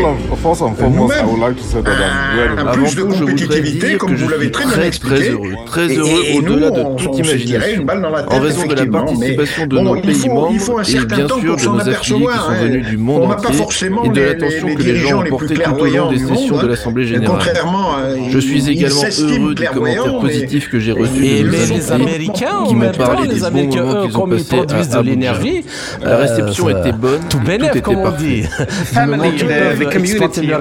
nous-mêmes 0.81 1.27
un, 2.57 2.69
un 2.69 2.73
plus 2.73 2.97
de 2.97 3.03
compétitivité, 3.03 3.97
comme 3.99 4.15
vous 4.15 4.29
l'avez 4.29 4.51
très 4.51 4.65
bien 4.65 4.83
expliqué. 4.83 5.35
Très 5.67 5.89
heureux 5.89 6.23
au-delà 6.39 6.71
de 6.71 6.97
toute 6.97 7.19
imagination. 7.19 7.87
En 8.31 8.41
raison 8.41 8.67
de 8.67 8.75
la 8.75 8.87
participation 8.87 9.67
de 9.67 9.79
nos 9.79 10.01
pays 10.01 10.29
membres 10.29 10.89
et 10.89 11.05
bien 11.05 11.29
sûr 11.29 11.57
de 11.57 11.67
nos 11.67 11.89
affiliés 11.89 12.27
qui 12.33 12.39
sont 12.39 12.63
venus 12.63 12.87
du 12.87 12.97
monde 12.97 13.33
entier 13.33 13.89
et 14.05 14.09
de 14.09 14.21
l'attention 14.23 14.75
que 14.75 14.83
les 14.83 14.97
gens 14.97 15.21
ont 15.23 15.29
portée 15.29 15.55
tout 15.55 15.71
au 15.71 15.85
long 15.85 16.11
des 16.11 16.19
sessions 16.19 16.57
de 16.57 16.67
l'Assemblée 16.67 17.05
générale. 17.07 17.41
Je 18.31 18.39
suis 18.39 18.71
également 18.71 18.86
heureux 18.89 19.55
du 19.55 19.65
commentaire 19.67 20.19
positif 20.19 20.71
que 20.71 20.79
j'ai 20.81 20.93
reçu 20.93 21.25
et 21.25 21.43
de 21.43 21.49
mais 21.51 21.67
les 21.67 21.93
Américains, 21.93 22.65
qui 22.69 22.75
m'ont 22.75 22.93
parlé 22.93 23.29
des 23.29 23.41
bons 23.41 23.51
moments 23.51 24.07
qu'ils 24.07 24.17
ont 24.19 24.29
passés 24.29 24.61
à 24.95 25.03
de 25.03 25.07
l'énergie, 25.07 25.65
La 26.03 26.17
réception 26.17 26.69
euh, 26.69 26.81
était 26.81 26.93
bonne, 26.93 27.21
tout 27.29 27.39
comme 27.83 27.97
on 27.97 28.11
dit. 28.13 28.43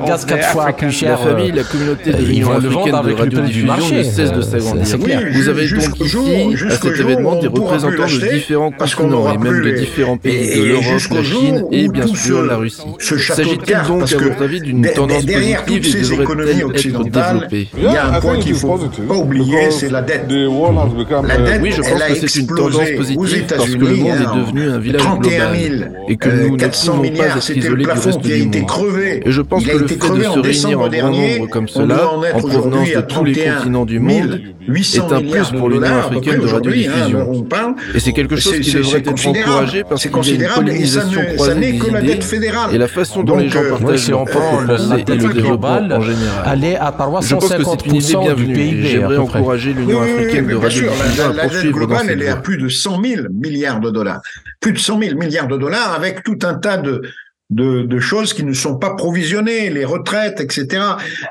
Gaz 0.06 0.24
of 0.24 0.26
quatre 0.28 0.48
fois 0.50 0.64
African- 0.64 0.78
plus 0.88 0.92
cher. 0.92 1.10
La 1.12 1.18
famille, 1.18 1.52
euh, 1.52 1.56
la 1.56 1.64
communauté 1.64 2.12
de 2.14 2.22
l'Union 2.24 2.52
africaine 2.52 3.02
de 3.06 3.14
radiodiffusion 3.14 3.98
ne 3.98 4.04
cesse 4.04 4.32
de 4.32 4.42
s'agrandir. 4.42 5.22
Vous 5.34 5.50
avez 5.50 5.68
donc 5.70 6.00
ici, 6.00 6.18
à 6.68 6.72
cet 6.72 7.00
événement, 7.00 7.36
des 7.40 7.48
représentants 7.48 8.06
de 8.06 8.34
différents 8.34 8.72
continents 8.72 9.34
et 9.34 9.38
même 9.38 9.62
de 9.62 9.72
différents 9.72 10.18
pays 10.18 10.60
de 10.60 10.66
l'Europe, 10.66 11.02
la 11.12 11.24
Chine 11.24 11.66
et 11.72 11.88
bien 11.88 12.08
sûr 12.08 12.44
la 12.44 12.58
Russie. 12.58 12.82
S'agit-il 13.00 13.58
cartes, 13.60 13.88
donc, 13.88 14.04
à 14.04 14.06
que 14.06 14.24
votre 14.24 14.42
avis, 14.44 14.62
d'une 14.62 14.88
tendance 14.92 15.26
positive 15.26 15.56
et 15.68 15.80
devrait-elle 15.80 16.60
être 16.62 17.04
développée 17.04 17.68
il 17.78 17.84
y 17.84 17.98
a 17.98 18.08
un 18.15 18.15
point 18.22 18.38
qu'il 18.38 18.56
faut 18.56 18.78
pas 19.08 19.16
oublier, 19.16 19.72
c'est 19.72 19.90
la 19.92 20.02
dette. 20.02 20.26
La 20.30 21.38
dette, 21.38 21.62
Oui, 21.62 21.72
je 21.72 21.82
pense 21.82 21.90
elle 21.96 22.02
a 22.02 22.08
que 22.10 22.28
c'est 22.28 22.40
une 22.40 22.48
tendance 22.48 22.80
explosé 22.80 22.94
aux 22.94 22.98
positive 22.98 23.46
parce 23.48 23.66
que 23.70 23.76
le 23.78 23.86
États-Unis, 23.86 24.02
monde 24.02 24.12
hein, 24.20 24.32
est 24.36 24.40
devenu 24.40 24.70
un 24.70 24.78
village 24.80 25.02
31 25.02 25.20
global 25.30 25.58
000, 25.58 25.92
et 26.10 26.18
que 26.18 26.30
euh, 26.30 26.44
nous 26.48 26.52
ne 26.54 26.58
400 26.58 26.92
pouvons 26.92 27.04
pas 27.04 27.10
milliards, 27.10 27.26
être 27.38 27.44
c'était 27.44 27.60
le 27.60 27.66
isolés 27.66 27.78
du 27.78 27.84
plafond 27.84 28.10
reste 28.10 28.22
qui 28.22 28.32
a 28.32 28.36
du 28.36 28.42
été 28.44 28.60
monde. 28.60 28.68
crevé. 28.70 29.22
Et 29.26 29.32
je 29.32 29.42
pense 29.42 29.62
Il 29.62 29.68
que 29.68 29.72
a 29.72 29.74
le 29.80 29.84
été 29.84 29.94
fait 29.94 29.96
de 29.96 30.00
crevé 30.06 30.24
se 30.24 30.28
en 30.30 30.32
réunir 30.34 30.44
décembre 30.52 30.76
en 30.76 30.80
grand 30.80 30.90
dernier, 30.90 31.38
nombre 31.40 31.50
comme 31.50 31.64
on 31.66 31.68
cela, 31.68 31.96
doit 31.96 32.14
en 32.18 32.24
être 32.24 32.38
provenance 32.38 32.56
aujourd'hui 32.66 32.92
de 32.94 32.98
à 32.98 33.02
tous 33.04 33.24
les 33.24 33.34
31 33.34 33.56
continents 33.56 33.86
du 33.86 34.00
monde, 34.00 34.42
800 34.68 35.08
est 35.10 35.14
un 35.14 35.20
plus 35.22 35.52
de 35.52 35.58
pour 35.58 35.70
l'Union 35.70 35.84
africaine 35.98 36.36
de 36.40 36.46
aujourd'hui, 36.46 36.88
hein, 36.88 36.92
radiodiffusion. 36.92 37.46
Et 37.94 38.00
c'est 38.00 38.14
quelque 38.14 38.36
chose 38.36 38.60
qui 38.60 38.72
devrait 38.74 39.00
être 39.00 39.12
considérable. 39.12 39.52
encouragé 39.52 39.84
parce 39.88 40.02
qu'il 40.04 40.12
y 40.12 40.16
a 40.16 40.20
une 40.62 40.70
et 40.70 40.86
ça 40.86 41.02
croisée 41.36 41.56
n'est 41.56 41.72
des 41.74 41.78
que 41.78 41.92
la 41.92 42.00
idées 42.02 42.08
dette 42.14 42.24
fédérale. 42.24 42.74
et 42.74 42.78
la 42.78 42.88
façon 42.88 43.24
dont 43.24 43.38
les 43.38 43.50
gens 43.50 43.60
Donc, 43.62 43.66
euh, 43.66 43.78
partagent 43.78 44.00
si 44.00 44.10
leur 44.12 44.22
on 44.22 44.26
prend 44.26 44.40
propre 44.40 44.62
le- 44.62 44.68
la 44.68 44.78
pensée 44.78 44.94
et 44.94 45.04
dette 45.04 45.10
le 45.10 45.16
développement 45.34 45.48
globale, 45.50 45.94
en 45.94 46.02
général. 46.02 46.64
est 46.64 46.76
à 46.78 46.92
Je 47.22 47.36
pense 47.36 47.50
que 47.54 47.64
c'est 47.64 47.86
une 47.86 48.02
idée 48.10 48.16
350% 48.16 48.36
du. 48.36 48.54
PIB. 48.54 48.88
J'aimerais 48.88 49.18
encourager 49.18 49.72
Oui, 49.72 49.78
l'Union 49.80 50.02
oui, 50.02 50.08
oui, 50.08 50.24
africaine 50.24 50.46
mais 50.46 50.54
de 50.54 50.60
bien 50.60 50.70
sûr, 50.70 50.92
radiodiffusion 50.92 51.24
la, 51.24 51.30
à 51.30 51.34
la 51.34 51.44
dette 51.44 51.52
poursuivre 51.52 51.78
globale, 51.78 52.06
elle 52.10 52.22
est 52.22 52.28
à 52.28 52.36
plus 52.38 52.58
de 52.58 52.70
100 52.70 53.04
000 53.04 53.28
milliards 53.34 53.80
de 53.80 53.90
dollars. 53.90 54.22
Plus 54.60 54.74
de 54.74 54.78
100 54.80 55.00
000 55.00 55.18
milliards 55.18 55.48
de 55.48 55.58
dollars 55.58 55.94
avec 55.94 56.24
tout 56.24 56.40
un 56.44 56.56
tas 56.56 56.78
de, 56.78 57.02
de, 57.50 57.84
de 57.84 58.00
choses 58.00 58.34
qui 58.34 58.44
ne 58.44 58.54
sont 58.54 58.78
pas 58.78 58.96
provisionnées, 58.96 59.70
les 59.70 59.86
retraites, 59.86 60.42
etc. 60.42 60.84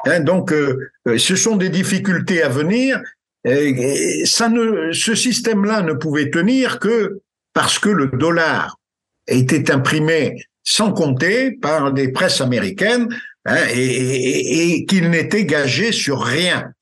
Hein, 0.06 0.20
donc, 0.20 0.52
euh, 0.52 0.90
euh, 1.08 1.18
ce 1.18 1.36
sont 1.36 1.56
des 1.56 1.68
difficultés 1.68 2.42
à 2.42 2.48
venir. 2.48 3.00
Et, 3.44 4.20
et 4.22 4.26
ça 4.26 4.48
ne, 4.48 4.92
ce 4.92 5.14
système-là 5.14 5.82
ne 5.82 5.92
pouvait 5.92 6.30
tenir 6.30 6.78
que 6.78 7.20
parce 7.52 7.78
que 7.78 7.90
le 7.90 8.06
dollar 8.06 8.78
était 9.26 9.70
imprimé 9.70 10.46
sans 10.62 10.92
compter 10.92 11.52
par 11.52 11.92
des 11.92 12.08
presses 12.08 12.40
américaines 12.40 13.08
hein, 13.46 13.56
et, 13.74 14.84
qu'il 14.86 15.10
n'était 15.10 15.44
gagé 15.44 15.92
sur 15.92 16.22
rien. 16.22 16.72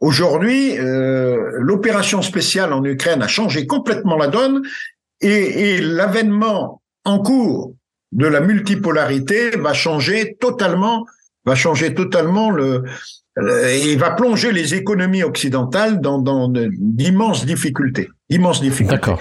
Aujourd'hui, 0.00 0.78
euh, 0.78 1.50
l'opération 1.58 2.22
spéciale 2.22 2.72
en 2.72 2.84
Ukraine 2.84 3.22
a 3.22 3.28
changé 3.28 3.66
complètement 3.66 4.16
la 4.16 4.28
donne 4.28 4.62
et, 5.20 5.78
l'avènement 5.80 6.80
en 7.04 7.18
cours 7.18 7.74
de 8.12 8.26
la 8.26 8.40
multipolarité 8.40 9.50
va 9.50 9.74
changer 9.74 10.36
totalement, 10.40 11.04
va 11.44 11.54
changer 11.54 11.94
totalement 11.94 12.50
le, 12.50 12.84
et 13.70 13.96
va 13.96 14.10
plonger 14.10 14.52
les 14.52 14.74
économies 14.74 15.22
occidentales 15.22 16.00
dans, 16.00 16.48
d'immenses 16.48 17.44
difficultés, 17.44 18.08
immenses 18.30 18.60
difficultés. 18.60 18.94
D'accord. 18.94 19.20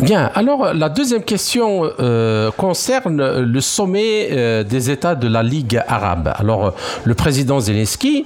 Bien, 0.00 0.30
alors 0.34 0.72
la 0.74 0.88
deuxième 0.88 1.22
question 1.22 1.90
euh, 2.00 2.50
concerne 2.56 3.40
le 3.40 3.60
sommet 3.60 4.28
euh, 4.32 4.64
des 4.64 4.90
États 4.90 5.14
de 5.14 5.28
la 5.28 5.42
Ligue 5.42 5.80
arabe. 5.86 6.32
Alors 6.36 6.74
le 7.04 7.14
président 7.14 7.60
Zelensky 7.60 8.24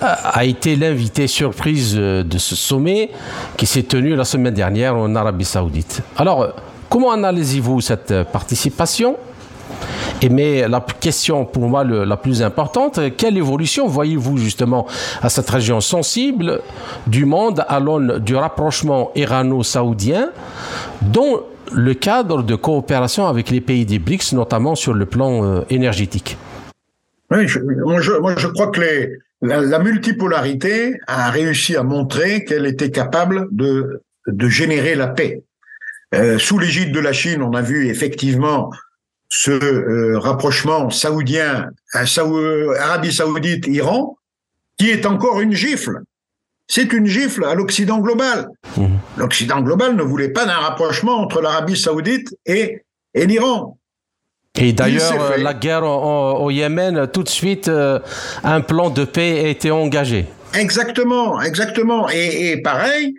a 0.00 0.44
été 0.44 0.76
l'invité 0.76 1.26
surprise 1.26 1.94
de 1.94 2.38
ce 2.38 2.56
sommet 2.56 3.10
qui 3.58 3.66
s'est 3.66 3.82
tenu 3.82 4.16
la 4.16 4.24
semaine 4.24 4.54
dernière 4.54 4.96
en 4.96 5.14
Arabie 5.14 5.44
saoudite. 5.44 6.02
Alors, 6.16 6.54
comment 6.88 7.12
analysez-vous 7.12 7.82
cette 7.82 8.22
participation? 8.32 9.16
Et 10.22 10.28
mais 10.28 10.68
la 10.68 10.84
question 11.00 11.44
pour 11.44 11.68
moi 11.68 11.84
la 11.84 12.16
plus 12.16 12.42
importante, 12.42 13.00
quelle 13.16 13.36
évolution 13.36 13.86
voyez-vous 13.86 14.36
justement 14.38 14.86
à 15.22 15.28
cette 15.28 15.48
région 15.48 15.80
sensible 15.80 16.60
du 17.06 17.24
monde 17.24 17.64
à 17.68 17.80
l'aune 17.80 18.18
du 18.18 18.34
rapprochement 18.34 19.12
irano-saoudien, 19.14 20.30
dont 21.02 21.42
le 21.72 21.94
cadre 21.94 22.42
de 22.42 22.54
coopération 22.54 23.26
avec 23.26 23.50
les 23.50 23.60
pays 23.60 23.86
des 23.86 23.98
BRICS, 23.98 24.32
notamment 24.32 24.74
sur 24.74 24.92
le 24.92 25.06
plan 25.06 25.44
euh, 25.44 25.60
énergétique? 25.70 26.36
Oui, 27.30 27.46
moi, 27.84 28.00
je, 28.00 28.46
crois 28.48 28.70
que 28.72 28.80
la, 29.40 29.78
multipolarité 29.78 30.98
a 31.06 31.30
réussi 31.30 31.76
à 31.76 31.84
montrer 31.84 32.44
qu'elle 32.44 32.66
était 32.66 32.90
capable 32.90 33.46
de, 33.52 34.02
de 34.26 34.48
générer 34.48 34.96
la 34.96 35.06
paix. 35.06 35.42
Euh, 36.12 36.38
sous 36.38 36.58
l'égide 36.58 36.92
de 36.92 36.98
la 36.98 37.12
Chine, 37.12 37.40
on 37.42 37.52
a 37.52 37.62
vu 37.62 37.86
effectivement 37.86 38.70
ce 39.30 39.52
euh, 39.52 40.18
rapprochement 40.18 40.90
saoudien, 40.90 41.70
euh, 41.94 42.74
Arabie 42.80 43.12
saoudite, 43.12 43.66
Iran, 43.68 44.16
qui 44.76 44.90
est 44.90 45.06
encore 45.06 45.40
une 45.40 45.52
gifle. 45.52 46.00
C'est 46.66 46.92
une 46.92 47.06
gifle 47.06 47.44
à 47.44 47.54
l'Occident 47.54 47.98
global. 47.98 48.48
Mmh. 48.76 48.86
L'Occident 49.18 49.60
global 49.60 49.96
ne 49.96 50.02
voulait 50.02 50.28
pas 50.28 50.46
d'un 50.46 50.58
rapprochement 50.58 51.20
entre 51.20 51.40
l'Arabie 51.40 51.76
saoudite 51.76 52.36
et, 52.44 52.82
et 53.14 53.26
l'Iran. 53.26 53.78
Et 54.56 54.72
d'ailleurs, 54.72 55.38
la 55.38 55.54
guerre 55.54 55.84
au, 55.84 56.50
Yémen, 56.50 57.06
tout 57.12 57.22
de 57.22 57.28
suite, 57.28 57.68
euh, 57.68 58.00
un 58.42 58.60
plan 58.60 58.90
de 58.90 59.04
paix 59.04 59.44
a 59.44 59.48
été 59.48 59.70
engagé. 59.70 60.26
Exactement, 60.54 61.40
exactement. 61.40 62.10
Et, 62.10 62.50
et 62.50 62.62
pareil, 62.62 63.14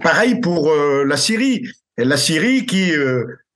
pareil 0.00 0.40
pour 0.40 0.70
la 0.70 1.16
Syrie. 1.16 1.66
La 1.96 2.18
Syrie 2.18 2.66
qui 2.66 2.92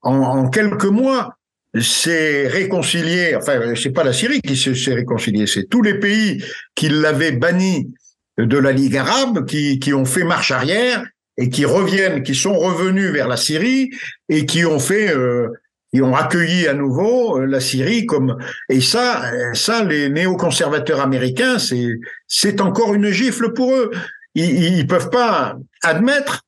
en, 0.03 0.49
quelques 0.49 0.85
mois, 0.85 1.35
s'est 1.81 2.49
réconcilié, 2.49 3.37
enfin, 3.37 3.75
c'est 3.75 3.91
pas 3.91 4.05
la 4.05 4.13
Syrie 4.13 4.41
qui 4.41 4.57
s'est 4.57 4.95
réconciliée, 4.95 5.47
c'est 5.47 5.69
tous 5.69 5.83
les 5.83 5.99
pays 5.99 6.43
qui 6.75 6.89
l'avaient 6.89 7.33
banni 7.33 7.93
de 8.39 8.59
la 8.59 8.73
Ligue 8.73 8.97
arabe, 8.97 9.45
qui, 9.47 9.79
qui 9.79 9.93
ont 9.93 10.05
fait 10.05 10.25
marche 10.25 10.51
arrière 10.51 11.05
et 11.37 11.51
qui 11.51 11.65
reviennent, 11.65 12.23
qui 12.23 12.35
sont 12.35 12.57
revenus 12.59 13.11
vers 13.13 13.29
la 13.29 13.37
Syrie 13.37 13.91
et 14.29 14.47
qui 14.47 14.65
ont 14.65 14.79
fait, 14.79 15.15
euh, 15.15 15.49
qui 15.93 16.01
ont 16.03 16.15
accueilli 16.15 16.67
à 16.67 16.75
nouveau 16.75 17.39
euh, 17.39 17.47
la 17.47 17.61
Syrie 17.61 18.07
comme 18.07 18.37
et 18.69 18.81
ça, 18.81 19.31
ça 19.53 19.85
les 19.85 20.09
néoconservateurs 20.09 21.01
américains, 21.01 21.59
c'est 21.59 21.99
c'est 22.27 22.61
encore 22.61 22.95
une 22.95 23.11
gifle 23.11 23.53
pour 23.53 23.75
eux. 23.75 23.91
Ils, 24.35 24.79
ils 24.79 24.87
peuvent 24.87 25.11
pas 25.11 25.57
admettre 25.83 26.43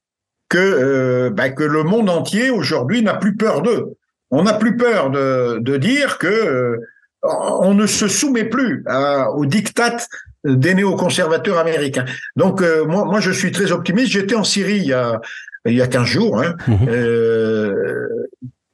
que, 0.51 0.59
euh, 0.59 1.31
bah, 1.31 1.49
que 1.49 1.63
le 1.63 1.85
monde 1.85 2.11
entier 2.11 2.51
aujourd'hui 2.51 3.03
n'a 3.03 3.15
plus 3.15 3.37
peur 3.37 3.63
d'eux. 3.63 3.97
On 4.31 4.43
n'a 4.43 4.53
plus 4.53 4.77
peur 4.77 5.11
de, 5.11 5.59
de 5.61 5.77
dire 5.77 6.19
que 6.19 6.27
euh, 6.27 6.77
on 7.23 7.73
ne 7.75 7.87
se 7.87 8.09
soumet 8.09 8.45
plus 8.45 8.83
à, 8.87 9.31
aux 9.31 9.47
dictats 9.47 9.97
des 10.45 10.75
néoconservateurs 10.75 11.59
américains. 11.59 12.05
Donc 12.37 12.63
euh, 12.63 12.85
moi, 12.85 13.05
moi, 13.05 13.21
je 13.21 13.31
suis 13.31 13.53
très 13.53 13.73
optimiste. 13.73 14.13
J'étais 14.13 14.35
en 14.35 14.45
Syrie 14.45 14.79
il 14.79 14.87
y 14.87 14.93
a 14.93 15.21
il 15.67 15.75
y 15.75 15.83
a 15.83 15.87
15 15.87 16.07
jours 16.07 16.41
hein, 16.41 16.55
mhm. 16.67 16.89
euh, 16.89 18.09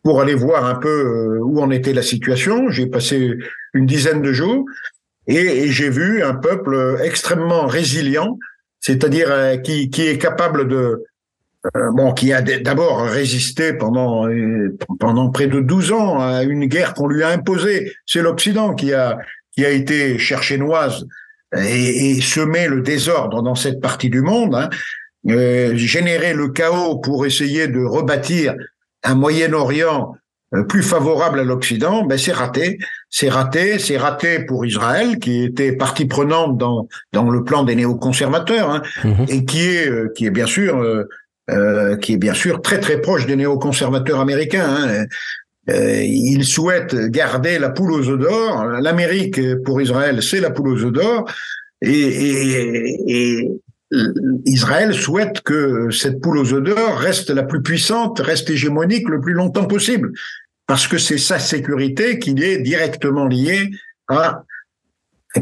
pour 0.05 0.21
aller 0.21 0.35
voir 0.35 0.65
un 0.67 0.77
peu 0.77 1.39
où 1.41 1.61
en 1.61 1.71
était 1.71 1.93
la 1.93 2.03
situation. 2.03 2.71
J'ai 2.71 2.87
passé 2.87 3.37
une 3.75 3.87
dizaine 3.87 4.23
de 4.23 4.33
jours 4.33 4.65
et, 5.27 5.65
et 5.65 5.69
j'ai 5.73 5.91
vu 5.91 6.23
un 6.23 6.35
peuple 6.35 6.99
extrêmement 7.03 7.67
résilient, 7.67 8.39
c'est-à-dire 8.79 9.61
qui, 9.65 9.91
qui 9.91 10.07
est 10.07 10.19
capable 10.19 10.69
de 10.69 11.03
euh, 11.77 11.91
bon, 11.93 12.13
qui 12.13 12.33
a 12.33 12.43
d'abord 12.43 13.03
résisté 13.03 13.73
pendant 13.73 14.29
euh, 14.29 14.77
pendant 15.01 15.31
près 15.31 15.47
de 15.47 15.61
12 15.61 15.93
ans 15.93 16.21
à 16.21 16.43
une 16.43 16.67
guerre 16.67 16.95
qu'on 16.95 17.09
lui 17.09 17.23
a 17.23 17.29
imposée. 17.29 17.93
C'est 18.05 18.23
l'Occident 18.23 18.75
qui 18.75 18.93
a 18.93 19.19
qui 19.53 19.65
a 19.65 19.71
été 19.71 20.19
chercher 20.19 20.59
noise 20.59 21.07
et, 21.57 22.11
et 22.11 22.21
semer 22.21 22.69
le 22.69 22.83
désordre 22.83 23.43
dans 23.43 23.55
cette 23.55 23.81
partie 23.81 24.11
du 24.11 24.21
monde, 24.21 24.55
hein, 24.55 24.69
euh, 25.29 25.75
générer 25.77 26.35
le 26.35 26.49
chaos 26.49 26.99
pour 26.99 27.27
essayer 27.27 27.67
de 27.69 27.83
rebâtir 27.83 28.55
un 29.03 29.15
Moyen-Orient 29.15 30.15
euh, 30.55 30.63
plus 30.63 30.83
favorable 30.83 31.41
à 31.41 31.45
l'Occident, 31.45 32.05
ben 32.05 32.17
c'est 32.17 32.33
raté, 32.33 32.79
c'est 33.11 33.29
raté, 33.29 33.79
c'est 33.79 33.97
raté 33.97 34.45
pour 34.45 34.65
Israël 34.65 35.19
qui 35.19 35.43
était 35.43 35.73
partie 35.73 36.05
prenante 36.05 36.57
dans 36.59 36.87
dans 37.13 37.29
le 37.29 37.43
plan 37.43 37.65
des 37.65 37.75
néoconservateurs 37.75 38.71
hein, 38.71 38.83
mmh 39.03 39.25
et 39.29 39.45
qui 39.45 39.63
est 39.63 40.15
qui 40.15 40.27
est 40.27 40.31
bien 40.31 40.47
sûr 40.47 40.77
euh, 40.77 41.09
qui 42.01 42.15
est 42.15 42.19
bien 42.19 42.35
sûr 42.35 42.61
très 42.61 42.81
très 42.81 43.01
proche 43.01 43.27
des 43.27 43.37
néoconservateurs 43.37 44.21
américains. 44.21 44.67
Hein. 44.69 45.07
Euh, 45.69 46.03
ils 46.03 46.45
souhaitent 46.45 46.95
garder 46.95 47.59
la 47.59 47.71
poule 47.71 47.93
aux 47.93 48.09
œufs 48.09 48.19
d'or. 48.19 48.65
L'Amérique 48.81 49.41
pour 49.65 49.81
Israël, 49.81 50.23
c'est 50.23 50.41
la 50.41 50.51
poule 50.51 50.69
aux 50.69 50.85
œufs 50.85 50.93
d'or, 50.93 51.31
et, 51.83 51.91
et, 51.91 52.97
et, 53.09 53.51
Israël 54.45 54.95
souhaite 54.95 55.43
que 55.43 55.91
cette 55.91 56.21
poule 56.21 56.39
aux 56.39 56.53
œufs 56.53 56.63
d'or 56.63 56.99
reste 56.99 57.31
la 57.31 57.45
plus 57.45 57.63
puissante, 57.63 58.19
reste 58.19 58.51
hégémonique 58.51 59.09
le 59.09 59.21
plus 59.21 59.33
longtemps 59.33 59.67
possible, 59.67 60.13
parce 60.67 60.89
que 60.89 60.99
c'est 60.99 61.19
sa 61.19 61.39
sécurité 61.39 62.19
qui 62.19 62.31
est 62.43 62.59
directement 62.59 63.27
liée 63.27 63.71
à 64.09 64.43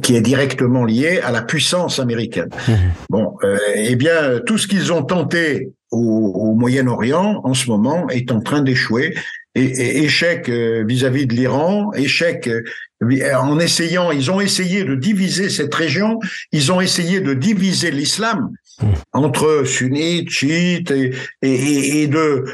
qui 0.03 0.17
est 0.17 0.21
directement 0.21 0.85
liée 0.85 1.21
à 1.21 1.31
la 1.31 1.43
puissance 1.43 2.01
américaine. 2.01 2.51
Mmh. 2.67 2.73
Bon, 3.11 3.37
euh, 3.45 3.57
eh 3.77 3.95
bien, 3.95 4.41
tout 4.45 4.59
ce 4.59 4.67
qu'ils 4.67 4.93
ont 4.93 5.05
tenté 5.05 5.73
au, 5.95 6.55
Moyen-Orient 6.55 7.41
en 7.45 7.55
ce 7.55 7.69
moment 7.69 8.09
est 8.09 8.31
en 8.31 8.41
train 8.41 8.63
d'échouer. 8.63 9.15
Et, 9.55 10.03
échec 10.03 10.49
euh, 10.49 10.85
vis-à-vis 10.87 11.27
de 11.27 11.35
l'Iran, 11.35 11.93
échec 11.95 12.49
euh, 12.49 12.63
en 13.37 13.59
essayant, 13.61 14.11
ils 14.11 14.31
ont 14.31 14.41
essayé 14.41 14.85
de 14.85 14.97
diviser 14.97 15.49
cette 15.49 15.75
région, 15.75 16.19
ils 16.51 16.73
ont 16.73 16.81
essayé 16.81 17.21
de 17.21 17.35
diviser 17.35 17.93
l'islam 17.93 18.51
mmh. 18.81 18.87
entre 19.13 19.63
sunnites, 19.65 20.31
chiites 20.31 20.91
et, 20.91 21.15
et, 21.43 22.03
et, 22.03 22.07
de 22.09 22.45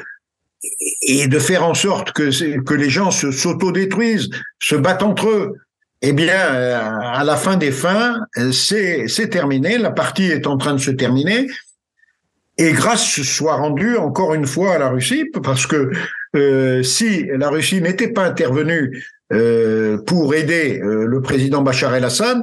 et 1.00 1.26
de 1.26 1.38
faire 1.38 1.64
en 1.64 1.72
sorte 1.72 2.12
que 2.12 2.60
que 2.60 2.74
les 2.74 2.90
gens 2.90 3.10
se 3.10 3.30
s'autodétruisent, 3.30 4.28
se 4.58 4.74
battent 4.74 5.02
entre 5.02 5.28
eux. 5.28 5.54
Eh 6.02 6.12
bien, 6.12 6.54
euh, 6.54 6.80
à 7.00 7.24
la 7.24 7.36
fin 7.36 7.56
des 7.56 7.72
fins, 7.72 8.18
c'est 8.52 9.30
terminé. 9.30 9.76
La 9.76 9.90
partie 9.90 10.24
est 10.24 10.46
en 10.46 10.56
train 10.56 10.72
de 10.72 10.80
se 10.80 10.90
terminer. 10.90 11.46
Et 12.60 12.72
grâce 12.72 13.22
soit 13.22 13.54
rendue 13.54 13.96
encore 13.96 14.34
une 14.34 14.46
fois 14.46 14.74
à 14.74 14.78
la 14.78 14.90
Russie, 14.90 15.24
parce 15.42 15.66
que 15.66 15.90
euh, 16.36 16.82
si 16.82 17.24
la 17.24 17.48
Russie 17.48 17.80
n'était 17.80 18.12
pas 18.12 18.24
intervenue 18.26 19.02
euh, 19.32 19.96
pour 19.96 20.34
aider 20.34 20.78
euh, 20.82 21.06
le 21.06 21.22
président 21.22 21.62
Bachar 21.62 21.94
el-Assad, 21.94 22.42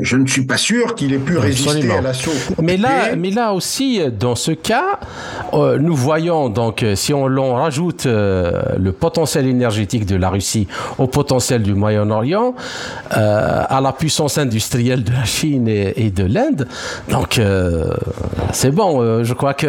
je 0.00 0.16
ne 0.16 0.26
suis 0.26 0.44
pas 0.44 0.56
sûr 0.56 0.94
qu'il 0.94 1.12
ait 1.12 1.18
pu 1.18 1.38
résister 1.38 1.90
à 1.90 2.00
l'assaut. 2.00 2.32
Mais 2.62 2.76
là, 2.76 3.16
mais 3.16 3.30
là 3.30 3.52
aussi, 3.52 4.00
dans 4.18 4.36
ce 4.36 4.52
cas, 4.52 5.00
euh, 5.54 5.78
nous 5.78 5.94
voyons 5.94 6.48
donc, 6.48 6.82
euh, 6.82 6.94
si 6.94 7.12
on 7.12 7.26
l'on 7.26 7.54
rajoute 7.54 8.06
euh, 8.06 8.62
le 8.78 8.92
potentiel 8.92 9.46
énergétique 9.46 10.06
de 10.06 10.16
la 10.16 10.30
Russie 10.30 10.68
au 10.98 11.06
potentiel 11.06 11.62
du 11.62 11.74
Moyen-Orient, 11.74 12.54
à 13.10 13.80
la 13.82 13.92
puissance 13.92 14.38
industrielle 14.38 15.02
de 15.02 15.12
la 15.12 15.24
Chine 15.24 15.68
et, 15.68 16.10
de 16.10 16.24
l'Inde, 16.24 16.68
donc 17.08 17.40
c'est 18.52 18.70
bon. 18.70 19.24
je 19.24 19.34
crois 19.34 19.54
que, 19.54 19.66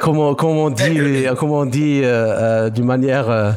comme, 0.00 0.18
on 0.18 0.70
dit, 0.70 1.24
comme 1.38 1.50
on 1.50 1.66
dit 1.66 2.02
d'une 2.74 2.84
manière, 2.84 3.56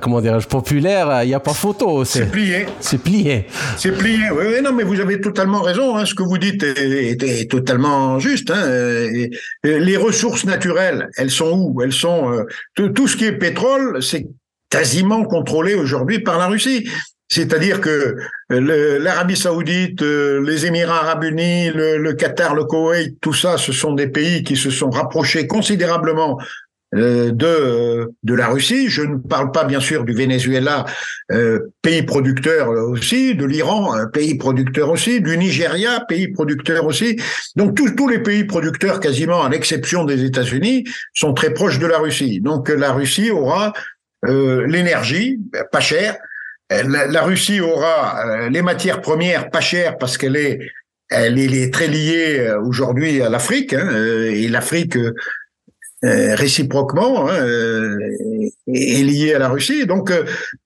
comment 0.00 0.20
dirais-je, 0.20 0.48
populaire, 0.48 1.22
il 1.22 1.28
n'y 1.28 1.34
a 1.34 1.40
pas 1.40 1.54
photo. 1.54 2.04
C'est 2.04 2.30
plié. 2.30 2.66
C'est 2.80 2.98
plié. 2.98 3.46
C'est 3.76 3.92
plié. 3.92 4.30
Oui, 4.30 4.44
oui, 4.54 4.62
non, 4.62 4.71
mais 4.72 4.82
vous 4.82 5.00
avez 5.00 5.20
totalement 5.20 5.62
raison. 5.62 5.96
Hein, 5.96 6.06
ce 6.06 6.14
que 6.14 6.22
vous 6.22 6.38
dites 6.38 6.62
est, 6.62 7.50
totalement 7.50 8.18
juste. 8.18 8.50
Hein, 8.50 9.08
les 9.62 9.96
ressources 9.96 10.44
naturelles, 10.44 11.08
elles 11.16 11.30
sont 11.30 11.52
où? 11.52 11.82
Elles 11.82 11.92
sont 11.92 12.32
euh, 12.32 12.44
tout, 12.74 13.08
ce 13.08 13.16
qui 13.16 13.24
est 13.24 13.32
pétrole, 13.32 14.02
c'est 14.02 14.26
quasiment 14.70 15.24
contrôlé 15.24 15.74
aujourd'hui 15.74 16.20
par 16.20 16.38
la 16.38 16.46
Russie. 16.46 16.88
C'est-à-dire 17.28 17.80
que 17.80 18.16
euh, 18.52 18.98
l'Arabie 18.98 19.36
saoudite, 19.36 20.02
euh, 20.02 20.44
les 20.44 20.66
Émirats 20.66 21.00
arabes 21.00 21.24
unis, 21.24 21.70
le, 21.70 21.96
le, 21.96 22.12
Qatar, 22.12 22.54
le 22.54 22.64
Koweït, 22.64 23.16
tout 23.22 23.32
ça, 23.32 23.56
ce 23.56 23.72
sont 23.72 23.92
des 23.92 24.08
pays 24.08 24.42
qui 24.44 24.56
se 24.56 24.70
sont 24.70 24.90
rapprochés 24.90 25.46
considérablement 25.46 26.38
de 26.92 28.10
de 28.22 28.34
la 28.34 28.48
Russie. 28.48 28.88
Je 28.88 29.02
ne 29.02 29.16
parle 29.16 29.50
pas 29.50 29.64
bien 29.64 29.80
sûr 29.80 30.04
du 30.04 30.12
Venezuela, 30.12 30.84
pays 31.80 32.02
producteur 32.02 32.68
aussi, 32.68 33.34
de 33.34 33.44
l'Iran, 33.44 33.94
pays 34.12 34.34
producteur 34.34 34.90
aussi, 34.90 35.20
du 35.20 35.36
Nigeria, 35.38 36.04
pays 36.08 36.28
producteur 36.28 36.84
aussi. 36.84 37.18
Donc 37.56 37.74
tous 37.76 37.90
tous 37.90 38.08
les 38.08 38.18
pays 38.18 38.44
producteurs, 38.44 39.00
quasiment 39.00 39.42
à 39.42 39.48
l'exception 39.48 40.04
des 40.04 40.24
États-Unis, 40.24 40.84
sont 41.14 41.32
très 41.32 41.54
proches 41.54 41.78
de 41.78 41.86
la 41.86 41.98
Russie. 41.98 42.40
Donc 42.40 42.68
la 42.68 42.92
Russie 42.92 43.30
aura 43.30 43.72
l'énergie 44.24 45.40
pas 45.72 45.80
chère 45.80 46.16
la, 46.86 47.22
Russie 47.22 47.60
aura 47.60 48.26
euh, 48.26 48.48
les 48.48 48.62
matières 48.62 49.00
premières 49.00 49.50
pas 49.50 49.60
chères 49.60 49.98
parce 49.98 50.18
qu'elle 50.18 50.36
est, 50.36 50.58
elle 51.10 51.38
est 51.38 51.72
très 51.72 51.88
liée 51.88 52.38
euh, 52.38 52.60
aujourd'hui 52.60 53.20
à 53.22 53.28
l'Afrique 53.28 53.72
hein, 53.72 53.88
euh, 53.92 54.30
et 54.30 54.48
l'Afrique 54.48 54.96
réciproquement 56.02 57.28
hein, 57.28 57.36
est 58.66 59.04
liée 59.04 59.34
à 59.34 59.38
la 59.38 59.48
Russie. 59.48 59.86
Donc, 59.86 60.12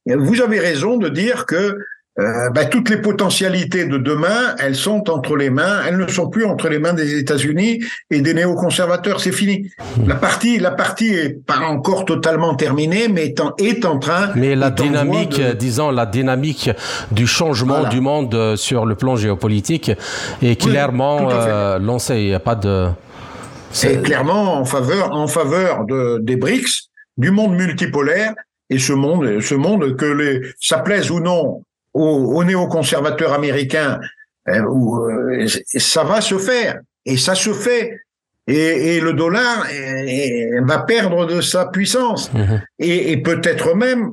vous 0.06 0.40
avez 0.40 0.58
raison 0.58 0.96
de 0.96 1.08
dire 1.08 1.46
que 1.46 1.76
euh, 2.18 2.48
bah, 2.54 2.64
toutes 2.64 2.88
les 2.88 2.96
potentialités 2.96 3.84
de 3.84 3.98
demain, 3.98 4.54
elles 4.58 4.74
sont 4.74 5.10
entre 5.10 5.36
les 5.36 5.50
mains, 5.50 5.82
elles 5.86 5.98
ne 5.98 6.06
sont 6.06 6.30
plus 6.30 6.46
entre 6.46 6.70
les 6.70 6.78
mains 6.78 6.94
des 6.94 7.18
États-Unis 7.18 7.80
et 8.10 8.22
des 8.22 8.32
néoconservateurs. 8.32 9.20
C'est 9.20 9.32
fini. 9.32 9.70
La 10.06 10.14
partie, 10.14 10.58
la 10.58 10.70
partie 10.70 11.08
est 11.08 11.44
pas 11.44 11.58
encore 11.58 12.06
totalement 12.06 12.54
terminée, 12.54 13.08
mais 13.08 13.26
est 13.26 13.40
en, 13.40 13.52
est 13.58 13.84
en 13.84 13.98
train. 13.98 14.30
Mais 14.34 14.54
la 14.54 14.70
dynamique, 14.70 15.42
disons 15.58 15.90
la 15.90 16.06
dynamique 16.06 16.70
du 17.10 17.26
changement 17.26 17.86
du 17.86 18.00
monde 18.00 18.34
euh, 18.34 18.56
sur 18.56 18.86
le 18.86 18.94
plan 18.94 19.16
géopolitique 19.16 19.92
est 20.40 20.58
clairement 20.58 21.28
euh, 21.30 21.78
lancée. 21.78 22.16
Il 22.16 22.28
n'y 22.28 22.34
a 22.34 22.40
pas 22.40 22.54
de. 22.54 22.88
C'est 23.76 24.02
clairement 24.02 24.54
en 24.54 24.64
faveur, 24.64 25.12
en 25.12 25.26
faveur 25.26 25.84
de, 25.84 26.18
des 26.22 26.36
BRICS, 26.36 26.88
du 27.18 27.30
monde 27.30 27.54
multipolaire 27.54 28.34
et 28.70 28.78
ce 28.78 28.94
monde, 28.94 29.40
ce 29.40 29.54
monde 29.54 29.96
que 29.96 30.06
les, 30.06 30.40
ça 30.60 30.78
plaise 30.78 31.10
ou 31.10 31.20
non 31.20 31.62
aux, 31.92 32.44
néoconservateurs 32.44 33.32
américains, 33.32 33.98
euh, 34.48 34.60
euh, 34.60 35.46
ça 35.66 36.04
va 36.04 36.20
se 36.20 36.38
faire. 36.38 36.80
Et 37.04 37.16
ça 37.16 37.34
se 37.34 37.52
fait. 37.52 38.00
Et, 38.46 39.00
le 39.00 39.12
dollar 39.12 39.66
va 40.62 40.78
perdre 40.80 41.26
de 41.26 41.40
sa 41.40 41.66
puissance. 41.66 42.32
Mhm. 42.32 42.62
Et, 42.78 43.16
peut-être 43.18 43.74
même 43.74 44.12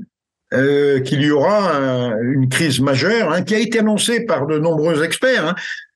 euh, 0.53 0.99
qu'il 1.01 1.21
y 1.21 1.31
aura 1.31 1.73
une 2.21 2.49
crise 2.49 2.79
majeure 2.79 3.31
hein, 3.31 3.43
qui 3.43 3.55
a 3.55 3.59
été 3.59 3.79
annoncée 3.79 4.25
par 4.25 4.47
de 4.47 4.59
nombreux 4.59 5.03
experts. 5.03 5.55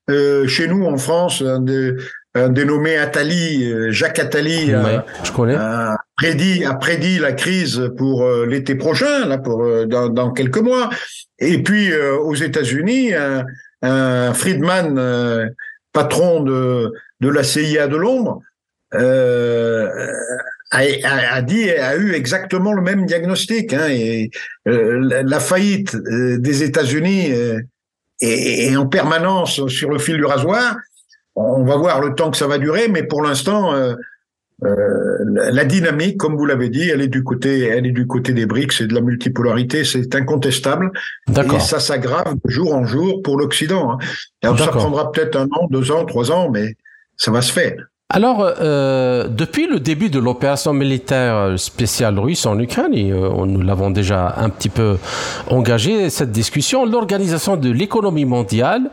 Hein. 0.10 0.46
chez 0.48 0.68
nous, 0.68 0.86
en 0.86 0.98
France, 0.98 1.42
un, 1.42 1.66
dénommé 2.50 2.98
Attali, 2.98 3.92
Jacques 3.92 4.20
Attali, 4.20 4.72
je 5.24 5.32
connais. 5.32 5.56
A, 5.56 5.98
prédit, 6.16 6.66
a 6.66 6.74
prédit 6.74 7.20
la 7.20 7.34
crise 7.34 7.92
pour 7.98 8.28
l'été 8.48 8.76
prochain, 8.76 9.26
là, 9.26 9.38
pour 9.38 9.64
dans, 9.86 10.10
dans, 10.10 10.32
quelques 10.32 10.58
mois. 10.58 10.90
Et 11.40 11.62
puis 11.62 11.92
euh, 11.92 12.18
aux 12.18 12.36
États-Unis, 12.36 13.14
un, 13.14 13.46
un, 13.82 14.34
Friedman, 14.34 14.98
euh, 14.98 15.48
patron 15.94 16.42
de, 16.42 16.92
de 17.20 17.30
la 17.30 17.44
CIA 17.44 17.88
de 17.88 17.98
euh, 18.94 20.08
a, 20.72 20.82
a, 21.34 21.42
dit, 21.42 21.70
a 21.70 21.96
eu 21.96 22.14
exactement 22.14 22.74
le 22.74 22.82
même 22.82 23.06
diagnostic. 23.06 23.74
Hein, 23.74 23.88
et 23.90 24.32
la 24.66 25.40
faillite 25.40 25.96
des 25.96 26.64
États-Unis 26.64 27.32
est, 27.32 27.62
est, 28.22 28.76
en 28.76 28.88
permanence 28.88 29.68
sur 29.68 29.90
le 29.90 30.00
fil 30.00 30.18
du 30.18 30.26
rasoir. 30.26 30.78
On 31.40 31.64
va 31.64 31.78
voir 31.78 32.02
le 32.02 32.16
temps 32.16 32.32
que 32.32 32.38
ça 32.38 32.48
va 32.48 32.58
durer, 32.58 32.88
mais 32.88 33.04
pour 33.04 33.22
l'instant, 33.22 33.74
euh, 33.76 33.94
la 35.30 35.66
dynamique, 35.66 36.18
comme 36.18 36.36
vous 36.36 36.46
l'avez 36.46 36.70
dit, 36.70 36.90
elle 36.90 37.02
est 37.02 37.08
du 37.08 37.24
côté, 37.24 37.66
elle 37.66 37.86
est 37.86 37.92
du 37.92 38.08
côté 38.08 38.34
des 38.34 38.48
BRICS 38.48 38.82
et 38.82 38.88
de 38.88 38.96
la 38.96 39.02
multipolarité, 39.02 39.84
c'est 39.84 40.16
incontestable. 40.16 40.92
Et 41.30 41.60
ça 41.60 41.80
s'aggrave 41.80 42.36
de 42.44 42.50
jour 42.50 42.74
en 42.74 42.86
jour 42.86 43.22
pour 43.22 43.38
l'Occident. 43.38 43.92
Hein. 43.92 43.98
Alors 44.42 44.58
ça 44.58 44.68
prendra 44.68 45.12
peut-être 45.12 45.36
un 45.36 45.46
an, 45.46 45.68
deux 45.70 45.92
ans, 45.92 46.06
trois 46.06 46.32
ans, 46.32 46.50
mais 46.50 46.76
ça 47.18 47.30
va 47.30 47.42
se 47.42 47.52
faire. 47.52 47.76
Alors, 48.10 48.42
euh, 48.62 49.28
depuis 49.28 49.68
le 49.68 49.82
début 49.82 50.10
de 50.10 50.18
l'opération 50.18 50.72
militaire 50.72 51.60
spéciale 51.60 52.18
russe 52.18 52.46
en 52.46 52.58
Ukraine, 52.58 52.94
et 52.94 53.12
euh, 53.12 53.46
nous 53.46 53.60
l'avons 53.60 53.90
déjà 53.90 54.34
un 54.38 54.48
petit 54.48 54.70
peu 54.70 54.98
engagé, 55.50 56.10
cette 56.10 56.32
discussion, 56.32 56.86
l'organisation 56.86 57.58
de 57.58 57.70
l'économie 57.70 58.24
mondiale 58.24 58.90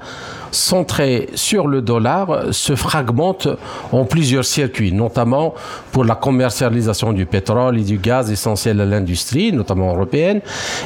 centrée 0.50 1.28
sur 1.34 1.68
le 1.68 1.80
dollar 1.80 2.52
se 2.52 2.74
fragmente 2.74 3.46
en 3.92 4.04
plusieurs 4.04 4.44
circuits, 4.44 4.92
notamment 4.92 5.54
pour 5.92 6.04
la 6.04 6.16
commercialisation 6.16 7.12
du 7.12 7.24
pétrole 7.24 7.78
et 7.78 7.84
du 7.84 7.98
gaz 7.98 8.32
essentiel 8.32 8.80
à 8.80 8.84
l'industrie, 8.84 9.52
notamment 9.52 9.94
européenne. 9.94 10.40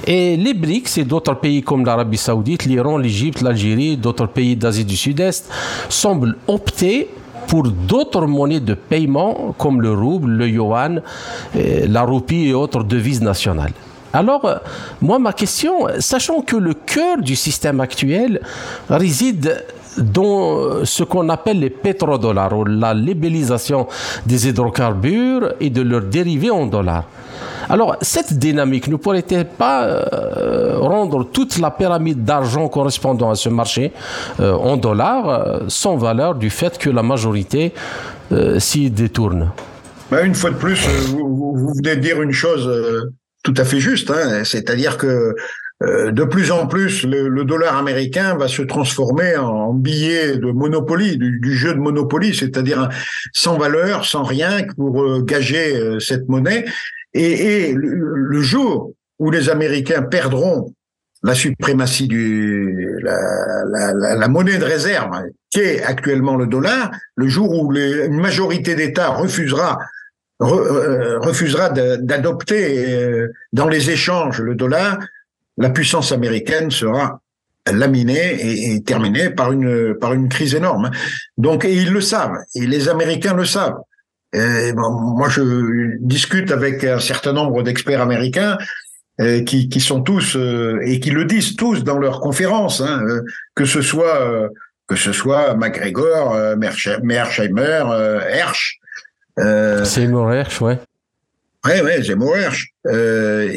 Et 0.06 0.36
les 0.36 0.52
BRICS 0.52 0.98
et 0.98 1.04
d'autres 1.04 1.34
pays 1.34 1.62
comme 1.62 1.82
l'Arabie 1.82 2.18
saoudite, 2.18 2.66
l'Iran, 2.66 2.98
l'Égypte, 2.98 3.40
l'Algérie, 3.40 3.96
d'autres 3.96 4.26
pays 4.26 4.54
d'Asie 4.54 4.84
du 4.84 4.98
Sud-Est 4.98 5.50
semblent 5.88 6.36
opter 6.46 7.08
pour 7.48 7.64
d'autres 7.64 8.26
monnaies 8.26 8.60
de 8.60 8.74
paiement 8.74 9.54
comme 9.58 9.80
le 9.82 9.92
rouble, 9.92 10.30
le 10.30 10.48
yuan, 10.48 11.02
euh, 11.56 11.86
la 11.88 12.02
roupie 12.02 12.48
et 12.48 12.54
autres 12.54 12.84
devises 12.84 13.22
nationales. 13.22 13.72
Alors, 14.12 14.44
euh, 14.44 14.56
moi, 15.00 15.18
ma 15.18 15.32
question, 15.32 15.88
sachant 15.98 16.42
que 16.42 16.56
le 16.56 16.74
cœur 16.74 17.18
du 17.18 17.34
système 17.34 17.80
actuel 17.80 18.40
réside 18.88 19.64
dans 19.96 20.84
ce 20.84 21.02
qu'on 21.04 21.28
appelle 21.28 21.60
les 21.60 21.70
pétrodollars, 21.70 22.56
ou 22.56 22.64
la 22.64 22.94
libellisation 22.94 23.86
des 24.26 24.48
hydrocarbures 24.48 25.54
et 25.60 25.70
de 25.70 25.82
leurs 25.82 26.02
dérivés 26.02 26.50
en 26.50 26.66
dollars. 26.66 27.04
Alors, 27.70 27.96
cette 28.00 28.38
dynamique 28.38 28.88
ne 28.88 28.96
pourrait-elle 28.96 29.46
pas 29.46 29.84
euh, 29.84 30.78
rendre 30.78 31.24
toute 31.24 31.58
la 31.58 31.70
pyramide 31.70 32.24
d'argent 32.24 32.68
correspondant 32.68 33.30
à 33.30 33.34
ce 33.34 33.50
marché 33.50 33.92
euh, 34.40 34.52
en 34.52 34.76
dollars 34.76 35.60
sans 35.68 35.96
valeur 35.96 36.34
du 36.34 36.50
fait 36.50 36.78
que 36.78 36.90
la 36.90 37.02
majorité 37.02 37.72
s'y 38.58 38.90
détourne? 38.90 39.50
Ben, 40.10 40.24
Une 40.24 40.34
fois 40.34 40.50
de 40.50 40.56
plus, 40.56 40.86
vous, 41.08 41.72
venez 41.76 41.96
de 41.96 42.00
dire 42.00 42.20
une 42.20 42.32
chose 42.32 42.68
tout 43.48 43.54
à 43.56 43.64
fait 43.64 43.80
juste. 43.80 44.10
Hein. 44.10 44.44
C'est-à-dire 44.44 44.96
que 44.96 45.06
euh, 45.06 45.34
de 45.80 46.24
plus 46.24 46.50
en 46.50 46.66
plus, 46.66 47.04
le, 47.04 47.44
dollar 47.44 47.76
américain 47.76 48.36
va 48.36 48.48
se 48.48 48.62
transformer 48.62 49.36
en, 49.36 49.72
billet 49.74 50.36
de 50.36 50.50
Monopoly, 50.50 51.18
du, 51.18 51.54
jeu 51.54 51.72
de 51.72 51.78
Monopoly, 51.78 52.34
c'est-à-dire 52.34 52.88
sans 53.32 53.58
valeur, 53.58 54.04
sans 54.04 54.24
rien 54.24 54.64
pour 54.76 55.02
euh, 55.02 55.22
gager 55.22 55.76
euh, 55.76 56.00
cette 56.00 56.28
monnaie. 56.28 56.64
Et, 57.14 57.72
le, 57.74 58.42
jour 58.42 58.92
où 59.18 59.30
les 59.30 59.50
Américains 59.50 60.02
perdront 60.02 60.74
la 61.22 61.34
suprématie 61.34 62.08
du 62.08 62.98
la, 63.02 64.28
monnaie 64.28 64.58
de 64.58 64.64
réserve 64.64 65.10
qui 65.50 65.60
est 65.60 65.82
actuellement 65.82 66.36
le 66.36 66.46
dollar, 66.46 66.90
le 67.16 67.28
jour 67.28 67.50
où 67.50 67.74
une 67.74 68.20
majorité 68.20 68.74
d'États 68.74 69.08
refusera 69.08 69.78
euh, 70.40 71.18
refusera 71.18 71.68
d'adopter 71.68 72.94
euh, 72.94 73.32
dans 73.52 73.66
les 73.66 73.90
échanges 73.90 74.40
le 74.40 74.54
dollar, 74.54 74.98
la 75.58 75.70
puissance 75.70 76.12
américaine 76.12 76.70
sera 76.70 77.20
laminée 77.70 78.72
et, 78.74 78.82
terminée 78.82 79.30
par 79.30 79.52
une 79.52 79.94
par 79.94 80.14
une 80.14 80.28
crise 80.28 80.54
énorme. 80.54 80.90
Donc 81.36 81.64
et 81.64 81.74
ils 81.74 81.92
le 81.92 82.00
savent 82.00 82.38
et 82.54 82.66
les 82.66 82.88
Américains 82.88 83.34
le 83.34 83.44
savent. 83.44 83.78
Et 84.32 84.72
moi, 84.74 85.28
je 85.30 85.96
discute 86.00 86.50
avec 86.52 86.84
un 86.84 86.98
certain 86.98 87.32
nombre 87.32 87.62
d'experts 87.62 88.02
américains 88.02 88.58
euh, 89.22 89.42
qui, 89.42 89.70
qui 89.70 89.80
sont 89.80 90.02
tous 90.02 90.36
et 90.82 91.00
qui 91.00 91.10
le 91.10 91.24
disent 91.24 91.56
tous 91.56 91.82
dans 91.82 91.98
leurs 91.98 92.20
conférences, 92.20 92.82
hein, 92.82 93.02
que 93.54 93.64
ce 93.64 93.80
soit 93.80 94.50
que 94.86 94.96
ce 94.96 95.12
soit 95.12 95.54
McGregor, 95.54 96.36
Mersheimer, 96.56 97.84
Hersch, 98.30 98.78
euh, 99.38 99.84
c'est 99.84 100.02
Hersch, 100.04 100.60
ouais. 100.60 100.78
Ouais, 101.64 101.82
ouais, 101.82 102.02
c'est 102.02 102.16
Hersch. 102.36 102.72
Euh, 102.86 103.48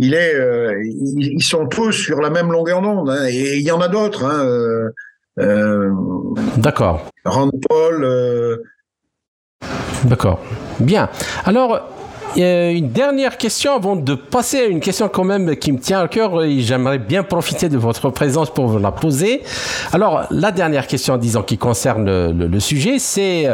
il, 0.00 0.14
est, 0.14 0.34
euh, 0.34 0.82
ils, 0.82 1.42
sont 1.42 1.66
tous 1.66 1.92
sur 1.92 2.20
la 2.20 2.30
même 2.30 2.50
longueur 2.50 2.80
d'onde, 2.82 3.10
hein, 3.10 3.26
et 3.28 3.58
il 3.58 3.62
y 3.62 3.70
en 3.70 3.80
a 3.80 3.88
d'autres. 3.88 4.24
Hein, 4.24 4.90
D'accord. 6.56 7.06
Rand 7.24 7.50
Paul. 7.68 8.60
D'accord. 10.04 10.40
Bien. 10.80 11.08
Alors, 11.44 11.99
une 12.36 12.90
dernière 12.90 13.36
question 13.36 13.74
avant 13.74 13.96
de 13.96 14.14
passer 14.14 14.60
à 14.60 14.64
une 14.64 14.80
question 14.80 15.08
quand 15.08 15.24
même 15.24 15.56
qui 15.56 15.72
me 15.72 15.78
tient 15.78 16.00
à 16.00 16.08
cœur 16.08 16.42
et 16.44 16.60
j'aimerais 16.60 16.98
bien 16.98 17.22
profiter 17.22 17.68
de 17.68 17.76
votre 17.76 18.10
présence 18.10 18.50
pour 18.50 18.66
vous 18.66 18.78
la 18.78 18.92
poser. 18.92 19.42
Alors, 19.92 20.24
la 20.30 20.52
dernière 20.52 20.86
question, 20.86 21.16
disons, 21.16 21.42
qui 21.42 21.58
concerne 21.58 22.30
le, 22.30 22.60
sujet, 22.60 22.98
c'est 22.98 23.48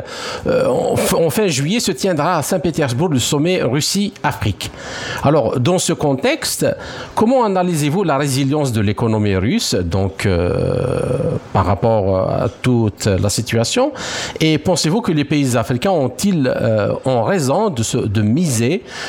euh, 0.46 0.66
en, 0.66 1.30
fin 1.30 1.46
juillet 1.46 1.80
se 1.80 1.92
tiendra 1.92 2.38
à 2.38 2.42
Saint-Pétersbourg 2.42 3.08
le 3.08 3.18
sommet 3.18 3.62
Russie-Afrique. 3.62 4.70
Alors, 5.22 5.58
dans 5.60 5.78
ce 5.78 5.92
contexte, 5.92 6.66
comment 7.14 7.44
analysez-vous 7.44 8.04
la 8.04 8.18
résilience 8.18 8.72
de 8.72 8.80
l'économie 8.80 9.36
russe, 9.36 9.74
donc 9.74 10.26
euh, 10.26 10.50
par 11.52 11.66
rapport 11.66 12.30
à 12.30 12.48
toute 12.48 13.06
la 13.06 13.30
situation, 13.30 13.92
et 14.40 14.58
pensez-vous 14.58 15.00
que 15.00 15.12
les 15.12 15.24
pays 15.24 15.56
africains 15.56 15.90
ont-ils 15.90 16.52
euh, 16.54 16.92
en 17.04 17.22
raison 17.22 17.70
de, 17.70 17.82
se, 17.82 17.98
de 17.98 18.22
miser 18.22 18.65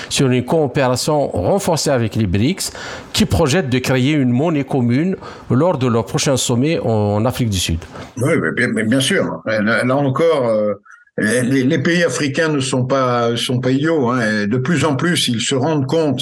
sur 0.09 0.29
une 0.29 0.43
coopération 0.43 1.27
renforcée 1.29 1.89
avec 1.89 2.15
les 2.15 2.27
BRICS 2.27 2.71
qui 3.13 3.25
projette 3.25 3.69
de 3.69 3.79
créer 3.79 4.13
une 4.13 4.31
monnaie 4.31 4.63
commune 4.63 5.15
lors 5.49 5.77
de 5.77 5.87
leur 5.87 6.05
prochain 6.05 6.37
sommet 6.37 6.79
en, 6.79 7.25
Afrique 7.25 7.49
du 7.49 7.59
Sud. 7.59 7.79
Oui, 8.17 8.33
bien, 8.85 8.99
sûr. 8.99 9.41
Là, 9.45 9.95
encore, 9.95 10.47
euh, 10.47 10.73
les, 11.17 11.79
pays 11.79 12.03
africains 12.03 12.49
ne 12.49 12.59
sont 12.59 12.85
pas, 12.85 13.35
sont 13.35 13.59
pas 13.59 13.71
idiots. 13.71 14.09
Hein. 14.09 14.47
De 14.47 14.57
plus 14.57 14.85
en 14.85 14.95
plus, 14.95 15.27
ils 15.27 15.41
se 15.41 15.55
rendent 15.55 15.87
compte 15.87 16.21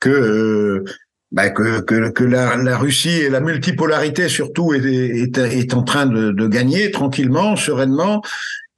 que 0.00 0.10
euh, 0.10 0.84
bah, 1.34 1.50
que, 1.50 2.24
la, 2.24 2.78
Russie 2.78 3.22
et 3.22 3.28
la 3.28 3.40
multipolarité 3.40 4.28
surtout 4.28 4.72
est, 4.72 5.36
est, 5.36 5.74
en 5.74 5.82
train 5.82 6.06
de, 6.06 6.46
gagner 6.46 6.92
tranquillement, 6.92 7.56
sereinement, 7.56 8.22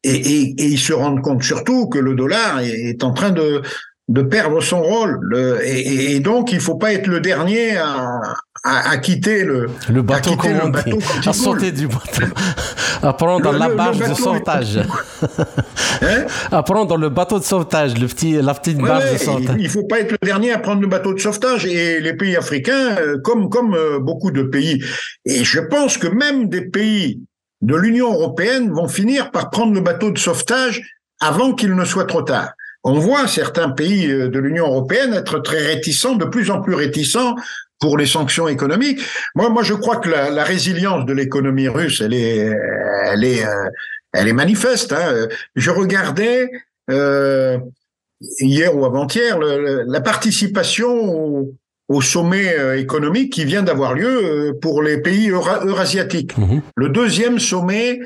et, 0.07 0.17
et, 0.17 0.55
et, 0.59 0.67
ils 0.67 0.79
se 0.79 0.93
rendent 0.93 1.21
compte 1.21 1.43
surtout 1.43 1.89
que 1.89 1.99
le 1.99 2.15
dollar 2.15 2.61
est 2.61 3.03
en 3.03 3.13
train 3.13 3.31
de, 3.31 3.63
de 4.09 4.23
perdre 4.23 4.61
son 4.63 4.83
rôle. 4.83 5.19
Le, 5.23 5.65
et, 5.67 6.15
et, 6.15 6.21
donc, 6.21 6.53
il 6.53 6.61
faut 6.61 6.77
pas 6.77 6.93
être 6.93 7.09
le 7.09 7.21
dernier 7.21 7.77
à, 7.77 8.21
à, 8.63 8.97
quitter 8.99 9.45
le, 9.45 9.67
le 9.91 10.03
bateau, 10.03 10.33
à, 10.41 10.49
le 10.49 10.71
bateau 10.71 10.99
à 11.27 11.33
sauter 11.33 11.73
du 11.73 11.89
bateau, 11.89 12.33
à 13.03 13.13
prendre 13.13 13.53
la 13.53 13.69
barge 13.69 13.99
de 13.99 14.15
sauvetage. 14.15 14.79
hein 16.03 16.27
à 16.53 16.63
prendre 16.63 16.97
le 16.97 17.09
bateau 17.09 17.39
de 17.39 17.45
sauvetage, 17.45 17.99
le 17.99 18.07
petit, 18.07 18.35
la 18.35 18.55
petite 18.55 18.79
barge 18.79 19.13
de 19.13 19.19
sauvetage. 19.19 19.57
Il 19.59 19.69
faut 19.69 19.87
pas 19.87 20.01
être 20.01 20.13
le 20.13 20.19
dernier 20.25 20.53
à 20.53 20.59
prendre 20.59 20.81
le 20.81 20.89
bateau 20.89 21.15
de 21.15 21.19
sauvetage. 21.19 21.67
Et 21.67 22.01
les 22.01 22.15
pays 22.15 22.37
africains, 22.37 22.97
euh, 23.01 23.19
comme, 23.25 23.49
comme 23.49 23.75
euh, 23.75 23.99
beaucoup 23.99 24.31
de 24.31 24.43
pays, 24.43 24.83
et 25.25 25.43
je 25.43 25.61
pense 25.61 25.99
que 25.99 26.07
même 26.07 26.49
des 26.49 26.63
pays 26.63 27.21
de 27.63 27.75
l'Union 27.75 28.13
européenne 28.13 28.71
vont 28.71 28.89
finir 28.89 29.31
par 29.31 29.51
prendre 29.51 29.75
le 29.75 29.81
bateau 29.81 30.11
de 30.11 30.19
sauvetage 30.19 30.83
avant 31.21 31.55
qu'il 31.55 31.75
ne 31.75 31.85
soit 31.85 32.05
trop 32.05 32.23
tard 32.23 32.51
on 32.89 33.01
voit 33.01 33.27
certains 33.27 33.71
pays 33.71 34.09
euh, 34.09 34.29
de 34.29 34.39
l'Union 34.39 34.67
européenne 34.67 35.13
être 35.13 35.41
très 35.41 35.59
réticents, 35.59 36.15
de 36.15 36.25
plus 36.25 36.51
en 36.53 36.61
plus 36.63 36.75
réticents 36.75 37.35
pour 37.81 37.99
les 37.99 38.07
sanctions 38.07 38.47
économiques. 38.47 39.01
Moi, 39.35 39.51
moi, 39.51 39.65
je 39.65 39.75
crois 39.75 39.97
que 39.97 40.09
la, 40.09 40.45
résilience 40.45 41.05
de 41.05 41.13
l'économie 41.13 41.69
russe, 41.69 42.01
elle 42.01 42.15
est, 42.15 42.49
elle 43.07 43.25
est, 43.25 43.45
euh, 43.45 43.69
elle 44.13 44.29
est 44.29 44.33
manifeste. 44.33 44.93
Hein. 44.93 45.27
Je 45.57 45.71
regardais 45.71 46.49
euh, 46.89 47.59
hier 48.39 48.75
ou 48.77 48.87
avant-hier 48.87 49.37
la 49.41 50.01
participation 50.01 50.89
au, 50.89 51.55
sommet 52.01 52.79
économique 52.79 53.33
qui 53.33 53.45
vient 53.45 53.63
d'avoir 53.63 53.95
lieu 53.95 54.57
pour 54.61 54.83
les 54.83 54.99
pays 54.99 55.29
eurasiatiques. 55.29 56.37
Mmh 56.37 56.59
Le 56.75 56.89
deuxième 56.89 57.39
sommet 57.39 58.01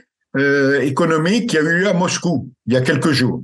économique 0.82 1.50
qui 1.50 1.58
a 1.58 1.62
eu 1.62 1.80
lieu 1.80 1.88
à 1.88 1.94
Moscou 1.94 2.50
il 2.66 2.74
y 2.74 2.76
a 2.76 2.82
quelques 2.82 3.12
jours. 3.12 3.42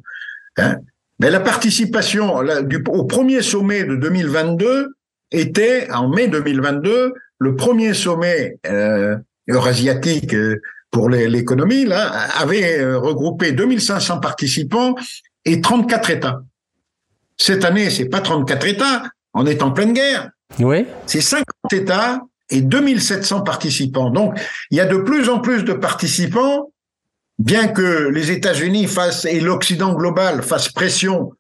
Hein. 0.59 0.77
Mais 1.19 1.31
la 1.31 1.41
participation 1.41 2.43
du, 2.63 2.83
au 2.89 3.05
premier 3.05 3.43
sommet 3.43 3.85
de 3.85 3.97
2022 3.97 4.95
était, 5.31 5.91
en 5.91 6.09
mai 6.09 6.29
2022, 6.29 7.15
le 7.39 7.57
premier 7.57 7.95
sommet 7.95 8.59
euh, 8.67 9.17
eurasiatique 9.49 10.35
euh, 10.35 10.61
pour 10.91 11.09
l'économie, 11.09 11.85
là, 11.85 12.11
avait 12.39 12.79
euh, 12.81 12.99
regroupé 12.99 13.53
2500 13.53 14.21
participants 14.21 14.95
et 15.45 15.61
34 15.61 16.11
États. 16.11 16.43
Cette 17.37 17.65
année, 17.65 17.91
c'est 17.91 18.09
pas 18.09 18.21
34 18.21 18.67
États, 18.67 19.03
on 19.37 19.47
est 19.47 19.63
en 19.63 19.71
pleine 19.71 19.93
guerre. 19.93 20.31
Oui. 20.59 20.87
C'est 21.07 21.21
50 21.21 21.47
États 21.73 22.21
et 22.51 22.63
2700 22.63 23.43
participants. 23.43 24.11
Donc, 24.11 24.39
il 24.71 24.79
y 24.79 24.81
a 24.81 24.87
de 24.87 24.97
plus 24.97 25.29
en 25.29 25.41
plus 25.41 25.63
de 25.63 25.73
participants 25.73 26.71
bien 27.39 27.69
que 27.69 28.09
les 28.09 28.31
États-Unis 28.31 28.87
fassent 28.87 29.27
et 29.27 29.41
l'Occident 29.41 29.93
global 29.93 30.43
fassent 30.43 30.71
pression 30.71 31.33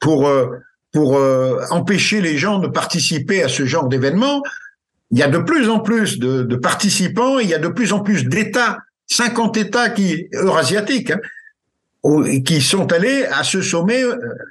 pour 0.00 0.26
euh, 0.26 0.46
pour 0.92 1.16
euh, 1.16 1.60
empêcher 1.70 2.20
les 2.20 2.36
gens 2.36 2.58
de 2.58 2.68
participer 2.68 3.42
à 3.42 3.48
ce 3.48 3.64
genre 3.64 3.88
d'événements, 3.88 4.42
il 5.10 5.18
y 5.18 5.22
a 5.22 5.28
de 5.28 5.38
plus 5.38 5.70
en 5.70 5.80
plus 5.80 6.18
de, 6.18 6.42
de 6.42 6.56
participants, 6.56 7.38
il 7.38 7.48
y 7.48 7.54
a 7.54 7.58
de 7.58 7.68
plus 7.68 7.94
en 7.94 8.00
plus 8.00 8.26
d'États, 8.26 8.78
50 9.06 9.56
États 9.56 9.88
qui 9.88 10.28
eurasiatiques, 10.32 11.12
hein, 12.04 12.40
qui 12.44 12.60
sont 12.60 12.92
allés 12.92 13.24
à 13.24 13.42
ce 13.42 13.62
sommet, 13.62 14.02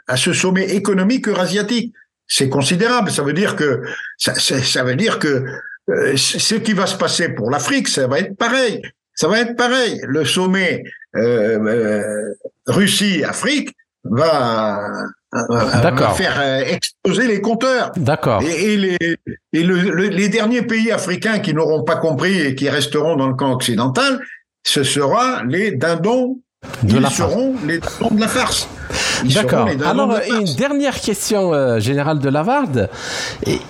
à 0.07 0.17
ce 0.17 0.33
sommet 0.33 0.73
économique 0.75 1.27
eurasiatique. 1.27 1.93
C'est 2.33 2.47
considérable. 2.47 3.11
Ça 3.11 3.23
veut 3.23 3.33
dire 3.33 3.57
que 3.57 3.81
ça, 4.17 4.33
ça 4.35 4.83
veut 4.85 4.95
dire 4.95 5.19
que 5.19 5.43
euh, 5.89 6.15
ce 6.15 6.55
qui 6.55 6.71
va 6.71 6.87
se 6.87 6.95
passer 6.95 7.27
pour 7.27 7.51
l'Afrique, 7.51 7.89
ça 7.89 8.07
va 8.07 8.19
être 8.19 8.37
pareil. 8.37 8.81
Ça 9.15 9.27
va 9.27 9.41
être 9.41 9.57
pareil. 9.57 9.99
Le 10.07 10.23
sommet 10.23 10.81
euh, 11.17 11.59
euh 11.59 12.33
Russie-Afrique 12.67 13.75
va, 14.05 14.87
va, 15.33 16.09
faire 16.11 16.41
exploser 16.67 17.27
les 17.27 17.41
compteurs. 17.41 17.91
D'accord. 17.97 18.41
Et, 18.43 18.77
les, 18.77 19.17
et 19.51 19.63
les 19.63 20.29
derniers 20.29 20.61
pays 20.61 20.89
africains 20.89 21.39
qui 21.39 21.53
n'auront 21.53 21.83
pas 21.83 21.97
compris 21.97 22.39
et 22.39 22.55
qui 22.55 22.69
resteront 22.69 23.17
dans 23.17 23.27
le 23.27 23.33
camp 23.33 23.51
occidental, 23.51 24.21
ce 24.63 24.83
sera 24.83 25.43
les 25.43 25.71
dindons 25.71 26.39
de 26.83 26.99
Ils 26.99 27.09
seront 27.09 27.55
les 27.65 27.79
dindons 27.79 28.15
de 28.15 28.21
la 28.21 28.27
farce. 28.27 28.67
D'accord. 29.33 29.67
Alors, 29.85 30.19
une 30.27 30.53
dernière 30.55 30.99
question 30.99 31.53
euh, 31.53 31.79
générale 31.79 32.19
de 32.19 32.29
Lavarde. 32.29 32.89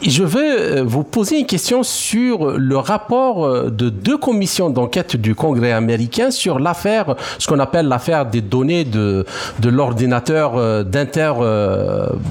je 0.02 0.24
veux 0.24 0.80
euh, 0.80 0.84
vous 0.84 1.04
poser 1.04 1.40
une 1.40 1.46
question 1.46 1.84
sur 1.84 2.58
le 2.58 2.78
rapport 2.78 3.46
euh, 3.46 3.70
de 3.70 3.90
deux 3.90 4.18
commissions 4.18 4.70
d'enquête 4.70 5.16
du 5.16 5.36
Congrès 5.36 5.72
américain 5.72 6.32
sur 6.32 6.60
l'affaire, 6.60 7.16
ce 7.38 7.48
qu'on 7.48 7.60
appelle 7.60 7.88
l'affaire 7.88 8.26
des 8.26 8.42
données 8.42 8.84
de, 8.84 9.26
de 9.60 9.70
l'ordinateur 9.70 10.84
d'Inter 10.86 11.34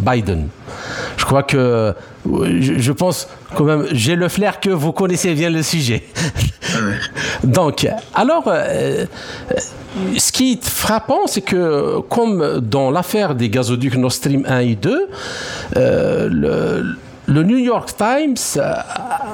Biden. 0.05 0.49
Je 1.17 1.25
crois 1.25 1.43
que 1.43 1.95
je 2.25 2.93
pense 2.93 3.29
quand 3.55 3.65
même, 3.65 3.87
j'ai 3.93 4.17
le 4.17 4.29
flair 4.29 4.61
que 4.61 4.71
vous 4.71 4.93
connaissez 4.93 5.35
bien 5.35 5.51
le 5.51 5.63
sujet. 5.63 6.05
Donc, 7.45 7.89
alors, 8.15 8.53
ce 10.17 10.33
qui 10.33 10.53
est 10.53 10.65
frappant, 10.65 11.27
c'est 11.27 11.41
que 11.41 12.01
comme 12.09 12.61
dans 12.61 12.91
l'affaire 12.91 13.35
des 13.35 13.49
gazoducs 13.49 13.97
Nord 13.97 14.13
Stream 14.13 14.45
1 14.47 14.59
et 14.61 14.75
2, 14.77 15.09
euh, 15.77 16.29
le, 16.31 16.97
le 17.31 17.45
New 17.45 17.59
York 17.59 17.93
Times 17.97 18.61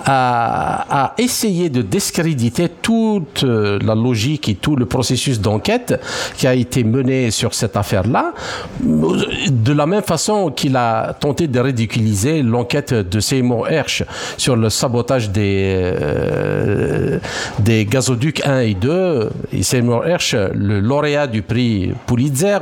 a, 0.05 1.14
essayé 1.18 1.70
de 1.70 1.82
discréditer 1.82 2.68
toute 2.68 3.42
euh, 3.44 3.78
la 3.82 3.94
logique 3.94 4.49
et 4.49 4.55
tout 4.55 4.76
le 4.76 4.84
processus 4.84 5.40
d'enquête 5.40 5.99
qui 6.36 6.47
a 6.47 6.55
été 6.55 6.84
mené 6.84 7.30
sur 7.30 7.55
cette 7.55 7.76
affaire-là, 7.76 8.34
de 8.82 9.72
la 9.72 9.86
même 9.86 10.03
façon 10.03 10.51
qu'il 10.51 10.76
a 10.76 11.14
tenté 11.14 11.49
de 11.49 11.59
ridiculiser 11.59 12.42
l'enquête 12.42 12.92
de 12.92 13.20
Seymour 13.20 13.68
Hersh 13.68 14.05
sur 14.36 14.57
le 14.57 14.68
sabotage 14.68 15.30
des, 15.30 15.72
euh, 15.74 17.18
des 17.61 17.86
gazoducs 17.86 18.44
1 18.44 18.61
et 18.61 18.74
2. 18.74 19.30
Et 19.53 19.62
Seymour 19.62 20.07
Hersh, 20.07 20.34
le 20.34 20.80
lauréat 20.80 21.26
du 21.26 21.42
prix 21.42 21.92
Pulitzer, 22.07 22.59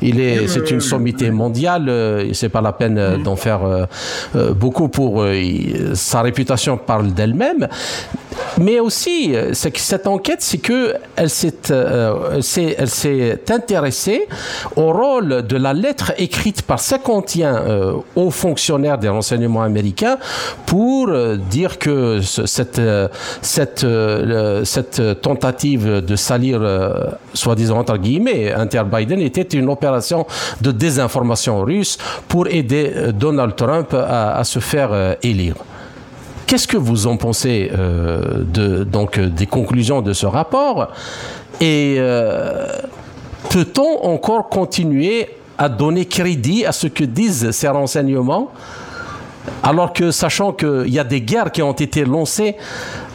il 0.00 0.20
est, 0.20 0.48
c'est 0.48 0.70
une 0.70 0.80
sommité 0.80 1.30
mondiale, 1.30 1.88
euh, 1.88 2.32
c'est 2.32 2.48
pas 2.48 2.62
la 2.62 2.72
peine 2.72 3.22
d'en 3.22 3.36
faire 3.36 3.60
beaucoup 4.56 4.77
pour 4.86 5.22
euh, 5.22 5.94
sa 5.94 6.22
réputation 6.22 6.76
parle 6.76 7.12
d'elle-même. 7.12 7.68
Mais 8.60 8.80
aussi, 8.80 9.34
euh, 9.34 9.52
cette 9.52 10.06
enquête, 10.06 10.42
c'est 10.42 10.58
que 10.58 10.94
euh, 11.18 12.40
elle 12.76 12.88
s'est 12.88 13.40
intéressée 13.50 14.26
au 14.76 14.92
rôle 14.92 15.46
de 15.46 15.56
la 15.56 15.72
lettre 15.72 16.12
écrite 16.18 16.62
par 16.62 16.80
Sacontien 16.80 17.56
euh, 17.56 17.92
aux 18.16 18.30
fonctionnaires 18.30 18.98
des 18.98 19.08
renseignements 19.08 19.62
américains 19.62 20.18
pour 20.66 21.10
dire 21.50 21.78
que 21.78 22.20
cette, 22.20 22.80
tentative 25.22 26.04
de 26.04 26.16
salir, 26.16 26.60
soi-disant 27.34 27.78
entre 27.78 27.96
guillemets, 27.96 28.52
Inter 28.52 28.82
Biden 28.90 29.20
était 29.20 29.42
une 29.42 29.68
opération 29.68 30.26
de 30.60 30.70
désinformation 30.72 31.62
russe 31.62 31.98
pour 32.26 32.48
aider 32.48 33.12
Donald 33.14 33.56
Trump 33.56 33.94
à, 33.94 34.36
à 34.36 34.44
se 34.44 34.60
faire 34.68 35.16
élire. 35.22 35.56
Qu'est-ce 36.48 36.66
que 36.66 36.78
vous 36.78 37.06
en 37.06 37.18
pensez 37.18 37.70
euh, 37.76 38.42
de, 38.42 38.82
donc, 38.82 39.20
des 39.20 39.44
conclusions 39.44 40.00
de 40.00 40.14
ce 40.14 40.24
rapport 40.24 40.90
Et 41.60 41.96
euh, 41.98 42.66
peut-on 43.50 44.02
encore 44.04 44.48
continuer 44.48 45.28
à 45.58 45.68
donner 45.68 46.06
crédit 46.06 46.64
à 46.64 46.72
ce 46.72 46.86
que 46.86 47.04
disent 47.04 47.50
ces 47.50 47.68
renseignements 47.68 48.50
alors 49.62 49.92
que 49.92 50.10
sachant 50.10 50.54
qu'il 50.54 50.88
y 50.88 50.98
a 50.98 51.04
des 51.04 51.20
guerres 51.20 51.52
qui 51.52 51.60
ont 51.60 51.72
été 51.74 52.06
lancées 52.06 52.56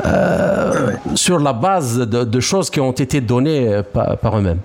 euh, 0.06 0.92
sur 1.16 1.40
la 1.40 1.54
base 1.54 1.98
de, 2.08 2.40
choses 2.40 2.70
qui 2.70 2.80
ont 2.80 2.92
été 2.92 3.20
données 3.20 3.82
par, 3.94 4.38
eux-mêmes? 4.38 4.60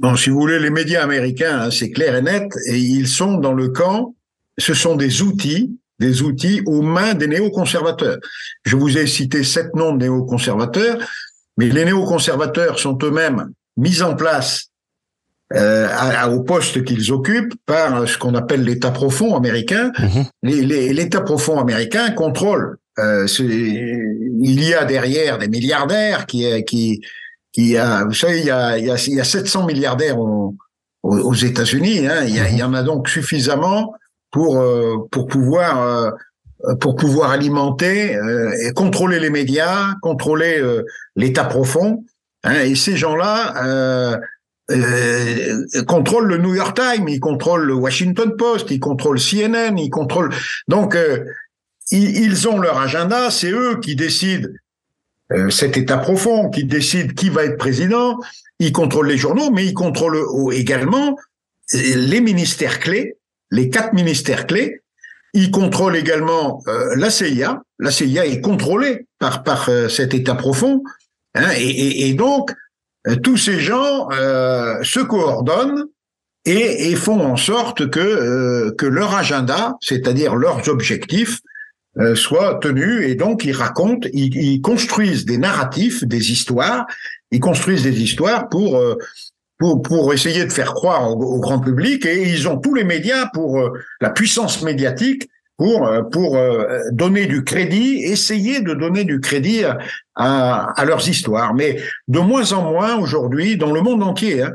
Bon, 0.00 0.16
si 0.16 0.30
vous 0.30 0.38
voulez, 0.38 0.58
les 0.58 0.70
médias 0.70 1.02
américains, 1.02 1.60
hein, 1.60 1.70
c'est 1.70 1.90
clair 1.90 2.16
et 2.16 2.22
net, 2.22 2.50
et 2.68 2.78
ils 2.78 3.08
sont 3.08 3.34
dans 3.34 3.52
le 3.52 3.68
camp, 3.68 4.14
ce 4.56 4.72
sont 4.72 4.96
des 4.96 5.20
outils, 5.20 5.76
des 5.98 6.22
outils 6.22 6.62
aux 6.66 6.82
mains 6.82 7.14
des 7.14 7.26
néoconservateurs. 7.26 8.18
Je 8.64 8.76
vous 8.76 8.98
ai 8.98 9.06
cité 9.06 9.44
sept 9.44 9.74
noms 9.74 9.92
de 9.92 10.04
néoconservateurs, 10.04 10.98
mais 11.56 11.68
les 11.68 11.84
néoconservateurs 11.84 12.78
sont 12.78 12.98
eux-mêmes 13.02 13.50
mis 13.76 14.02
en 14.02 14.14
place 14.14 14.70
euh, 15.54 15.88
au 16.28 16.42
poste 16.42 16.84
qu'ils 16.84 17.12
occupent 17.12 17.54
par 17.66 18.08
ce 18.08 18.18
qu'on 18.18 18.34
appelle 18.34 18.64
l'État 18.64 18.90
profond 18.90 19.36
américain. 19.36 19.92
Mhm. 19.98 20.24
L'État 20.42 21.20
profond 21.20 21.60
américain 21.60 22.10
contrôle. 22.10 22.78
Euh, 22.98 23.26
il 23.38 24.64
y 24.64 24.74
a 24.74 24.84
derrière 24.84 25.38
des 25.38 25.48
milliardaires 25.48 26.26
qui, 26.26 26.46
qui, 26.64 27.00
qui 27.52 27.76
a, 27.76 28.04
vous 28.04 28.14
savez, 28.14 28.40
il 28.40 28.46
y 28.46 28.50
a, 28.50 28.78
il 28.78 28.86
y 28.86 28.90
a, 28.90 28.96
il 29.06 29.14
y 29.14 29.20
a 29.20 29.24
700 29.24 29.66
milliardaires 29.66 30.18
aux, 30.18 30.54
aux 31.02 31.34
États-Unis. 31.34 32.06
Hein. 32.06 32.24
Il, 32.26 32.34
y 32.34 32.40
il, 32.50 32.58
y 32.58 32.62
en 32.62 32.74
a 32.74 32.82
donc 32.82 33.08
suffisamment 33.08 33.94
pour 34.30 34.60
euh, 34.60 34.96
pour 35.10 35.26
pouvoir 35.26 35.82
euh, 35.82 36.74
pour 36.80 36.96
pouvoir 36.96 37.30
alimenter 37.30 38.16
euh, 38.16 38.50
et 38.62 38.72
contrôler 38.72 39.20
les 39.20 39.30
médias, 39.30 39.94
contrôler 40.02 40.62
l'État 41.14 41.44
profond. 41.44 42.04
Hein. 42.44 42.60
Et 42.62 42.74
ces 42.74 42.96
gens-là 42.96 44.18
euh, 44.70 45.64
contrôle 45.86 46.26
le 46.26 46.38
New 46.38 46.54
York 46.54 46.76
Times, 46.76 47.08
il 47.08 47.20
contrôle 47.20 47.64
le 47.66 47.74
Washington 47.74 48.36
Post, 48.36 48.70
il 48.70 48.80
contrôle 48.80 49.20
CNN, 49.20 49.78
il 49.78 49.90
contrôle. 49.90 50.34
Donc, 50.66 50.96
euh, 50.96 51.24
ils, 51.92 52.48
ont 52.48 52.58
leur 52.58 52.78
agenda, 52.78 53.30
c'est 53.30 53.50
eux 53.50 53.78
qui 53.80 53.94
décident 53.94 54.48
euh, 55.32 55.50
cet 55.50 55.76
État 55.76 55.98
profond, 55.98 56.50
qui 56.50 56.64
décide 56.64 57.14
qui 57.14 57.28
va 57.28 57.44
être 57.44 57.58
président. 57.58 58.18
Ils 58.58 58.72
contrôlent 58.72 59.06
les 59.06 59.18
journaux, 59.18 59.50
mais 59.50 59.66
ils 59.66 59.74
contrôlent 59.74 60.18
également 60.52 61.16
les 61.72 62.20
ministères 62.20 62.80
clés, 62.80 63.15
les 63.50 63.70
quatre 63.70 63.92
ministères 63.92 64.46
clés. 64.46 64.80
Ils 65.34 65.50
contrôlent 65.50 65.96
également 65.96 66.62
la 66.96 67.10
CIA. 67.10 67.60
La 67.78 67.90
CIA 67.90 68.26
est 68.26 68.40
contrôlée 68.40 69.06
par 69.18 69.42
par 69.42 69.68
cet 69.90 70.14
État 70.14 70.34
profond, 70.34 70.82
hein, 71.34 71.50
et, 71.58 72.14
donc 72.14 72.52
euh, 73.06 73.16
tous 73.16 73.36
ces 73.36 73.60
gens 73.60 74.08
euh, 74.12 74.82
se 74.82 75.00
coordonnent 75.00 75.84
et, 76.44 76.94
font 76.94 77.20
en 77.20 77.36
sorte 77.36 77.90
que, 77.90 77.98
euh, 77.98 78.88
leur 78.88 79.16
agenda, 79.16 79.74
c'est-à-dire 79.80 80.36
leurs 80.36 80.68
objectifs, 80.68 81.40
euh, 81.98 82.14
soient 82.14 82.60
tenus. 82.62 83.04
Et 83.04 83.16
donc, 83.16 83.44
ils 83.44 83.52
racontent, 83.52 84.08
ils, 84.12 84.60
construisent 84.60 85.24
des 85.24 85.38
narratifs, 85.38 86.04
des 86.04 86.30
histoires. 86.30 86.86
Ils 87.32 87.40
construisent 87.40 87.82
des 87.82 88.00
histoires 88.00 88.48
pour 88.48 88.80
pour, 89.58 89.82
pour 89.82 90.12
essayer 90.12 90.44
de 90.44 90.52
faire 90.52 90.74
croire 90.74 91.10
au, 91.10 91.40
grand 91.40 91.60
public. 91.60 92.06
Et 92.06 92.28
ils 92.28 92.48
ont 92.48 92.58
tous 92.58 92.74
les 92.74 92.84
médias 92.84 93.26
pour 93.32 93.70
la 94.00 94.10
puissance 94.10 94.62
médiatique 94.62 95.28
pour 95.58 95.90
pour 96.12 96.38
donner 96.92 97.24
du 97.24 97.42
crédit, 97.42 98.02
essayer 98.04 98.60
de 98.60 98.74
donner 98.74 99.04
du 99.04 99.20
crédit 99.20 99.64
à, 100.14 100.70
à, 100.70 100.84
leurs 100.84 101.08
histoires. 101.08 101.54
Mais 101.54 101.80
de 102.08 102.18
moins 102.18 102.52
en 102.52 102.70
moins 102.70 102.96
aujourd'hui, 102.96 103.56
dans 103.56 103.72
le 103.72 103.80
monde 103.80 104.02
entier, 104.02 104.42
hein, 104.42 104.52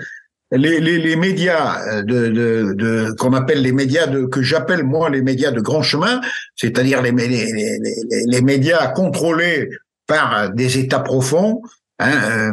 les, 0.51 0.79
les, 0.79 0.99
les, 0.99 1.15
médias 1.15 2.03
de, 2.03 2.27
de, 2.27 2.73
de 2.73 3.15
qu'on 3.17 3.33
appelle 3.33 3.61
les 3.61 3.71
médias 3.71 4.07
de 4.07 4.25
que 4.25 4.41
j'appelle 4.41 4.83
moi 4.83 5.09
les 5.09 5.21
médias 5.21 5.51
de 5.51 5.61
grand 5.61 5.81
chemin, 5.81 6.19
c'est-à-dire 6.55 7.01
les, 7.01 7.11
les, 7.11 7.79
les, 8.27 8.41
médias 8.41 8.87
contrôlés 8.87 9.69
par 10.07 10.51
des 10.51 10.77
États 10.77 10.99
profonds. 10.99 11.61
Hein, 11.99 12.11
euh, 12.11 12.49
euh 12.49 12.51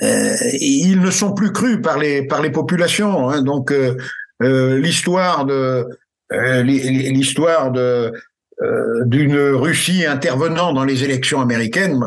ils 0.00 1.00
ne 1.00 1.10
sont 1.10 1.34
plus 1.34 1.52
crus 1.52 1.80
par 1.82 1.98
les 1.98 2.26
par 2.26 2.42
les 2.42 2.50
populations. 2.50 3.28
Hein, 3.28 3.42
donc 3.42 3.70
euh, 3.70 3.96
euh 4.42 4.78
l'histoire 4.78 5.44
de 5.44 5.86
euh, 6.32 6.62
l'histoire 6.62 7.70
de 7.72 8.12
d'une 9.04 9.36
Russie 9.36 10.06
intervenant 10.06 10.72
dans 10.72 10.84
les 10.84 11.02
élections 11.02 11.40
américaines, 11.40 12.00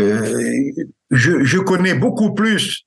euh, 0.00 0.70
je, 1.10 1.44
je, 1.44 1.58
connais 1.58 1.94
beaucoup 1.94 2.32
plus 2.32 2.86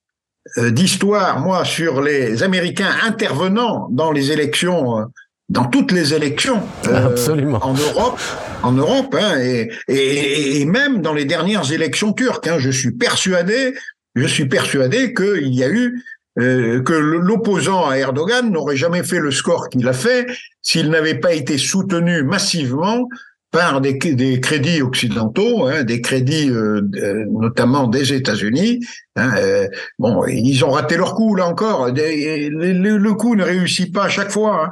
euh, 0.58 0.72
d'histoire, 0.72 1.40
moi, 1.40 1.66
sur 1.66 2.02
les 2.02 2.44
Américains 2.44 2.92
intervenant 3.04 3.88
dans 3.92 4.12
les 4.12 4.32
élections, 4.32 5.00
euh, 5.00 5.04
dans 5.50 5.66
toutes 5.66 5.92
les 5.92 6.14
élections 6.14 6.62
Absolument. 6.90 7.60
en 7.64 7.74
Europe, 7.74 8.20
en 8.64 8.72
Europe, 8.72 9.16
hein, 9.20 9.38
et, 9.40 9.70
et, 9.88 10.62
et, 10.62 10.66
même 10.66 11.02
dans 11.02 11.14
les 11.14 11.26
dernières 11.26 11.72
élections 11.72 12.14
turques. 12.14 12.48
Hein, 12.48 12.58
je 12.60 12.72
suis 12.72 12.92
persuadé, 12.92 13.74
je 14.16 14.26
suis 14.26 14.48
persuadé 14.48 15.14
qu'il 15.14 15.54
y 15.54 15.64
a 15.64 15.70
eu 15.70 16.02
euh, 16.40 16.82
que 16.82 16.94
l'opposant 16.94 17.88
à 17.88 17.98
Erdogan 17.98 18.52
n'aurait 18.52 18.78
jamais 18.78 19.04
fait 19.04 19.20
le 19.20 19.32
score 19.32 19.70
qu'il 19.70 19.88
a 19.88 19.94
fait 19.94 20.26
s'il 20.62 20.90
n'avait 20.90 21.20
pas 21.20 21.34
été 21.34 21.58
soutenu 21.58 22.24
massivement 22.24 23.08
par 23.54 23.82
des, 23.82 24.00
crédits 24.00 24.82
occidentaux, 24.82 25.68
hein, 25.68 25.84
des 25.84 26.02
crédits 26.02 26.50
euh, 26.50 26.82
notamment 27.30 27.88
des 27.88 28.12
États-Unis. 28.14 28.80
Hein, 29.16 29.30
euh, 29.38 29.68
bon, 30.00 30.26
ils 30.26 30.66
ont 30.66 30.72
raté 30.72 30.98
leur 30.98 31.14
coup 31.14 31.36
là 31.36 31.48
encore. 31.48 31.88
le, 31.88 33.14
coup 33.14 33.36
ne 33.36 33.44
réussit 33.44 33.94
pas 33.94 34.06
à 34.06 34.10
chaque 34.10 34.32
fois. 34.32 34.66
Hein. 34.66 34.72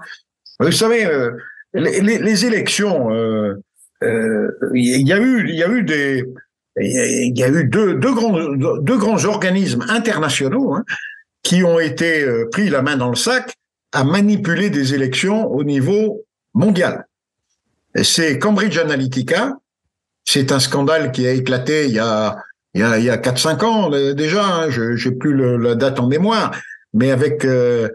Vous 0.60 0.72
savez, 0.72 1.06
euh, 1.06 1.30
les, 1.76 2.02
les, 2.02 2.46
élections, 2.46 3.10
il 4.02 5.08
y 5.08 5.14
a 5.14 5.20
eu, 5.20 5.48
il 5.48 5.56
y 5.56 5.64
a 5.64 5.70
eu 5.70 5.84
des, 5.84 6.26
il 6.80 7.38
y 7.38 7.44
a 7.44 7.50
eu 7.50 7.66
deux, 7.66 7.96
grands, 7.96 9.26
organismes 9.26 9.86
internationaux 9.90 10.76
hein, 10.76 10.84
qui 11.44 11.64
ont 11.64 11.80
été 11.80 12.26
pris 12.52 12.70
la 12.70 12.82
main 12.82 12.98
dans 12.98 13.10
le 13.10 13.16
sac 13.16 13.56
à 13.92 14.04
manipuler 14.04 14.70
des 14.70 14.94
élections 14.94 15.48
au 15.52 15.64
niveau 15.64 16.24
mondial 16.54 17.06
c'est 17.96 18.40
Cambridge 18.40 18.78
Analytica. 18.78 19.58
C'est 20.24 20.52
un 20.52 20.60
scandale 20.60 21.12
qui 21.12 21.28
a 21.28 21.32
éclaté 21.32 21.86
il 21.86 21.94
y 21.94 22.00
a 22.00 22.38
il 22.74 22.80
y 22.80 22.84
a, 22.86 22.98
il 23.00 23.04
y 23.04 23.10
a 23.10 23.18
4-5 23.18 23.66
ans 23.66 23.94
euh, 23.94 24.14
déjà. 24.14 24.46
Hein, 24.46 24.70
je 24.70 25.10
n'ai 25.10 25.16
plus 25.16 25.36
la 25.36 25.76
date 25.76 26.00
en 26.00 26.08
mémoire, 26.08 26.52
mais 26.94 27.12
avec 27.12 27.44
euh, 27.44 27.90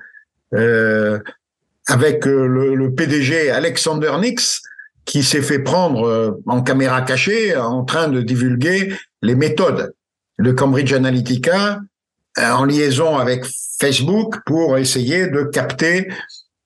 euh, 0.53 1.18
euh, 1.91 2.74
le, 2.74 2.95
PDG 2.95 3.51
Alexander 3.51 4.12
Nix 4.20 4.62
qui 5.07 5.22
s'est 5.22 5.42
fait 5.42 5.61
prendre 5.61 6.38
en 6.46 6.62
caméra 6.62 7.00
cachée 7.02 7.57
en 7.57 7.84
train 7.84 8.09
de 8.09 8.20
divulguer 8.20 8.92
les 9.22 9.34
méthodes 9.34 9.94
de 10.38 10.52
Cambridge 10.52 10.92
Analytica 10.92 11.80
en 12.36 12.64
liaison 12.64 13.16
avec 13.16 13.46
Facebook 13.80 14.36
pour 14.44 14.76
essayer 14.76 15.28
de 15.28 15.44
capter 15.44 16.09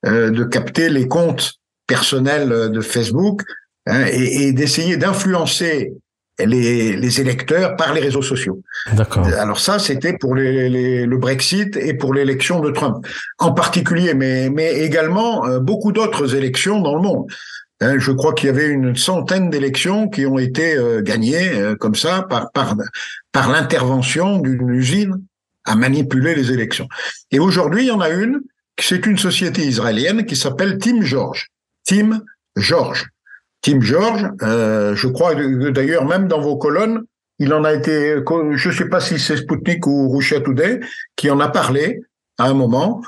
de 0.04 0.44
capter 0.44 0.88
les 0.88 1.06
comptes 1.06 1.60
personnel 1.90 2.52
euh, 2.52 2.68
de 2.68 2.80
Facebook 2.80 3.42
hein, 3.86 4.04
et, 4.12 4.52
d'essayer 4.52 4.96
d'influencer 4.96 5.92
les, 6.38 6.96
les, 6.96 7.20
électeurs 7.20 7.76
par 7.76 7.92
les 7.92 8.00
réseaux 8.00 8.22
sociaux. 8.22 8.62
D'accord. 8.94 9.26
Alors 9.26 9.58
ça, 9.58 9.78
c'était 9.78 10.16
pour 10.16 10.34
les, 10.34 11.04
le 11.04 11.18
Brexit 11.18 11.76
et 11.76 11.92
pour 11.92 12.14
l'élection 12.14 12.60
de 12.60 12.70
Trump 12.70 13.04
en 13.38 13.52
particulier, 13.52 14.14
mais, 14.14 14.48
mais 14.48 14.70
également 14.78 15.44
euh, 15.44 15.58
beaucoup 15.58 15.92
d'autres 15.92 16.34
élections 16.34 16.80
dans 16.80 16.94
le 16.94 17.02
monde. 17.02 17.26
Hein, 17.80 17.98
je 17.98 18.12
crois 18.12 18.34
qu'il 18.34 18.46
y 18.46 18.50
avait 18.50 18.68
une 18.68 18.94
centaine 18.96 19.50
d'élections 19.50 20.08
qui 20.08 20.26
ont 20.26 20.38
été 20.38 20.76
euh, 20.76 21.00
gagnées 21.02 21.74
comme 21.78 21.94
ça 21.94 22.22
par 22.22 22.52
par 22.52 22.76
par 23.32 23.50
l'intervention 23.50 24.38
d'une 24.38 24.68
usine 24.68 25.22
à 25.64 25.76
manipuler 25.76 26.34
les 26.34 26.52
élections. 26.52 26.88
Et 27.30 27.38
aujourd'hui, 27.38 27.84
il 27.84 27.88
y 27.88 27.92
en 27.92 28.00
a 28.00 28.10
une, 28.10 28.40
c'est 28.78 29.06
une 29.06 29.18
société 29.18 29.62
israélienne 29.62 30.24
qui 30.24 30.36
s'appelle 30.36 30.78
Tim 30.78 31.02
George. 31.02 31.48
Tim 31.84 32.22
George. 32.56 33.06
Tim 33.62 33.80
George, 33.80 34.26
euh, 34.42 34.94
je 34.94 35.06
crois 35.08 35.34
d'ailleurs 35.34 36.06
même 36.06 36.28
dans 36.28 36.40
vos 36.40 36.56
colonnes, 36.56 37.02
il 37.38 37.52
en 37.52 37.64
a 37.64 37.72
été, 37.72 38.16
je 38.54 38.68
ne 38.68 38.74
sais 38.74 38.88
pas 38.88 39.00
si 39.00 39.18
c'est 39.18 39.36
Sputnik 39.36 39.86
ou 39.86 40.10
Russia 40.10 40.40
Today 40.40 40.80
qui 41.16 41.30
en 41.30 41.40
a 41.40 41.48
parlé 41.48 42.00
à 42.38 42.46
un 42.46 42.54
moment 42.54 43.02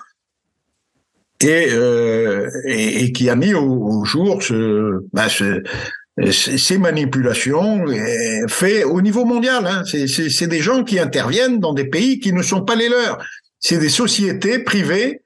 et, 1.42 1.68
euh, 1.70 2.48
et, 2.66 3.12
qui 3.12 3.28
a 3.28 3.36
mis 3.36 3.54
au, 3.54 4.04
jour 4.04 4.42
ce, 4.42 5.04
ce, 5.28 5.62
ces 6.30 6.78
manipulations 6.78 7.84
fait 8.48 8.84
au 8.84 9.00
niveau 9.00 9.24
mondial. 9.24 9.66
Hein. 9.66 9.82
C'est 9.84 10.46
des 10.46 10.60
gens 10.60 10.84
qui 10.84 10.98
interviennent 10.98 11.58
dans 11.58 11.72
des 11.72 11.86
pays 11.86 12.20
qui 12.20 12.32
ne 12.32 12.42
sont 12.42 12.62
pas 12.62 12.76
les 12.76 12.88
leurs. 12.88 13.18
C'est 13.58 13.78
des 13.78 13.88
sociétés 13.88 14.58
privées 14.58 15.22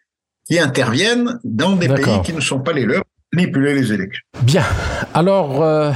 qui 0.47 0.59
interviennent 0.59 1.39
dans 1.45 1.75
des 1.75 1.89
pays 1.89 2.23
qui 2.25 2.33
ne 2.33 2.41
sont 2.41 2.61
pas 2.61 2.73
les 2.73 2.85
leurs 2.85 3.03
manipuler 3.37 3.75
les 3.75 3.93
élections. 3.93 4.25
Bien. 4.43 4.65
Alors, 5.15 5.63
euh, 5.63 5.91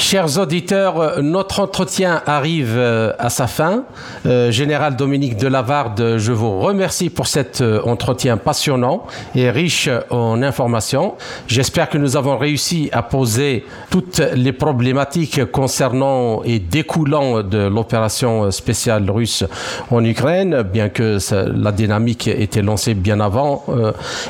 Chers 0.00 0.38
auditeurs, 0.38 1.20
notre 1.22 1.58
entretien 1.58 2.22
arrive 2.24 2.74
euh, 2.76 3.12
à 3.18 3.30
sa 3.30 3.48
fin. 3.48 3.82
Euh, 4.26 4.52
Général 4.52 4.94
Dominique 4.94 5.36
Delavarde, 5.36 6.18
je 6.18 6.30
vous 6.30 6.60
remercie 6.60 7.10
pour 7.10 7.26
cet 7.26 7.60
euh, 7.60 7.80
entretien 7.84 8.36
passionnant 8.36 9.08
et 9.34 9.50
riche 9.50 9.90
en 10.10 10.40
informations. 10.40 11.16
J'espère 11.48 11.90
que 11.90 11.98
nous 11.98 12.16
avons 12.16 12.38
réussi 12.38 12.88
à 12.92 13.02
poser 13.02 13.66
toutes 13.90 14.20
les 14.34 14.52
problématiques 14.52 15.44
concernant 15.46 16.44
et 16.44 16.60
découlant 16.60 17.42
de 17.42 17.66
l'opération 17.66 18.52
spéciale 18.52 19.10
russe 19.10 19.44
en 19.90 20.04
Ukraine, 20.04 20.62
bien 20.62 20.90
que 20.90 21.18
la 21.32 21.72
dynamique 21.72 22.28
était 22.28 22.62
lancée 22.62 22.94
bien 22.94 23.18
avant 23.18 23.64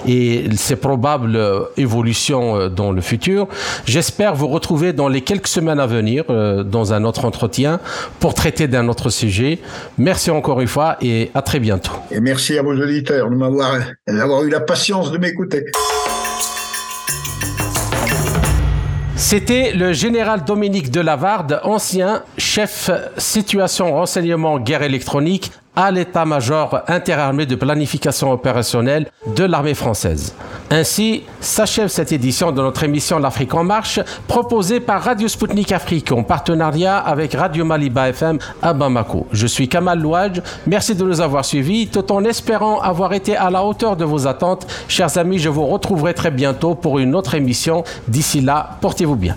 et 0.07 0.45
ses 0.57 0.77
probables 0.77 1.39
évolutions 1.77 2.69
dans 2.69 2.91
le 2.91 3.01
futur. 3.03 3.49
J'espère 3.85 4.35
vous 4.35 4.49
retrouver 4.49 4.93
dans 4.93 5.09
les 5.09 5.21
quelques 5.21 5.57
semaines 5.59 5.80
à 5.80 5.86
venir 5.86 6.24
euh, 6.30 6.62
dans 6.62 6.92
un 6.92 7.04
autre 7.04 7.24
entretien 7.24 7.80
pour 8.20 8.34
traiter 8.34 8.68
d'un 8.68 8.86
autre 8.88 9.11
sujet. 9.11 9.59
Merci 9.98 10.30
encore 10.30 10.61
une 10.61 10.68
fois 10.68 10.96
et 11.00 11.30
à 11.34 11.42
très 11.42 11.59
bientôt. 11.59 11.92
Et 12.12 12.20
merci 12.20 12.56
à 12.59 12.62
vos 12.62 12.74
auditeurs 12.74 13.28
de 13.28 13.34
m'avoir 13.34 13.72
d'avoir 14.06 14.44
eu 14.44 14.50
la 14.50 14.61
patience 14.61 15.11
de 15.11 15.18
m'écouter. 15.18 15.64
C'était 19.16 19.72
le 19.72 19.92
général 19.92 20.44
Dominique 20.44 20.90
Delavarde, 20.90 21.61
ancien 21.64 22.22
chef 22.38 22.90
situation 23.18 23.92
renseignement 23.92 24.61
guerre 24.61 24.84
électronique 24.84 25.50
à 25.79 25.93
l'état-major 25.93 26.81
interarmé 26.89 27.47
de 27.47 27.55
planification 27.55 28.33
opérationnelle 28.33 29.07
de 29.37 29.45
l'armée 29.45 29.74
française. 29.74 30.35
Ainsi 30.72 31.22
s'achève 31.39 31.87
cette 31.87 32.11
édition 32.11 32.51
de 32.51 32.61
notre 32.61 32.83
émission 32.83 33.20
L'Afrique 33.20 33.55
en 33.55 33.62
marche, 33.62 34.01
proposée 34.26 34.81
par 34.81 35.01
Radio 35.05 35.29
Sputnik 35.29 35.70
Afrique 35.70 36.11
en 36.11 36.24
partenariat 36.24 36.99
avec 36.99 37.35
Radio 37.35 37.64
Maliba 37.64 38.09
FM 38.09 38.39
à 38.61 38.72
Bamako. 38.72 39.29
Je 39.31 39.47
suis 39.47 39.68
Kamal 39.68 40.01
Louadj. 40.01 40.41
Merci 40.66 40.97
de 40.97 41.05
nous 41.05 41.20
avoir 41.20 41.45
suivis, 41.45 41.87
tout 41.87 42.11
en 42.11 42.24
espérant 42.24 42.81
avoir 42.81 43.12
été 43.12 43.37
à 43.37 43.49
la 43.49 43.62
hauteur 43.62 43.95
de 43.95 44.05
vos 44.05 44.26
attentes. 44.26 44.66
Chers 44.89 45.16
amis, 45.16 45.39
je 45.39 45.49
vous 45.49 45.66
retrouverai 45.66 46.12
très 46.12 46.33
bientôt 46.33 46.74
pour 46.74 46.99
une 46.99 47.14
autre 47.14 47.37
émission. 47.37 47.85
D'ici 48.09 48.41
là, 48.41 48.79
portez-vous 48.81 49.14
bien. 49.14 49.37